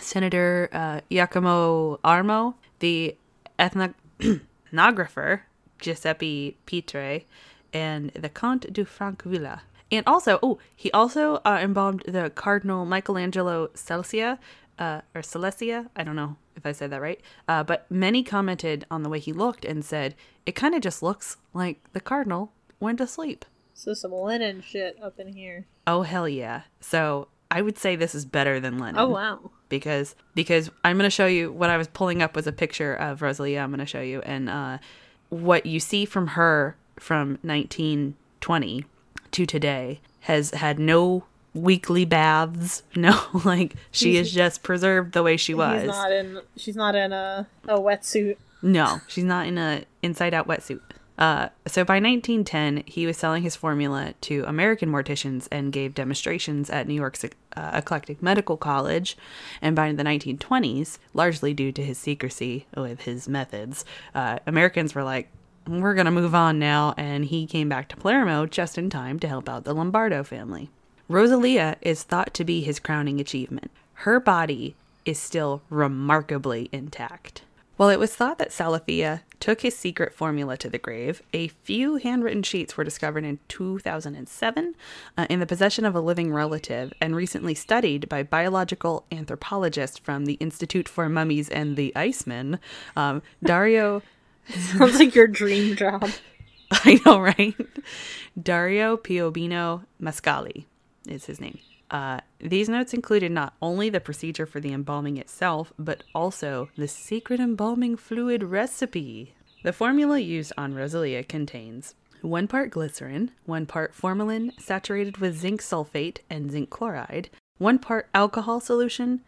Senator 0.00 0.68
uh, 0.72 1.00
Giacomo 1.10 1.98
Armo, 2.04 2.54
the 2.78 3.16
ethnographer 3.58 5.40
Giuseppe 5.80 6.56
Pitre, 6.66 7.22
and 7.72 8.10
the 8.12 8.28
Count 8.28 8.72
du 8.72 8.84
Francvilla. 8.84 9.60
And 9.90 10.04
also, 10.06 10.38
oh, 10.42 10.58
he 10.76 10.90
also 10.92 11.36
uh, 11.44 11.58
embalmed 11.62 12.02
the 12.06 12.30
Cardinal 12.30 12.84
Michelangelo 12.84 13.68
Celsia, 13.74 14.38
uh, 14.78 15.00
or 15.14 15.22
Celestia. 15.22 15.88
I 15.96 16.02
don't 16.04 16.16
know 16.16 16.36
if 16.56 16.66
I 16.66 16.72
said 16.72 16.90
that 16.90 17.00
right. 17.00 17.20
Uh, 17.48 17.62
but 17.62 17.90
many 17.90 18.22
commented 18.22 18.84
on 18.90 19.02
the 19.02 19.08
way 19.08 19.18
he 19.18 19.32
looked 19.32 19.64
and 19.64 19.84
said, 19.84 20.14
it 20.46 20.52
kind 20.52 20.74
of 20.74 20.80
just 20.82 21.02
looks 21.02 21.36
like 21.54 21.80
the 21.92 22.00
Cardinal 22.00 22.52
went 22.80 22.98
to 22.98 23.06
sleep. 23.06 23.44
So 23.74 23.94
some 23.94 24.12
Lenin 24.12 24.60
shit 24.60 24.98
up 25.02 25.18
in 25.18 25.32
here. 25.32 25.66
Oh, 25.86 26.02
hell 26.02 26.28
yeah. 26.28 26.62
So 26.80 27.28
I 27.50 27.62
would 27.62 27.78
say 27.78 27.96
this 27.96 28.14
is 28.14 28.24
better 28.24 28.60
than 28.60 28.78
Lenin 28.78 28.98
Oh, 29.00 29.08
wow. 29.08 29.50
because 29.68 30.14
because 30.34 30.68
I'm 30.84 30.96
going 30.98 31.06
to 31.06 31.10
show 31.14 31.26
you 31.26 31.50
what 31.52 31.70
I 31.70 31.76
was 31.76 31.88
pulling 31.88 32.20
up 32.20 32.34
was 32.36 32.46
a 32.46 32.52
picture 32.52 32.92
of 32.94 33.22
Rosalia. 33.22 33.60
I'm 33.60 33.70
going 33.70 33.78
to 33.78 33.86
show 33.86 34.00
you 34.02 34.20
and 34.22 34.50
uh, 34.50 34.78
what 35.30 35.64
you 35.64 35.80
see 35.80 36.04
from 36.04 36.28
her 36.28 36.76
from 36.98 37.38
1920 37.42 38.84
to 39.32 39.46
today 39.46 40.00
has 40.20 40.50
had 40.50 40.78
no 40.78 41.24
weekly 41.54 42.04
baths. 42.04 42.82
No, 42.96 43.20
like 43.44 43.74
she 43.92 44.16
is 44.16 44.32
just 44.32 44.62
preserved 44.62 45.12
the 45.12 45.22
way 45.22 45.36
she 45.36 45.54
was. 45.54 45.82
He's 45.82 45.88
not 45.88 46.12
in. 46.12 46.40
She's 46.56 46.76
not 46.76 46.94
in 46.96 47.12
a 47.12 47.46
a 47.68 47.78
wetsuit. 47.78 48.36
No, 48.60 49.00
she's 49.06 49.24
not 49.24 49.46
in 49.46 49.56
a 49.56 49.84
inside 50.02 50.34
out 50.34 50.48
wetsuit. 50.48 50.80
Uh, 51.18 51.48
so 51.66 51.84
by 51.84 51.94
1910, 51.94 52.84
he 52.86 53.04
was 53.04 53.16
selling 53.16 53.42
his 53.42 53.56
formula 53.56 54.14
to 54.20 54.44
American 54.46 54.88
morticians 54.88 55.48
and 55.50 55.72
gave 55.72 55.94
demonstrations 55.94 56.70
at 56.70 56.86
New 56.86 56.94
York's 56.94 57.24
uh, 57.24 57.70
Eclectic 57.74 58.22
Medical 58.22 58.56
College. 58.56 59.16
And 59.60 59.74
by 59.74 59.92
the 59.92 60.04
1920s, 60.04 60.98
largely 61.14 61.52
due 61.52 61.72
to 61.72 61.84
his 61.84 61.98
secrecy 61.98 62.66
with 62.76 63.02
his 63.02 63.28
methods, 63.28 63.84
uh, 64.14 64.38
Americans 64.46 64.94
were 64.94 65.02
like, 65.02 65.28
we're 65.68 65.94
going 65.94 66.06
to 66.06 66.10
move 66.10 66.34
on 66.34 66.58
now. 66.58 66.94
And 66.96 67.24
he 67.26 67.46
came 67.46 67.68
back 67.68 67.88
to 67.88 67.96
Palermo 67.96 68.46
just 68.46 68.78
in 68.78 68.90
time 68.90 69.18
to 69.20 69.28
help 69.28 69.48
out 69.48 69.64
the 69.64 69.74
Lombardo 69.74 70.24
family. 70.24 70.70
Rosalia 71.08 71.76
is 71.80 72.02
thought 72.02 72.34
to 72.34 72.44
be 72.44 72.62
his 72.62 72.78
crowning 72.80 73.20
achievement. 73.20 73.70
Her 73.94 74.20
body 74.20 74.76
is 75.04 75.18
still 75.18 75.62
remarkably 75.70 76.68
intact. 76.72 77.42
While 77.78 77.90
it 77.90 78.00
was 78.00 78.14
thought 78.14 78.38
that 78.38 78.50
Salafia 78.50 79.20
took 79.38 79.60
his 79.60 79.76
secret 79.76 80.12
formula 80.12 80.56
to 80.56 80.68
the 80.68 80.78
grave, 80.78 81.22
a 81.32 81.46
few 81.46 81.94
handwritten 81.94 82.42
sheets 82.42 82.76
were 82.76 82.82
discovered 82.82 83.24
in 83.24 83.38
2007 83.46 84.74
uh, 85.16 85.26
in 85.30 85.38
the 85.38 85.46
possession 85.46 85.84
of 85.84 85.94
a 85.94 86.00
living 86.00 86.32
relative 86.32 86.92
and 87.00 87.14
recently 87.14 87.54
studied 87.54 88.08
by 88.08 88.24
biological 88.24 89.04
anthropologists 89.12 89.96
from 89.96 90.26
the 90.26 90.34
Institute 90.34 90.88
for 90.88 91.08
Mummies 91.08 91.48
and 91.48 91.76
the 91.76 91.94
Iceman, 91.94 92.58
um, 92.96 93.22
Dario. 93.44 94.02
Sounds 94.78 94.98
like 94.98 95.14
your 95.14 95.26
dream 95.26 95.76
job. 95.76 96.10
I 96.70 97.00
know, 97.04 97.20
right? 97.20 97.54
Dario 98.40 98.96
Piombino 98.96 99.84
Mascali 100.00 100.64
is 101.06 101.26
his 101.26 101.40
name. 101.40 101.58
Uh, 101.90 102.20
these 102.38 102.68
notes 102.68 102.92
included 102.92 103.32
not 103.32 103.54
only 103.62 103.88
the 103.88 104.00
procedure 104.00 104.46
for 104.46 104.60
the 104.60 104.72
embalming 104.72 105.16
itself, 105.16 105.72
but 105.78 106.04
also 106.14 106.68
the 106.76 106.88
secret 106.88 107.40
embalming 107.40 107.96
fluid 107.96 108.42
recipe. 108.42 109.34
The 109.64 109.72
formula 109.72 110.18
used 110.18 110.52
on 110.58 110.74
Rosalia 110.74 111.24
contains 111.24 111.94
one 112.20 112.46
part 112.46 112.70
glycerin, 112.70 113.30
one 113.46 113.64
part 113.64 113.94
formalin 113.94 114.52
saturated 114.58 115.18
with 115.18 115.38
zinc 115.38 115.62
sulfate 115.62 116.18
and 116.28 116.50
zinc 116.50 116.68
chloride, 116.68 117.30
one 117.58 117.78
part 117.78 118.08
alcohol 118.14 118.60
solution 118.60 119.20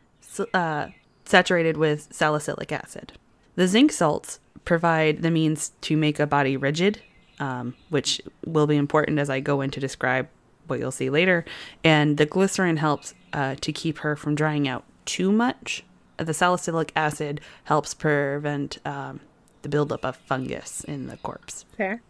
uh, 0.52 0.88
saturated 1.24 1.76
with 1.76 2.08
salicylic 2.12 2.72
acid. 2.72 3.12
The 3.56 3.66
zinc 3.66 3.92
salts 3.92 4.38
provide 4.70 5.20
the 5.22 5.32
means 5.32 5.72
to 5.80 5.96
make 5.96 6.20
a 6.20 6.28
body 6.28 6.56
rigid, 6.56 7.02
um, 7.40 7.74
which 7.88 8.20
will 8.46 8.68
be 8.68 8.76
important 8.76 9.18
as 9.18 9.28
I 9.28 9.40
go 9.40 9.62
in 9.62 9.70
to 9.72 9.80
describe 9.80 10.28
what 10.68 10.78
you'll 10.78 10.92
see 10.92 11.10
later. 11.10 11.44
And 11.82 12.18
the 12.18 12.24
glycerin 12.24 12.76
helps 12.76 13.12
uh, 13.32 13.56
to 13.62 13.72
keep 13.72 13.98
her 13.98 14.14
from 14.14 14.36
drying 14.36 14.68
out 14.68 14.84
too 15.06 15.32
much. 15.32 15.82
The 16.18 16.32
salicylic 16.32 16.92
acid 16.94 17.40
helps 17.64 17.94
prevent 17.94 18.78
um, 18.86 19.18
the 19.62 19.68
buildup 19.68 20.04
of 20.04 20.14
fungus 20.14 20.84
in 20.84 21.08
the 21.08 21.16
corpse. 21.16 21.64
Fair. 21.76 22.00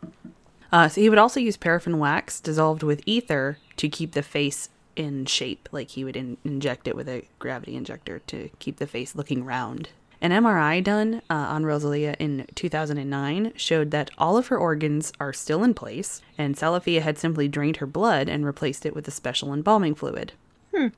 Uh, 0.70 0.86
so 0.90 1.00
he 1.00 1.08
would 1.08 1.18
also 1.18 1.40
use 1.40 1.56
paraffin 1.56 1.98
wax 1.98 2.40
dissolved 2.40 2.82
with 2.82 3.00
ether 3.06 3.56
to 3.78 3.88
keep 3.88 4.12
the 4.12 4.22
face 4.22 4.68
in 4.96 5.24
shape. 5.24 5.66
Like 5.72 5.88
he 5.92 6.04
would 6.04 6.14
in- 6.14 6.36
inject 6.44 6.86
it 6.86 6.94
with 6.94 7.08
a 7.08 7.24
gravity 7.38 7.74
injector 7.74 8.18
to 8.26 8.50
keep 8.58 8.76
the 8.76 8.86
face 8.86 9.14
looking 9.14 9.46
round. 9.46 9.88
An 10.23 10.33
MRI 10.33 10.85
done 10.85 11.23
uh, 11.31 11.35
on 11.35 11.64
Rosalia 11.64 12.14
in 12.18 12.47
2009 12.55 13.53
showed 13.57 13.91
that 13.91 14.11
all 14.18 14.37
of 14.37 14.49
her 14.49 14.59
organs 14.59 15.12
are 15.18 15.33
still 15.33 15.64
in 15.64 15.73
place, 15.73 16.21
and 16.37 16.57
Salafia 16.57 17.01
had 17.01 17.16
simply 17.16 17.49
drained 17.49 17.79
her 17.79 17.87
blood 17.87 18.29
and 18.29 18.45
replaced 18.45 18.85
it 18.85 18.95
with 18.95 19.09
a 19.09 19.12
special 19.12 19.55
embalming 19.55 19.95
fluid. 19.95 20.33
Hmm. 20.75 20.89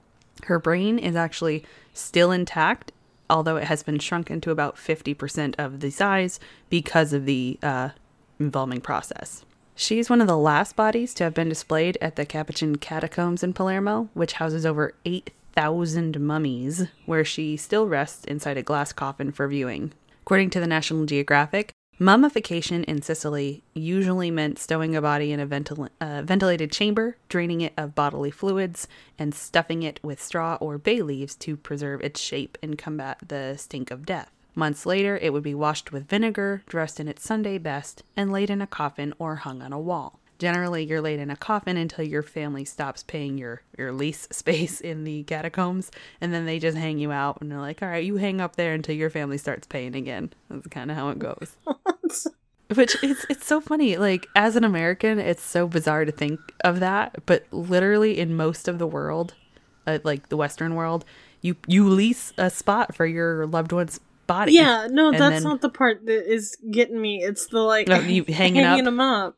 Her 0.45 0.59
brain 0.59 0.99
is 0.99 1.15
actually 1.15 1.65
still 1.95 2.33
intact, 2.33 2.91
although 3.31 3.57
it 3.57 3.65
has 3.65 3.85
been 3.85 4.01
shrunken 4.01 4.41
to 4.41 4.51
about 4.51 4.77
50% 4.77 5.55
of 5.57 5.79
the 5.79 5.91
size 5.91 6.41
because 6.69 7.13
of 7.13 7.25
the 7.25 7.61
uh, 7.63 7.91
embalming 8.41 8.81
process. 8.81 9.45
She's 9.77 10.11
one 10.11 10.21
of 10.21 10.27
the 10.27 10.37
last 10.37 10.75
bodies 10.75 11.15
to 11.15 11.25
have 11.25 11.33
been 11.33 11.49
displayed 11.49 11.97
at 12.01 12.17
the 12.17 12.27
Capuchin 12.27 12.77
Catacombs 12.77 13.45
in 13.45 13.53
Palermo, 13.53 14.09
which 14.15 14.35
houses 14.35 14.67
over 14.67 14.95
8,000 15.05 15.33
thousand 15.53 16.19
mummies, 16.21 16.87
where 17.07 17.25
she 17.25 17.57
still 17.57 17.87
rests 17.87 18.25
inside 18.25 18.57
a 18.57 18.63
glass 18.63 18.93
coffin 18.93 19.33
for 19.33 19.49
viewing. 19.49 19.93
According 20.23 20.51
to 20.51 20.61
the 20.61 20.67
National 20.67 21.05
Geographic, 21.05 21.73
mummification 21.99 22.85
in 22.85 23.03
Sicily 23.03 23.63
usually 23.75 24.31
meant 24.31 24.59
stowing 24.59 24.97
a 24.97 25.03
body 25.03 25.33
in 25.33 25.41
a 25.41 25.47
ventil- 25.47 25.91
uh, 26.01 26.23
ventilated 26.23 26.73
chamber, 26.73 27.17
draining 27.29 27.61
it 27.61 27.73
of 27.77 27.95
bodily 27.95 28.31
fluids, 28.31 28.89
and 29.19 29.35
stuffing 29.35 29.83
it 29.83 30.01
with 30.03 30.23
straw 30.23 30.57
or 30.61 30.79
bay 30.79 31.03
leaves 31.03 31.35
to 31.37 31.57
preserve 31.57 32.01
its 32.01 32.21
shape 32.21 32.59
and 32.63 32.79
combat 32.79 33.19
the 33.27 33.57
stink 33.57 33.91
of 33.91 34.07
death. 34.07 34.31
Months 34.55 34.85
later, 34.85 35.17
it 35.17 35.33
would 35.33 35.43
be 35.43 35.55
washed 35.55 35.93
with 35.93 36.09
vinegar, 36.09 36.63
dressed 36.67 37.01
in 37.01 37.09
its 37.09 37.25
Sunday 37.25 37.57
best, 37.57 38.03
and 38.17 38.31
laid 38.31 38.51
in 38.51 38.61
a 38.61 38.67
coffin 38.67 39.15
or 39.19 39.37
hung 39.37 39.63
on 39.63 39.73
a 39.73 39.81
wall. 39.81 40.19
Generally, 40.43 40.87
you're 40.87 41.01
laid 41.01 41.21
in 41.21 41.31
a 41.31 41.37
coffin 41.37 41.77
until 41.77 42.05
your 42.05 42.25
family 42.25 42.65
stops 42.65 43.05
paying 43.05 43.39
your, 43.39 43.63
your 43.79 43.93
lease 43.93 44.27
space 44.33 44.81
in 44.81 45.05
the 45.05 45.23
catacombs, 45.23 45.93
and 46.21 46.35
then 46.35 46.47
they 46.47 46.59
just 46.59 46.77
hang 46.77 46.99
you 46.99 47.13
out, 47.13 47.39
and 47.41 47.49
they're 47.49 47.61
like, 47.61 47.81
all 47.81 47.89
right, 47.89 48.03
you 48.05 48.17
hang 48.17 48.41
up 48.41 48.57
there 48.57 48.75
until 48.75 48.97
your 48.97 49.09
family 49.09 49.39
starts 49.39 49.69
paying 49.69 49.95
again. 49.95 50.33
That's 50.51 50.67
kind 50.67 50.91
of 50.91 50.97
how 50.97 51.11
it 51.11 51.21
goes. 51.21 51.55
Which 52.75 52.97
it's 53.05 53.25
it's 53.31 53.47
so 53.47 53.61
funny. 53.61 53.97
Like 53.99 54.27
as 54.35 54.57
an 54.57 54.65
American, 54.65 55.21
it's 55.21 55.45
so 55.45 55.69
bizarre 55.69 56.05
to 56.05 56.11
think 56.11 56.41
of 56.65 56.81
that, 56.81 57.25
but 57.25 57.47
literally 57.53 58.19
in 58.19 58.35
most 58.35 58.67
of 58.67 58.79
the 58.81 58.87
world, 58.87 59.35
uh, 59.87 60.01
like 60.03 60.29
the 60.29 60.37
Western 60.37 60.75
world, 60.75 61.05
you 61.41 61.55
you 61.69 61.89
lease 61.89 62.33
a 62.37 62.51
spot 62.51 62.97
for 62.97 63.07
your 63.07 63.47
loved 63.47 63.71
one's 63.71 64.01
body. 64.27 64.55
Yeah, 64.55 64.89
no, 64.91 65.13
that's 65.13 65.21
then- 65.21 65.43
not 65.45 65.61
the 65.61 65.69
part 65.69 66.05
that 66.07 66.33
is 66.33 66.57
getting 66.73 67.01
me. 67.01 67.23
It's 67.23 67.47
the 67.47 67.61
like 67.61 67.87
No, 67.87 68.01
you 68.01 68.25
hanging 68.29 68.65
up. 68.65 68.83
them 68.83 68.99
up. 68.99 69.37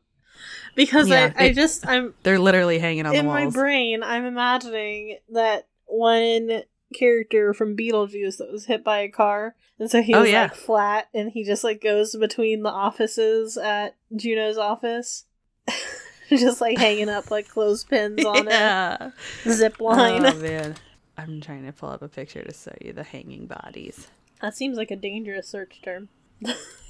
Because 0.75 1.07
Yeah, 1.09 1.31
I, 1.37 1.45
I 1.45 1.53
just 1.53 1.87
I'm 1.87 2.13
They're 2.23 2.39
literally 2.39 2.79
hanging 2.79 3.05
on 3.05 3.15
in 3.15 3.25
my 3.25 3.49
brain 3.49 4.03
I'm 4.03 4.25
imagining 4.25 5.17
that 5.31 5.67
one 5.85 6.63
character 6.93 7.53
from 7.53 7.75
Beetlejuice 7.75 8.37
that 8.37 8.51
was 8.51 8.65
hit 8.65 8.83
by 8.83 8.99
a 8.99 9.09
car 9.09 9.55
and 9.79 9.89
so 9.89 10.01
he 10.01 10.13
Oh, 10.13 10.21
was 10.21 10.29
yeah. 10.31 10.43
like 10.43 10.55
flat 10.55 11.07
and 11.13 11.31
he 11.31 11.43
just 11.43 11.63
like 11.63 11.81
goes 11.81 12.15
between 12.15 12.63
the 12.63 12.69
offices 12.69 13.57
at 13.57 13.95
Juno's 14.15 14.57
office. 14.57 15.25
just 16.29 16.61
like 16.61 16.77
hanging 16.77 17.09
up 17.09 17.29
like 17.31 17.47
clothespins 17.49 18.23
on 18.25 18.45
yeah. 18.47 19.11
it. 19.45 19.51
Zip 19.51 19.79
line. 19.79 20.25
Oh 20.25 20.35
man, 20.35 20.75
I'm 21.17 21.41
trying 21.41 21.65
to 21.65 21.71
pull 21.71 21.89
up 21.89 22.01
a 22.01 22.07
picture 22.07 22.43
to 22.43 22.53
show 22.53 22.73
you 22.83 22.93
the 22.93 23.03
hanging 23.03 23.45
bodies. 23.47 24.07
That 24.41 24.55
seems 24.55 24.77
like 24.77 24.91
a 24.91 24.95
dangerous 24.95 25.47
search 25.47 25.81
term. 25.83 26.09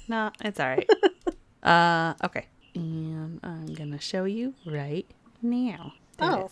No, 0.08 0.30
it's 0.44 0.58
all 0.60 0.66
right. 0.68 0.88
uh, 1.62 2.14
okay, 2.24 2.46
and 2.76 3.40
I'm 3.42 3.74
gonna 3.74 4.00
show 4.00 4.24
you 4.24 4.54
right 4.64 5.06
now. 5.42 5.94
There 6.18 6.30
Oh. 6.30 6.50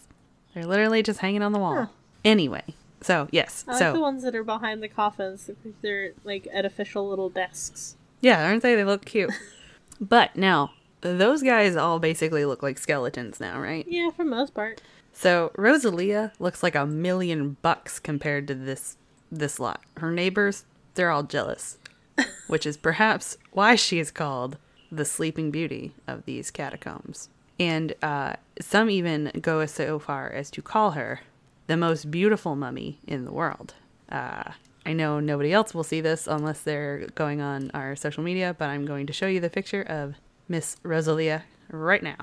They're 0.54 0.66
literally 0.66 1.02
just 1.02 1.20
hanging 1.20 1.42
on 1.42 1.52
the 1.52 1.58
wall. 1.58 1.74
Huh. 1.74 1.86
Anyway, 2.24 2.62
so 3.00 3.28
yes, 3.32 3.64
I 3.66 3.72
like 3.78 3.92
the 3.94 4.00
ones 4.00 4.22
that 4.22 4.34
are 4.34 4.44
behind 4.44 4.82
the 4.82 4.88
coffins. 4.88 5.50
They're 5.82 6.12
like 6.22 6.46
at 6.52 6.64
official 6.64 7.08
little 7.08 7.28
desks. 7.28 7.96
yeah, 8.20 8.46
aren't 8.46 8.62
they? 8.62 8.74
They 8.74 8.84
look 8.84 9.04
cute. 9.04 9.32
but 10.00 10.36
now 10.36 10.72
those 11.00 11.42
guys 11.42 11.76
all 11.76 11.98
basically 11.98 12.44
look 12.44 12.62
like 12.62 12.78
skeletons 12.78 13.40
now, 13.40 13.60
right? 13.60 13.84
Yeah, 13.88 14.10
for 14.10 14.24
most 14.24 14.54
part. 14.54 14.80
So 15.12 15.52
Rosalia 15.56 16.32
looks 16.38 16.62
like 16.62 16.74
a 16.74 16.86
million 16.86 17.56
bucks 17.62 17.98
compared 17.98 18.48
to 18.48 18.54
this 18.54 18.96
this 19.30 19.58
lot. 19.60 19.80
Her 19.98 20.10
neighbors, 20.12 20.64
they're 20.94 21.10
all 21.10 21.24
jealous, 21.24 21.78
which 22.46 22.64
is 22.64 22.76
perhaps 22.76 23.36
why 23.50 23.74
she 23.74 23.98
is 23.98 24.10
called 24.10 24.56
the 24.96 25.04
Sleeping 25.04 25.50
Beauty 25.50 25.92
of 26.06 26.24
these 26.24 26.50
catacombs. 26.50 27.28
And 27.58 27.94
uh, 28.02 28.34
some 28.60 28.90
even 28.90 29.30
go 29.40 29.64
so 29.66 29.98
far 29.98 30.30
as 30.30 30.50
to 30.52 30.62
call 30.62 30.92
her 30.92 31.20
the 31.66 31.76
most 31.76 32.10
beautiful 32.10 32.56
mummy 32.56 32.98
in 33.06 33.24
the 33.24 33.32
world. 33.32 33.74
Uh, 34.10 34.52
I 34.84 34.92
know 34.92 35.20
nobody 35.20 35.52
else 35.52 35.74
will 35.74 35.84
see 35.84 36.00
this 36.00 36.26
unless 36.26 36.60
they're 36.60 37.06
going 37.14 37.40
on 37.40 37.70
our 37.72 37.96
social 37.96 38.22
media, 38.22 38.54
but 38.58 38.68
I'm 38.68 38.84
going 38.84 39.06
to 39.06 39.12
show 39.12 39.26
you 39.26 39.40
the 39.40 39.48
picture 39.48 39.82
of 39.82 40.14
Miss 40.48 40.76
Rosalia 40.82 41.44
right 41.70 42.02
now. 42.02 42.16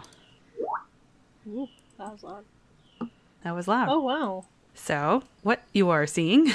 Ooh, 1.47 1.67
that 1.97 2.11
was 2.11 2.23
loud. 2.23 2.45
That 3.43 3.55
was 3.55 3.67
loud. 3.67 3.89
Oh 3.89 3.99
wow. 3.99 4.45
So, 4.73 5.23
what 5.41 5.63
you 5.73 5.89
are 5.89 6.05
seeing, 6.07 6.51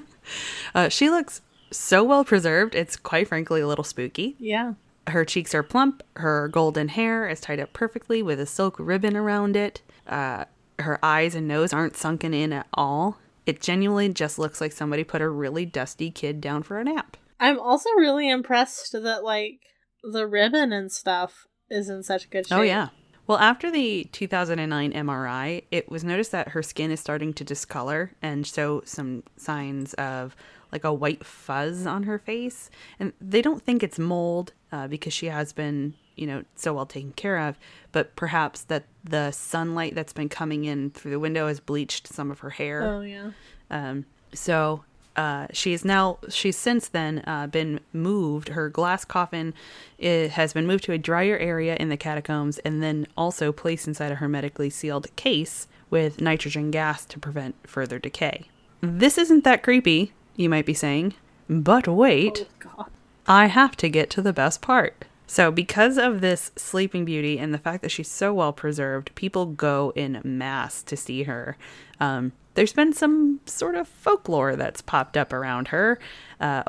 uh, 0.74 0.88
she 0.88 1.10
looks 1.10 1.40
so 1.70 2.04
well 2.04 2.24
preserved, 2.24 2.74
it's 2.74 2.96
quite 2.96 3.28
frankly 3.28 3.60
a 3.60 3.66
little 3.66 3.84
spooky. 3.84 4.36
Yeah. 4.38 4.74
Her 5.08 5.24
cheeks 5.24 5.54
are 5.54 5.62
plump, 5.62 6.02
her 6.16 6.48
golden 6.48 6.88
hair 6.88 7.28
is 7.28 7.40
tied 7.40 7.60
up 7.60 7.72
perfectly 7.72 8.22
with 8.22 8.38
a 8.38 8.46
silk 8.46 8.76
ribbon 8.78 9.16
around 9.16 9.56
it. 9.56 9.82
Uh, 10.06 10.44
her 10.78 10.98
eyes 11.04 11.34
and 11.34 11.48
nose 11.48 11.72
aren't 11.72 11.96
sunken 11.96 12.32
in 12.32 12.52
at 12.52 12.66
all. 12.74 13.18
It 13.44 13.60
genuinely 13.60 14.08
just 14.10 14.38
looks 14.38 14.60
like 14.60 14.72
somebody 14.72 15.02
put 15.04 15.20
a 15.20 15.28
really 15.28 15.66
dusty 15.66 16.10
kid 16.10 16.40
down 16.40 16.62
for 16.62 16.78
a 16.78 16.84
nap. 16.84 17.16
I'm 17.40 17.58
also 17.58 17.90
really 17.90 18.30
impressed 18.30 18.92
that 18.92 19.24
like 19.24 19.60
the 20.04 20.26
ribbon 20.26 20.72
and 20.72 20.92
stuff 20.92 21.46
is 21.68 21.88
in 21.88 22.02
such 22.02 22.30
good 22.30 22.46
shape. 22.46 22.58
Oh, 22.58 22.62
yeah. 22.62 22.88
Well, 23.26 23.38
after 23.38 23.70
the 23.70 24.04
2009 24.12 24.92
MRI, 24.92 25.64
it 25.70 25.90
was 25.90 26.04
noticed 26.04 26.32
that 26.32 26.50
her 26.50 26.62
skin 26.62 26.90
is 26.90 27.00
starting 27.00 27.32
to 27.34 27.44
discolor 27.44 28.12
and 28.20 28.46
show 28.46 28.82
some 28.84 29.22
signs 29.36 29.94
of 29.94 30.36
like 30.72 30.84
a 30.84 30.92
white 30.92 31.24
fuzz 31.24 31.86
on 31.86 32.04
her 32.04 32.18
face. 32.18 32.70
And 32.98 33.12
they 33.20 33.42
don't 33.42 33.62
think 33.62 33.82
it's 33.82 33.98
mold 33.98 34.52
uh, 34.72 34.88
because 34.88 35.12
she 35.12 35.26
has 35.26 35.52
been, 35.52 35.94
you 36.16 36.26
know, 36.26 36.42
so 36.56 36.72
well 36.74 36.86
taken 36.86 37.12
care 37.12 37.38
of, 37.38 37.58
but 37.92 38.16
perhaps 38.16 38.62
that 38.64 38.84
the 39.04 39.30
sunlight 39.30 39.94
that's 39.94 40.12
been 40.12 40.28
coming 40.28 40.64
in 40.64 40.90
through 40.90 41.10
the 41.10 41.20
window 41.20 41.46
has 41.46 41.60
bleached 41.60 42.08
some 42.08 42.30
of 42.30 42.40
her 42.40 42.50
hair. 42.50 42.82
Oh 42.82 43.00
yeah. 43.02 43.30
Um, 43.70 44.06
so 44.32 44.84
uh, 45.16 45.46
she's 45.52 45.84
now 45.84 46.18
she's 46.28 46.56
since 46.56 46.88
then 46.88 47.22
uh, 47.26 47.46
been 47.46 47.80
moved. 47.92 48.48
Her 48.48 48.68
glass 48.68 49.04
coffin 49.04 49.52
it 49.98 50.30
has 50.30 50.52
been 50.52 50.66
moved 50.66 50.84
to 50.84 50.92
a 50.92 50.98
drier 50.98 51.36
area 51.36 51.76
in 51.78 51.88
the 51.90 51.96
catacombs, 51.96 52.58
and 52.60 52.82
then 52.82 53.06
also 53.16 53.52
placed 53.52 53.86
inside 53.86 54.10
a 54.10 54.16
hermetically 54.16 54.70
sealed 54.70 55.14
case 55.16 55.68
with 55.90 56.20
nitrogen 56.20 56.70
gas 56.70 57.04
to 57.04 57.18
prevent 57.18 57.54
further 57.68 57.98
decay. 57.98 58.48
This 58.80 59.18
isn't 59.18 59.44
that 59.44 59.62
creepy, 59.62 60.12
you 60.36 60.48
might 60.48 60.66
be 60.66 60.74
saying, 60.74 61.14
but 61.48 61.86
wait. 61.88 62.46
Oh. 62.78 62.86
I 63.26 63.46
have 63.46 63.76
to 63.76 63.88
get 63.88 64.10
to 64.10 64.22
the 64.22 64.32
best 64.32 64.60
part. 64.60 65.04
So, 65.26 65.50
because 65.50 65.96
of 65.96 66.20
this 66.20 66.50
Sleeping 66.56 67.04
Beauty 67.04 67.38
and 67.38 67.54
the 67.54 67.58
fact 67.58 67.82
that 67.82 67.90
she's 67.90 68.08
so 68.10 68.34
well 68.34 68.52
preserved, 68.52 69.14
people 69.14 69.46
go 69.46 69.92
in 69.96 70.20
mass 70.24 70.82
to 70.82 70.96
see 70.96 71.22
her. 71.22 71.56
Um, 72.00 72.32
there's 72.54 72.72
been 72.74 72.92
some 72.92 73.40
sort 73.46 73.74
of 73.76 73.88
folklore 73.88 74.56
that's 74.56 74.82
popped 74.82 75.16
up 75.16 75.32
around 75.32 75.68
her 75.68 75.98
uh, 76.40 76.64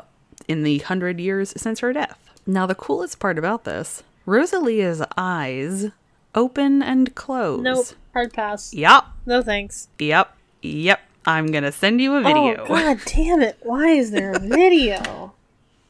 in 0.48 0.62
the 0.62 0.78
hundred 0.78 1.20
years 1.20 1.52
since 1.56 1.80
her 1.80 1.92
death. 1.92 2.18
Now, 2.46 2.64
the 2.66 2.74
coolest 2.74 3.18
part 3.18 3.38
about 3.38 3.64
this 3.64 4.02
Rosalia's 4.24 5.02
eyes 5.16 5.88
open 6.34 6.82
and 6.82 7.14
close. 7.14 7.60
Nope. 7.60 7.86
Hard 8.14 8.32
pass. 8.32 8.72
Yep, 8.72 9.04
No 9.26 9.42
thanks. 9.42 9.88
yep, 9.98 10.36
yep. 10.62 11.00
I'm 11.26 11.46
gonna 11.46 11.72
send 11.72 12.00
you 12.00 12.14
a 12.16 12.20
video. 12.22 12.64
Oh 12.64 12.66
god 12.68 13.00
damn 13.06 13.40
it. 13.40 13.58
Why 13.62 13.88
is 13.88 14.10
there 14.10 14.32
a 14.32 14.38
video? 14.38 15.32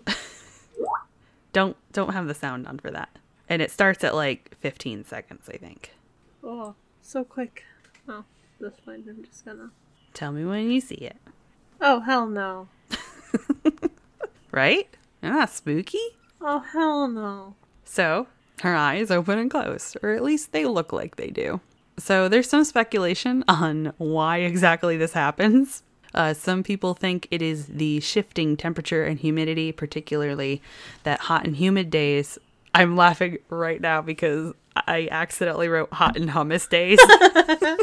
don't 1.53 1.77
don't 1.93 2.13
have 2.13 2.27
the 2.27 2.35
sound 2.35 2.67
on 2.67 2.79
for 2.79 2.91
that. 2.91 3.09
And 3.49 3.61
it 3.61 3.71
starts 3.71 4.03
at 4.05 4.15
like 4.15 4.57
15 4.61 5.05
seconds, 5.05 5.49
I 5.53 5.57
think. 5.57 5.93
oh, 6.43 6.75
so 7.03 7.25
quick. 7.25 7.65
Oh, 8.09 8.25
that's 8.61 8.79
fine. 8.81 9.05
I'm 9.09 9.25
just 9.25 9.45
gonna 9.45 9.71
Tell 10.15 10.31
me 10.33 10.45
when 10.45 10.71
you 10.71 10.81
see 10.81 10.95
it. 10.97 11.17
Oh 11.81 12.01
hell 12.01 12.27
no. 12.27 12.69
Right? 14.53 14.89
Ah, 15.21 15.47
spooky. 15.47 15.99
Oh 16.41 16.61
hell 16.61 17.09
no. 17.09 17.57
So, 17.85 18.29
her 18.63 18.75
eyes 18.75 19.11
open 19.11 19.37
and 19.39 19.51
close, 19.51 19.97
or 20.01 20.11
at 20.11 20.23
least 20.23 20.53
they 20.53 20.65
look 20.65 20.93
like 20.93 21.17
they 21.17 21.31
do. 21.31 21.61
So, 21.99 22.29
there's 22.29 22.49
some 22.49 22.65
speculation 22.65 23.45
on 23.49 23.93
why 23.99 24.39
exactly 24.39 24.97
this 24.97 25.13
happens. 25.13 25.83
Uh, 26.15 26.33
some 26.33 26.63
people 26.63 26.95
think 26.95 27.27
it 27.31 27.43
is 27.43 27.67
the 27.67 28.01
shifting 28.01 28.57
temperature 28.57 29.05
and 29.05 29.19
humidity, 29.19 29.73
particularly 29.73 30.63
that 31.03 31.21
hot 31.21 31.45
and 31.45 31.57
humid 31.57 31.91
days. 31.91 32.39
I'm 32.73 32.97
laughing 32.97 33.39
right 33.49 33.81
now 33.81 34.01
because 34.01 34.55
I 34.77 35.09
accidentally 35.11 35.69
wrote 35.69 35.93
hot 35.93 36.17
and 36.17 36.31
hummus 36.31 36.69
days. 36.69 36.99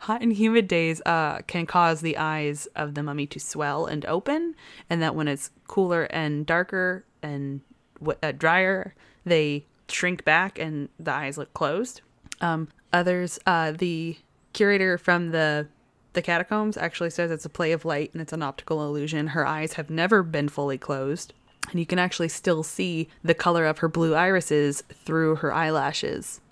hot 0.00 0.22
and 0.22 0.32
humid 0.32 0.68
days 0.68 1.00
uh, 1.06 1.40
can 1.46 1.66
cause 1.66 2.00
the 2.00 2.16
eyes 2.16 2.66
of 2.76 2.94
the 2.94 3.02
mummy 3.02 3.26
to 3.28 3.38
swell 3.38 3.86
and 3.86 4.04
open, 4.06 4.54
and 4.88 5.02
that 5.02 5.14
when 5.14 5.28
it's 5.28 5.50
cooler 5.68 6.04
and 6.04 6.46
darker 6.46 7.04
and 7.22 7.60
w- 8.00 8.18
uh, 8.22 8.32
drier, 8.32 8.94
they 9.24 9.66
shrink 9.92 10.24
back 10.24 10.58
and 10.58 10.88
the 10.98 11.12
eyes 11.12 11.38
look 11.38 11.52
closed. 11.54 12.00
Um, 12.40 12.68
others, 12.92 13.38
uh, 13.46 13.72
the 13.72 14.16
curator 14.52 14.98
from 14.98 15.30
the 15.30 15.68
the 16.14 16.22
catacombs 16.22 16.76
actually 16.76 17.08
says 17.08 17.30
it's 17.30 17.46
a 17.46 17.48
play 17.48 17.72
of 17.72 17.86
light 17.86 18.12
and 18.12 18.20
it's 18.20 18.34
an 18.34 18.42
optical 18.42 18.84
illusion. 18.84 19.28
Her 19.28 19.46
eyes 19.46 19.74
have 19.74 19.88
never 19.88 20.22
been 20.22 20.50
fully 20.50 20.76
closed, 20.76 21.32
and 21.70 21.80
you 21.80 21.86
can 21.86 21.98
actually 21.98 22.28
still 22.28 22.62
see 22.62 23.08
the 23.24 23.32
color 23.32 23.64
of 23.64 23.78
her 23.78 23.88
blue 23.88 24.14
irises 24.14 24.82
through 24.92 25.36
her 25.36 25.54
eyelashes 25.54 26.42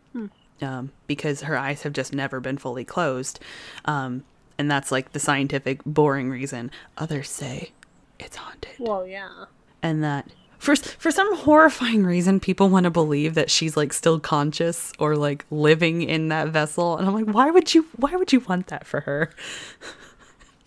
um, 0.63 0.93
because 1.07 1.43
her 1.43 1.57
eyes 1.57 1.83
have 1.83 1.93
just 1.93 2.15
never 2.15 2.41
been 2.41 2.59
fully 2.59 2.85
closed. 2.85 3.41
Um, 3.85 4.25
and 4.59 4.71
that's 4.71 4.93
like 4.93 5.13
the 5.13 5.21
scientific, 5.21 5.83
boring 5.85 6.31
reason. 6.31 6.71
Others 6.99 7.31
say 7.31 7.73
it's 8.19 8.37
haunted. 8.37 8.73
Well, 8.79 9.07
yeah. 9.07 9.47
And 9.83 10.05
that 10.05 10.29
for, 10.61 10.77
for 10.77 11.11
some 11.11 11.37
horrifying 11.39 12.05
reason, 12.05 12.39
people 12.39 12.69
want 12.69 12.85
to 12.85 12.91
believe 12.91 13.35
that 13.35 13.51
she's 13.51 13.77
like 13.77 13.93
still 13.93 14.21
conscious 14.21 14.93
or 14.99 15.17
like 15.17 15.45
living 15.51 16.03
in 16.03 16.29
that 16.29 16.49
vessel. 16.49 16.97
And 16.97 17.09
I'm 17.09 17.15
like, 17.15 17.35
why 17.35 17.51
would 17.51 17.75
you, 17.75 17.87
why 17.97 18.15
would 18.15 18.33
you 18.33 18.41
want 18.41 18.69
that 18.69 18.87
for 18.87 19.01
her? 19.01 19.31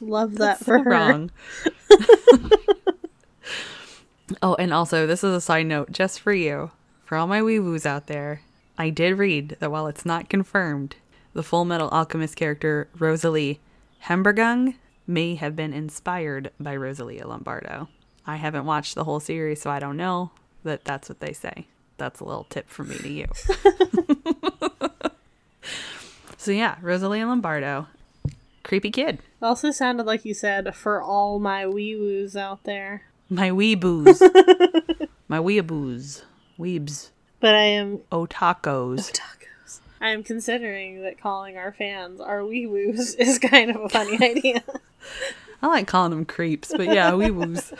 Love 0.01 0.35
that 0.35 0.59
So 0.59 0.65
for 0.65 0.79
her. 0.79 0.89
wrong. 0.89 1.31
oh, 4.41 4.55
and 4.55 4.73
also, 4.73 5.05
this 5.07 5.23
is 5.23 5.33
a 5.33 5.41
side 5.41 5.67
note 5.67 5.91
just 5.91 6.19
for 6.19 6.33
you, 6.33 6.71
for 7.05 7.17
all 7.17 7.27
my 7.27 7.41
wee 7.41 7.59
woos 7.59 7.85
out 7.85 8.07
there. 8.07 8.41
I 8.77 8.89
did 8.89 9.17
read 9.17 9.57
that 9.59 9.71
while 9.71 9.87
it's 9.87 10.05
not 10.05 10.29
confirmed, 10.29 10.95
the 11.33 11.43
Full 11.43 11.65
Metal 11.65 11.89
Alchemist 11.89 12.35
character 12.35 12.89
Rosalie 12.97 13.59
Hembergung 14.05 14.75
may 15.05 15.35
have 15.35 15.55
been 15.55 15.73
inspired 15.73 16.51
by 16.59 16.75
Rosalia 16.75 17.27
Lombardo. 17.27 17.87
I 18.25 18.37
haven't 18.37 18.65
watched 18.65 18.95
the 18.95 19.03
whole 19.03 19.19
series, 19.19 19.61
so 19.61 19.69
I 19.69 19.79
don't 19.79 19.97
know 19.97 20.31
that 20.63 20.85
that's 20.85 21.09
what 21.09 21.19
they 21.19 21.33
say. 21.33 21.67
That's 21.97 22.19
a 22.19 22.25
little 22.25 22.45
tip 22.45 22.69
from 22.69 22.89
me 22.89 22.97
to 22.97 23.09
you. 23.09 23.27
so 26.37 26.51
yeah, 26.51 26.77
Rosalia 26.81 27.27
Lombardo, 27.27 27.87
creepy 28.63 28.91
kid. 28.91 29.19
Also 29.41 29.71
sounded 29.71 30.05
like 30.05 30.25
you 30.25 30.33
said 30.33 30.75
for 30.75 31.01
all 31.01 31.39
my 31.39 31.67
wee 31.67 31.95
woos 31.95 32.35
out 32.35 32.63
there. 32.63 33.03
My 33.29 33.51
wee 33.51 33.75
weeboos. 33.75 34.21
My 35.27 35.39
weeaboos. 35.39 36.21
Weebs. 36.59 37.09
But 37.39 37.55
I 37.55 37.63
am 37.63 37.99
Otacos. 38.11 39.11
tacos. 39.11 39.79
I 39.99 40.09
am 40.09 40.21
considering 40.21 41.01
that 41.01 41.19
calling 41.19 41.57
our 41.57 41.71
fans 41.71 42.21
our 42.21 42.45
wee 42.45 42.67
woos 42.67 43.15
is 43.19 43.39
kind 43.39 43.71
of 43.71 43.81
a 43.81 43.89
funny 43.89 44.23
idea. 44.23 44.63
I 45.61 45.67
like 45.67 45.87
calling 45.87 46.11
them 46.11 46.25
creeps, 46.25 46.71
but 46.75 46.87
yeah, 46.87 47.13
wee 47.15 47.29
weeboos. 47.29 47.73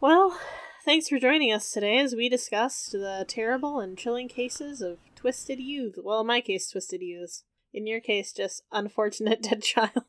Well, 0.00 0.40
thanks 0.82 1.08
for 1.08 1.18
joining 1.18 1.52
us 1.52 1.70
today 1.70 1.98
as 1.98 2.14
we 2.14 2.30
discussed 2.30 2.92
the 2.92 3.26
terrible 3.28 3.80
and 3.80 3.98
chilling 3.98 4.28
cases 4.28 4.80
of 4.80 4.96
twisted 5.14 5.60
youth. 5.60 5.98
Well, 6.02 6.22
in 6.22 6.26
my 6.26 6.40
case, 6.40 6.70
twisted 6.70 7.02
youths. 7.02 7.44
In 7.74 7.86
your 7.86 8.00
case, 8.00 8.32
just 8.32 8.62
unfortunate 8.72 9.42
dead 9.50 9.62
child. 9.62 10.04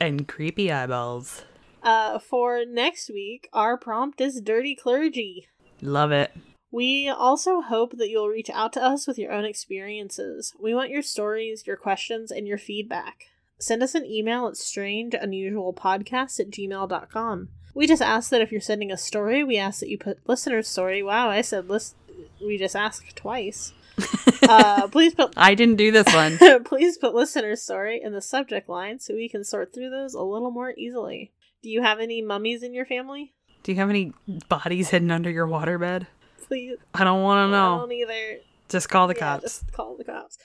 And 0.00 0.26
creepy 0.26 0.72
eyeballs. 0.72 1.44
Uh, 1.84 2.18
for 2.18 2.64
next 2.66 3.10
week, 3.10 3.48
our 3.52 3.76
prompt 3.76 4.20
is 4.20 4.40
dirty 4.40 4.74
clergy. 4.74 5.46
Love 5.80 6.10
it. 6.10 6.32
We 6.72 7.08
also 7.08 7.60
hope 7.60 7.96
that 7.96 8.08
you'll 8.08 8.28
reach 8.28 8.50
out 8.50 8.72
to 8.72 8.82
us 8.82 9.06
with 9.06 9.20
your 9.20 9.30
own 9.30 9.44
experiences. 9.44 10.52
We 10.60 10.74
want 10.74 10.90
your 10.90 11.02
stories, 11.02 11.64
your 11.64 11.76
questions, 11.76 12.32
and 12.32 12.48
your 12.48 12.58
feedback. 12.58 13.26
Send 13.60 13.84
us 13.84 13.94
an 13.94 14.04
email 14.04 14.48
at 14.48 14.54
strangeunusualpodcast 14.54 16.40
at 16.40 16.50
gmail.com. 16.50 17.48
We 17.74 17.86
just 17.86 18.02
ask 18.02 18.30
that 18.30 18.40
if 18.40 18.50
you're 18.50 18.60
sending 18.60 18.90
a 18.90 18.96
story, 18.96 19.44
we 19.44 19.56
ask 19.56 19.80
that 19.80 19.88
you 19.88 19.98
put 19.98 20.18
listener's 20.28 20.68
story. 20.68 21.02
Wow, 21.02 21.28
I 21.28 21.42
said 21.42 21.68
list. 21.68 21.94
We 22.40 22.58
just 22.58 22.74
asked 22.76 23.14
twice. 23.16 23.72
uh, 24.48 24.86
please 24.88 25.14
put 25.14 25.34
I 25.36 25.54
didn't 25.54 25.76
do 25.76 25.90
this 25.90 26.12
one. 26.14 26.38
please 26.64 26.98
put 26.98 27.14
listener's 27.14 27.62
story 27.62 28.00
in 28.02 28.12
the 28.12 28.20
subject 28.22 28.68
line 28.68 29.00
so 29.00 29.14
we 29.14 29.28
can 29.28 29.42
sort 29.44 29.72
through 29.74 29.90
those 29.90 30.14
a 30.14 30.22
little 30.22 30.50
more 30.50 30.72
easily. 30.76 31.32
Do 31.62 31.68
you 31.70 31.82
have 31.82 31.98
any 31.98 32.22
mummies 32.22 32.62
in 32.62 32.72
your 32.74 32.86
family? 32.86 33.34
Do 33.64 33.72
you 33.72 33.78
have 33.78 33.90
any 33.90 34.12
bodies 34.48 34.90
hidden 34.90 35.10
under 35.10 35.30
your 35.30 35.46
waterbed? 35.48 36.06
Please. 36.46 36.76
I 36.94 37.04
don't 37.04 37.22
want 37.22 37.48
to 37.48 37.50
know. 37.50 37.74
I 37.74 37.78
don't 37.78 37.92
either. 37.92 38.38
Just 38.68 38.88
call 38.88 39.08
the 39.08 39.14
Yeah, 39.14 39.20
cops. 39.38 39.42
just 39.42 39.72
call 39.72 39.96
the 39.96 40.04
cops. 40.04 40.38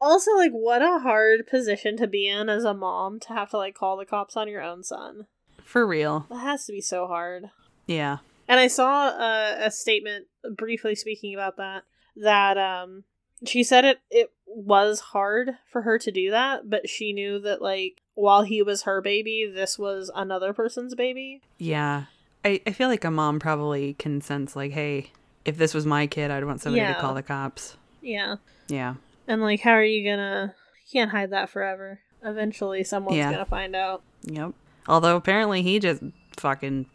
Also, 0.00 0.32
like, 0.36 0.52
what 0.52 0.82
a 0.82 0.98
hard 0.98 1.46
position 1.46 1.96
to 1.98 2.06
be 2.06 2.28
in 2.28 2.48
as 2.48 2.64
a 2.64 2.74
mom 2.74 3.18
to 3.20 3.28
have 3.28 3.50
to 3.50 3.56
like 3.56 3.74
call 3.74 3.96
the 3.96 4.04
cops 4.04 4.36
on 4.36 4.48
your 4.48 4.62
own 4.62 4.82
son. 4.82 5.26
For 5.66 5.86
real. 5.86 6.26
That 6.30 6.38
has 6.38 6.64
to 6.66 6.72
be 6.72 6.80
so 6.80 7.06
hard. 7.06 7.50
Yeah. 7.86 8.18
And 8.48 8.60
I 8.60 8.68
saw 8.68 9.08
a, 9.08 9.66
a 9.66 9.70
statement 9.70 10.26
briefly 10.56 10.94
speaking 10.94 11.34
about 11.34 11.56
that. 11.56 11.82
That 12.16 12.56
um, 12.56 13.04
she 13.44 13.62
said 13.64 13.84
it 13.84 13.98
it 14.10 14.32
was 14.46 15.00
hard 15.00 15.50
for 15.70 15.82
her 15.82 15.98
to 15.98 16.10
do 16.12 16.30
that, 16.30 16.70
but 16.70 16.88
she 16.88 17.12
knew 17.12 17.38
that 17.40 17.60
like 17.60 18.00
while 18.14 18.42
he 18.44 18.62
was 18.62 18.82
her 18.82 19.02
baby, 19.02 19.50
this 19.52 19.78
was 19.78 20.10
another 20.14 20.52
person's 20.54 20.94
baby. 20.94 21.42
Yeah. 21.58 22.04
I, 22.44 22.60
I 22.66 22.70
feel 22.70 22.88
like 22.88 23.04
a 23.04 23.10
mom 23.10 23.40
probably 23.40 23.94
can 23.94 24.20
sense, 24.20 24.54
like, 24.54 24.70
hey, 24.70 25.10
if 25.44 25.56
this 25.58 25.74
was 25.74 25.84
my 25.84 26.06
kid, 26.06 26.30
I'd 26.30 26.44
want 26.44 26.60
somebody 26.60 26.80
Yeah. 26.82 26.94
to 26.94 27.00
call 27.00 27.12
the 27.14 27.22
cops. 27.22 27.76
Yeah, 28.00 28.36
Yeah. 28.68 28.94
and 29.26 29.42
like, 29.42 29.60
how 29.60 29.72
are 29.72 29.82
you 29.84 30.08
gonna? 30.08 30.54
You 30.86 31.00
can't 31.00 31.10
hide 31.10 31.30
that 31.30 31.50
forever. 31.50 32.00
Eventually, 32.22 32.84
someone's 32.84 33.16
Yeah. 33.16 33.32
gonna 33.32 33.44
find 33.46 33.74
out. 33.74 34.02
Yep. 34.22 34.52
Although 34.88 35.16
apparently 35.16 35.62
he 35.62 35.78
just 35.78 36.02
fucking 36.36 36.86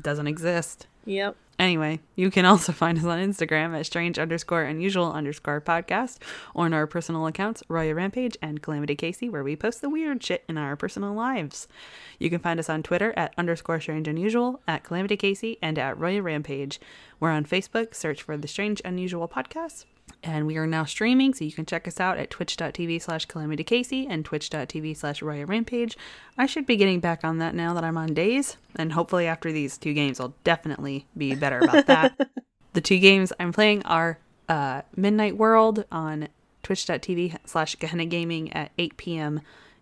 doesn't 0.00 0.26
exist. 0.26 0.86
Yep. 1.04 1.36
Anyway, 1.58 2.00
you 2.14 2.30
can 2.30 2.44
also 2.44 2.72
find 2.72 2.98
us 2.98 3.04
on 3.04 3.18
Instagram 3.18 3.78
at 3.78 3.86
strange 3.86 4.18
underscore 4.18 4.62
unusual 4.62 5.12
underscore 5.12 5.60
podcast 5.60 6.18
or 6.54 6.66
on 6.66 6.74
our 6.74 6.86
personal 6.86 7.26
accounts, 7.26 7.62
Roya 7.68 7.94
Rampage 7.94 8.36
and 8.42 8.60
Calamity 8.60 8.94
Casey, 8.94 9.28
where 9.28 9.42
we 9.42 9.56
post 9.56 9.80
the 9.80 9.88
weird 9.88 10.22
shit 10.22 10.44
in 10.48 10.58
our 10.58 10.76
personal 10.76 11.14
lives. 11.14 11.66
You 12.18 12.28
can 12.28 12.40
find 12.40 12.60
us 12.60 12.68
on 12.68 12.82
Twitter 12.82 13.14
at 13.16 13.34
underscore 13.38 13.80
strange 13.80 14.08
unusual, 14.08 14.60
at 14.68 14.84
Calamity 14.84 15.16
Casey, 15.16 15.58
and 15.62 15.78
at 15.78 15.98
Roya 15.98 16.22
Rampage. 16.22 16.78
We're 17.20 17.30
on 17.30 17.46
Facebook, 17.46 17.94
search 17.94 18.22
for 18.22 18.36
the 18.36 18.48
Strange 18.48 18.82
Unusual 18.84 19.28
Podcast. 19.28 19.86
And 20.22 20.46
we 20.46 20.56
are 20.56 20.66
now 20.66 20.84
streaming, 20.84 21.34
so 21.34 21.44
you 21.44 21.52
can 21.52 21.66
check 21.66 21.86
us 21.86 22.00
out 22.00 22.18
at 22.18 22.30
twitch.tv 22.30 23.00
slash 23.00 23.26
calamity 23.26 23.64
casey 23.64 24.06
and 24.08 24.24
twitch.tv 24.24 24.96
slash 24.96 25.22
roya 25.22 25.46
rampage. 25.46 25.96
I 26.36 26.46
should 26.46 26.66
be 26.66 26.76
getting 26.76 27.00
back 27.00 27.24
on 27.24 27.38
that 27.38 27.54
now 27.54 27.74
that 27.74 27.84
I'm 27.84 27.96
on 27.96 28.14
days, 28.14 28.56
and 28.74 28.92
hopefully 28.92 29.26
after 29.26 29.52
these 29.52 29.78
two 29.78 29.94
games, 29.94 30.18
I'll 30.18 30.34
definitely 30.44 31.06
be 31.16 31.34
better 31.34 31.58
about 31.58 31.86
that. 31.86 32.30
the 32.72 32.80
two 32.80 32.98
games 32.98 33.32
I'm 33.38 33.52
playing 33.52 33.84
are 33.84 34.18
uh, 34.48 34.82
Midnight 34.96 35.36
World 35.36 35.84
on 35.92 36.28
twitch.tv 36.62 37.36
slash 37.44 37.76
Gehenna 37.76 38.06
Gaming 38.06 38.52
at 38.52 38.72
8 38.78 38.96
p.m. 38.96 39.40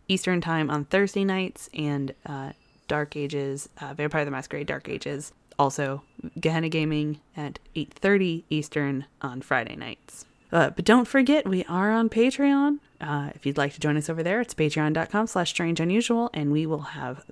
Eastern 0.08 0.40
Time 0.40 0.70
on 0.70 0.84
Thursday 0.84 1.24
nights, 1.24 1.70
and 1.72 2.14
uh, 2.26 2.52
Dark 2.86 3.16
Ages, 3.16 3.68
uh, 3.80 3.94
Vampire 3.94 4.24
the 4.24 4.30
Masquerade 4.30 4.66
Dark 4.66 4.88
Ages 4.88 5.32
also 5.59 6.02
Gehenna 6.40 6.68
Gaming 6.68 7.20
at 7.36 7.59
8:30 7.74 8.44
Eastern 8.50 9.07
on 9.20 9.42
Friday 9.42 9.76
nights. 9.76 10.26
Uh, 10.52 10.70
but 10.70 10.84
don't 10.84 11.09
forget, 11.09 11.48
we 11.48 11.64
are 11.64 11.90
on 11.90 12.09
Patreon. 12.09 12.78
Uh, 13.00 13.30
if 13.34 13.44
you'd 13.44 13.59
like 13.59 13.72
to 13.74 13.80
join 13.80 13.96
us 13.96 14.09
over 14.09 14.22
there, 14.22 14.40
it's 14.40 14.55
patreon.com 14.55 15.26
slash 15.26 15.50
strange 15.50 15.80
unusual, 15.80 16.30
and 16.32 16.52
we 16.52 16.64
will 16.64 16.80
have 16.80 17.24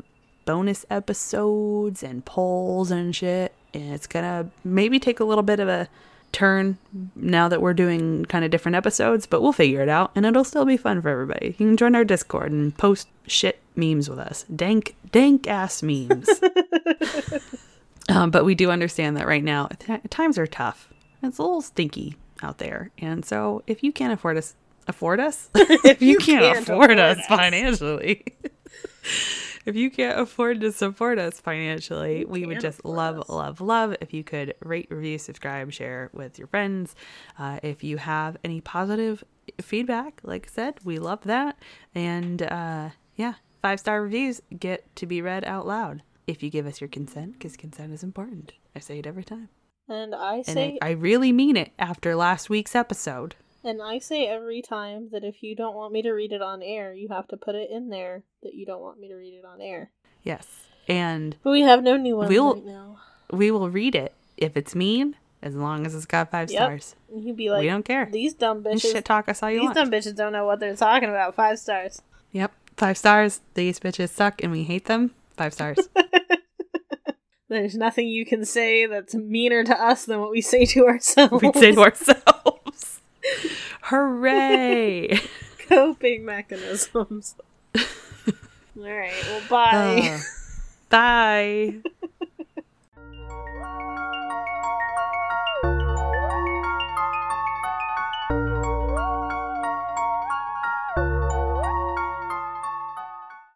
bonus 0.45 0.85
episodes 0.91 2.03
and 2.03 2.25
polls 2.25 2.91
and 2.91 3.15
shit. 3.15 3.55
And 3.73 3.95
it's 3.95 4.07
gonna 4.07 4.51
maybe 4.65 4.99
take 4.99 5.21
a 5.21 5.25
little 5.25 5.45
bit 5.45 5.61
of 5.61 5.69
a 5.69 5.89
turn 6.33 6.79
now 7.15 7.47
that 7.49 7.63
we're 7.63 7.75
doing 7.75 8.25
kind 8.25 8.45
of 8.45 8.51
different 8.51 8.75
episodes, 8.75 9.27
but 9.27 9.41
we'll 9.41 9.53
figure 9.53 9.83
it 9.83 9.89
out, 9.89 10.11
and 10.15 10.27
it'll 10.27 10.45
still 10.45 10.65
be 10.65 10.77
fun 10.77 11.01
for 11.01 11.09
everybody. 11.09 11.49
You 11.49 11.53
can 11.53 11.77
join 11.77 11.95
our 11.95 12.05
Discord 12.05 12.51
and 12.51 12.77
post 12.77 13.07
shit 13.27 13.61
memes 13.77 14.09
with 14.11 14.19
us. 14.19 14.45
Dank, 14.55 14.97
dank 15.13 15.47
ass 15.47 15.83
memes. 15.83 16.29
Um, 18.09 18.31
but 18.31 18.45
we 18.45 18.55
do 18.55 18.71
understand 18.71 19.17
that 19.17 19.27
right 19.27 19.45
now 19.45 19.69
times 20.11 20.39
are 20.39 20.47
tough. 20.47 20.89
It's 21.23 21.39
a 21.39 21.43
little 21.43 21.63
stinky 21.63 22.17
out 22.43 22.59
there, 22.59 22.91
and 22.99 23.25
so 23.25 23.63
if 23.67 23.83
you 23.85 23.93
can't 23.93 24.13
afford 24.13 24.37
us, 24.37 24.57
afford 24.89 25.21
us, 25.21 25.51
if 25.55 26.03
you, 26.03 26.19
can't, 26.19 26.43
can't 26.43 26.59
afford, 26.59 26.91
afford 26.91 26.99
us 26.99 27.19
us. 27.19 27.27
financially, 27.27 28.25
if 29.65 29.77
you 29.77 29.89
can't 29.89 30.19
afford 30.19 30.61
to 30.63 30.73
support 30.73 31.21
us 31.21 31.41
financially, 31.41 32.25
we 32.25 32.45
would 32.45 32.61
just 32.61 32.85
love, 32.85 33.21
us. 33.21 33.29
love, 33.29 33.61
love 33.61 33.97
if 34.01 34.13
you 34.13 34.25
could 34.25 34.55
rate, 34.65 34.89
review, 34.91 35.19
subscribe, 35.19 35.73
share 35.73 36.11
with 36.13 36.39
your 36.41 36.49
friends. 36.49 36.97
Uh, 37.39 37.61
if 37.63 37.85
you 37.85 37.99
have 37.99 38.37
any 38.43 38.61
positive 38.61 39.23
feedback, 39.61 40.21
like 40.25 40.49
I 40.51 40.53
said, 40.53 40.75
we 40.83 40.99
love 40.99 41.23
that, 41.23 41.57
and 41.95 42.43
uh, 42.43 42.91
yeah, 43.15 43.35
five 43.63 43.79
star 43.79 44.03
reviews 44.03 44.43
get 44.59 44.95
to 44.97 45.07
be 45.07 45.23
read 45.23 45.45
out 45.45 45.69
loud 45.69 46.03
if 46.27 46.43
you 46.43 46.51
give 46.51 46.67
us 46.67 46.81
your 46.81 46.89
consent, 46.89 47.35
because 47.35 47.57
consent 47.57 47.93
is 47.93 48.03
important. 48.03 48.53
I 48.77 48.81
say 48.81 48.99
it 48.99 49.07
every 49.07 49.25
time. 49.25 49.49
And 49.89 50.15
I 50.15 50.37
And 50.37 50.47
say 50.47 50.79
I, 50.81 50.89
I 50.89 50.91
really 50.93 51.33
mean 51.33 51.57
it 51.57 51.73
after 51.79 52.15
last 52.15 52.49
week's 52.49 52.75
episode. 52.75 53.35
and 53.65 53.81
I 53.83 53.99
say 53.99 54.27
every 54.27 54.63
time 54.63 55.09
that 55.13 55.25
if 55.25 55.43
you 55.43 55.55
don't 55.57 55.75
want 55.75 55.93
me 55.93 56.03
to 56.03 56.13
read 56.13 56.33
it 56.33 56.41
on 56.43 56.63
air, 56.63 56.95
you 56.95 57.09
have 57.09 57.29
to 57.29 57.37
put 57.37 57.55
it 57.55 57.71
in 57.71 57.89
there 57.91 58.23
that 58.43 58.55
you 58.55 58.65
don't 58.67 58.81
want 58.81 58.99
me 59.01 59.09
to 59.09 59.15
read 59.15 59.35
it 59.35 59.45
on 59.45 59.61
air. 59.61 59.91
Yes. 60.23 60.47
And 60.89 61.37
But 61.43 61.51
we 61.51 61.63
have 61.63 61.83
no 61.83 61.97
new 61.97 62.17
ones 62.17 62.29
We'll- 62.31 62.55
right 62.55 62.65
now. 62.65 62.99
we 63.33 63.51
will 63.51 63.71
read 63.71 63.95
it 63.95 64.15
if 64.37 64.57
it's 64.57 64.75
mean, 64.75 65.17
as 65.43 65.55
long 65.57 65.85
as 65.87 65.95
it's 65.95 66.07
got 66.07 66.31
five 66.31 66.51
Yep. 66.51 66.59
stars. 66.63 66.97
And 67.13 67.25
You'd 67.25 67.37
be 67.37 67.51
like, 67.51 67.61
we 67.63 67.67
don't 67.69 67.85
care. 67.85 68.09
these 68.11 68.35
dumb 68.35 68.63
bitches. 68.63 68.93
shit 68.93 69.05
talk 69.05 69.29
us 69.29 69.43
all 69.43 69.51
you 69.51 69.59
These 69.61 69.65
want. 69.67 69.75
dumb 69.77 69.91
bitches 69.91 70.15
don't 70.17 70.33
know 70.33 70.47
what 70.47 70.61
they're 70.61 70.77
talking 70.77 71.09
about. 71.09 71.35
Five 71.35 71.59
stars. 71.59 72.03
Yep. 72.33 72.53
Five 72.77 72.97
stars. 72.97 73.41
These 73.55 73.81
bitches 73.81 74.09
suck 74.11 74.43
and 74.43 74.51
we 74.53 74.63
hate 74.65 74.87
them. 74.87 75.11
Five 75.43 75.55
stars. 75.55 75.89
There's 77.49 77.75
nothing 77.75 78.07
you 78.07 78.25
can 78.25 78.45
say 78.45 78.87
that's 78.87 79.13
meaner 79.13 79.65
to 79.65 79.75
us 79.75 80.05
than 80.05 80.21
what 80.21 80.31
we 80.31 80.41
say 80.41 80.65
to 80.67 80.87
ourselves. 80.87 81.43
We'd 81.43 81.57
say 81.57 81.73
to 81.73 81.81
ourselves. 81.81 83.01
Hooray! 83.83 85.21
coping 85.69 86.25
mechanisms. 86.25 87.35
All 87.77 87.83
right. 88.77 89.13
Well, 89.25 89.43
bye. 89.51 90.13
Uh, 90.15 90.21
bye. 90.89 91.75